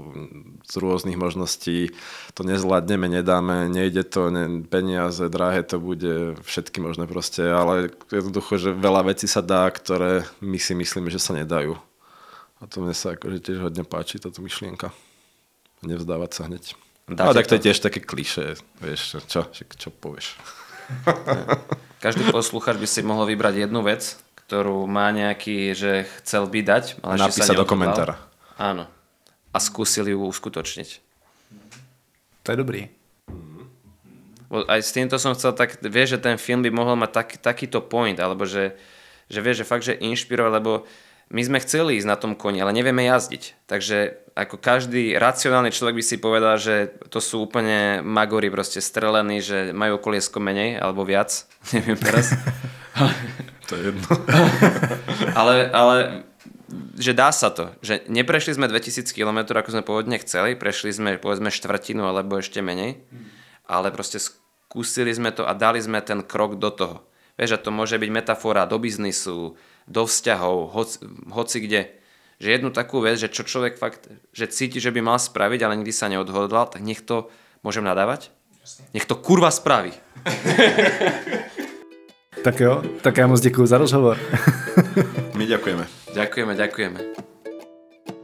z 0.64 0.74
rôznych 0.80 1.20
možností 1.20 1.92
to 2.32 2.48
nezvládneme, 2.48 3.12
nedáme, 3.12 3.68
nejde 3.68 4.08
to, 4.08 4.32
ne, 4.32 4.64
peniaze, 4.64 5.28
drahé 5.28 5.68
to 5.68 5.84
bude, 5.84 6.40
všetky 6.48 6.80
možné 6.80 7.12
proste, 7.12 7.44
ale 7.44 7.92
jednoducho, 8.08 8.56
že 8.56 8.72
veľa 8.72 9.12
vecí 9.12 9.28
sa 9.28 9.44
dá, 9.44 9.68
ktoré 9.68 10.24
my 10.40 10.56
si 10.56 10.72
myslíme, 10.72 11.12
že 11.12 11.20
sa 11.20 11.36
nedajú. 11.36 11.76
A 12.64 12.72
to 12.72 12.80
mne 12.80 12.96
sa 12.96 13.20
akože 13.20 13.44
tiež 13.44 13.68
hodne 13.68 13.84
páči, 13.84 14.16
táto 14.24 14.40
myšlienka. 14.40 14.96
Nevzdávať 15.84 16.32
sa 16.32 16.42
hneď. 16.48 16.80
Dáte 17.12 17.28
Ale 17.28 17.36
tak 17.36 17.52
to 17.52 17.54
to? 17.54 17.56
je 17.60 17.66
tiež 17.68 17.78
také 17.84 18.00
kliše, 18.00 18.56
vieš, 18.80 19.20
čo, 19.28 19.44
čo, 19.52 19.66
čo 19.68 19.90
povieš. 19.92 20.40
Každý 22.02 22.34
posluchač 22.34 22.82
by 22.82 22.88
si 22.90 23.06
mohol 23.06 23.30
vybrať 23.30 23.70
jednu 23.70 23.86
vec, 23.86 24.18
ktorú 24.50 24.90
má 24.90 25.14
nejaký, 25.14 25.78
že 25.78 26.10
chcel 26.20 26.50
by 26.50 26.60
dať, 26.66 26.98
ale 27.06 27.22
ešte 27.22 27.46
sa 27.46 27.54
Napísať 27.54 27.62
do 27.62 27.68
komentára. 27.70 28.18
Áno. 28.58 28.90
A 29.54 29.58
skúsili 29.62 30.18
ju 30.18 30.26
uskutočniť. 30.26 30.90
To 32.42 32.48
je 32.50 32.58
dobrý. 32.58 32.82
Aj 34.52 34.82
s 34.82 34.92
týmto 34.92 35.22
som 35.22 35.38
chcel 35.38 35.54
tak, 35.54 35.78
vieš, 35.80 36.18
že 36.18 36.24
ten 36.26 36.36
film 36.42 36.66
by 36.66 36.74
mohol 36.74 36.98
mať 36.98 37.12
tak, 37.14 37.30
takýto 37.40 37.80
point, 37.86 38.18
alebo 38.18 38.50
že, 38.50 38.76
že 39.30 39.40
vieš, 39.40 39.64
že 39.64 39.70
fakt, 39.70 39.86
že 39.86 39.96
inšpirovať, 39.96 40.52
lebo 40.58 40.84
my 41.32 41.42
sme 41.48 41.64
chceli 41.64 41.96
ísť 41.96 42.10
na 42.12 42.20
tom 42.20 42.36
koni, 42.36 42.60
ale 42.60 42.76
nevieme 42.76 43.08
jazdiť. 43.08 43.64
Takže 43.64 43.98
ako 44.36 44.60
každý 44.60 45.16
racionálny 45.16 45.72
človek 45.72 46.00
by 46.00 46.04
si 46.04 46.20
povedal, 46.20 46.60
že 46.60 46.92
to 47.08 47.24
sú 47.24 47.48
úplne 47.48 48.04
magory 48.04 48.52
proste 48.52 48.84
strelení, 48.84 49.40
že 49.40 49.72
majú 49.72 49.96
koliesko 50.00 50.44
menej 50.44 50.76
alebo 50.76 51.08
viac. 51.08 51.48
Neviem 51.76 51.98
teraz. 51.98 52.36
To 53.72 53.80
je 53.80 53.88
jedno. 53.88 54.04
ale, 55.40 55.72
ale 55.72 55.96
že 57.00 57.16
dá 57.16 57.32
sa 57.32 57.48
to. 57.56 57.72
Že 57.80 58.04
neprešli 58.12 58.60
sme 58.60 58.68
2000 58.68 59.08
km, 59.16 59.48
ako 59.48 59.70
sme 59.72 59.88
pôvodne 59.88 60.20
chceli, 60.20 60.60
prešli 60.60 60.92
sme 60.92 61.16
povedzme 61.16 61.48
štvrtinu 61.48 62.04
alebo 62.04 62.36
ešte 62.44 62.60
menej, 62.60 63.00
ale 63.64 63.96
proste 63.96 64.20
skúsili 64.20 65.16
sme 65.16 65.32
to 65.32 65.48
a 65.48 65.56
dali 65.56 65.80
sme 65.80 66.04
ten 66.04 66.20
krok 66.20 66.60
do 66.60 66.68
toho. 66.68 67.08
Vieš, 67.40 67.56
a 67.56 67.64
to 67.64 67.72
môže 67.72 67.96
byť 67.96 68.12
metafora 68.12 68.68
do 68.68 68.76
biznisu, 68.76 69.56
do 69.88 70.06
vzťahov, 70.06 70.74
hoci, 70.74 70.98
hoci 71.32 71.58
kde. 71.66 71.82
Že 72.42 72.50
jednu 72.52 72.70
takú 72.74 73.02
vec, 73.06 73.22
že 73.22 73.30
čo 73.30 73.46
človek 73.46 73.78
fakt, 73.78 74.10
že 74.34 74.50
cíti, 74.50 74.82
že 74.82 74.90
by 74.90 75.02
mal 75.02 75.20
spraviť, 75.22 75.62
ale 75.62 75.78
nikdy 75.78 75.94
sa 75.94 76.10
neodhodlal, 76.10 76.74
tak 76.74 76.82
nech 76.82 77.06
to, 77.06 77.30
môžem 77.62 77.86
nadávať? 77.86 78.34
Nech 78.94 79.06
to 79.06 79.14
kurva 79.18 79.52
spraví. 79.54 79.94
Tak 82.44 82.60
jo, 82.60 82.84
tak 83.02 83.18
já 83.18 83.28
moc 83.28 83.42
děkuji 83.42 83.66
za 83.66 83.78
rozhovor. 83.78 84.18
My 85.38 85.46
ďakujeme. 85.46 85.86
Ďakujeme, 86.14 86.54
ďakujeme. 86.56 87.31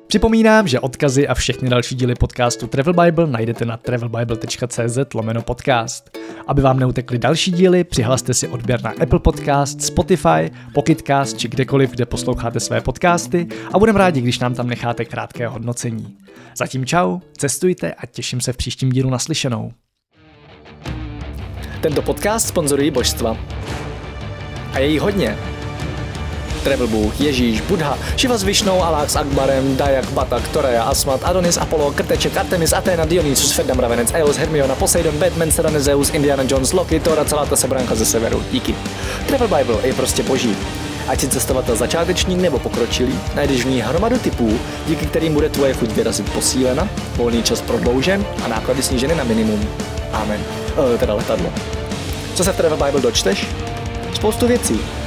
Připomínám, 0.08 0.68
že 0.68 0.80
odkazy 0.80 1.28
a 1.28 1.34
všechny 1.34 1.70
další 1.70 1.96
díly 1.96 2.16
podcastu 2.16 2.68
Travel 2.68 2.94
Bible 2.94 3.28
najdete 3.28 3.66
na 3.66 3.78
travelbible.cz 3.78 5.14
lomeno 5.14 5.42
podcast. 5.42 6.18
Aby 6.48 6.62
vám 6.62 6.80
neutekly 6.80 7.18
další 7.18 7.52
díly, 7.52 7.84
přihlaste 7.84 8.34
si 8.34 8.48
odběr 8.48 8.84
na 8.84 8.94
Apple 9.02 9.20
Podcast, 9.20 9.82
Spotify, 9.82 10.52
Pocketcast 10.74 11.38
či 11.38 11.48
kdekoliv, 11.48 11.92
kde 11.92 12.06
posloucháte 12.06 12.60
své 12.60 12.82
podcasty 12.82 13.48
a 13.74 13.80
budeme 13.80 14.00
rádi, 14.00 14.22
když 14.22 14.40
nám 14.40 14.54
tam 14.54 14.68
necháte 14.68 15.06
krátké 15.06 15.48
hodnocení. 15.48 16.18
Zatím 16.58 16.86
čau, 16.86 17.20
cestujte 17.38 17.94
a 17.94 18.06
těším 18.06 18.42
se 18.42 18.54
v 18.54 18.58
příštím 18.58 18.90
dílu 18.90 19.10
naslyšenou. 19.10 19.72
Tento 21.82 22.02
podcast 22.02 22.48
sponzorují 22.48 22.92
božstva. 22.92 23.38
A 24.74 24.80
je 24.80 24.88
jich 24.88 25.02
hodně. 25.02 25.38
Travel 26.68 26.88
Bůh, 26.88 27.22
Ježíš, 27.22 27.62
Buddha, 27.62 27.98
Šiva 28.16 28.38
s 28.38 28.44
Višnou, 28.44 28.84
Alák 28.84 29.10
s 29.10 29.16
Akbarem, 29.16 29.78
Dajak, 29.78 30.12
Batak, 30.12 30.48
Torea, 30.48 30.84
Asmat, 30.84 31.22
Adonis, 31.24 31.58
Apollo, 31.58 31.92
Krteček, 31.92 32.38
Artemis, 32.38 32.74
Athena, 32.74 33.06
Dionysus, 33.06 33.52
Ferdam, 33.52 33.80
Ravenec, 33.80 34.12
Eos, 34.14 34.38
Hermiona, 34.38 34.76
Poseidon, 34.76 35.18
Batman, 35.18 35.52
Serena, 35.52 35.80
Zeus, 35.80 36.10
Indiana 36.10 36.44
Jones, 36.48 36.74
Loki, 36.74 37.00
Thor 37.00 37.20
a 37.20 37.26
celá 37.26 37.46
ta 37.46 37.56
sebranka 37.56 37.96
ze 37.96 38.06
severu. 38.06 38.44
Díky. 38.52 38.76
Travel 39.28 39.48
Bible 39.48 39.88
je 39.88 39.94
prostě 39.94 40.24
boží. 40.24 40.56
Ať 41.08 41.20
si 41.20 41.28
cestovatel 41.28 41.76
začátečník 41.76 42.40
nebo 42.40 42.60
pokročilý, 42.60 43.20
najdeš 43.36 43.64
v 43.66 43.70
ní 43.70 43.82
hromadu 43.82 44.18
typů, 44.18 44.60
díky 44.88 45.06
kterým 45.06 45.34
bude 45.34 45.50
tvoje 45.50 45.74
chuť 45.74 45.90
vyrazit 45.92 46.34
posílena, 46.34 46.90
volný 47.16 47.44
čas 47.44 47.62
prodloužen 47.62 48.26
a 48.46 48.48
náklady 48.48 48.84
sníženy 48.84 49.16
na 49.16 49.24
minimum. 49.24 49.70
Amen. 50.12 50.42
E, 50.96 50.98
teda 50.98 51.14
letadlo. 51.14 51.54
Co 52.36 52.44
se 52.44 52.54
v 52.54 52.58
Travel 52.58 52.78
Bible 52.86 53.02
dočteš? 53.02 53.48
Spoustu 54.14 54.48
věcí. 54.48 54.80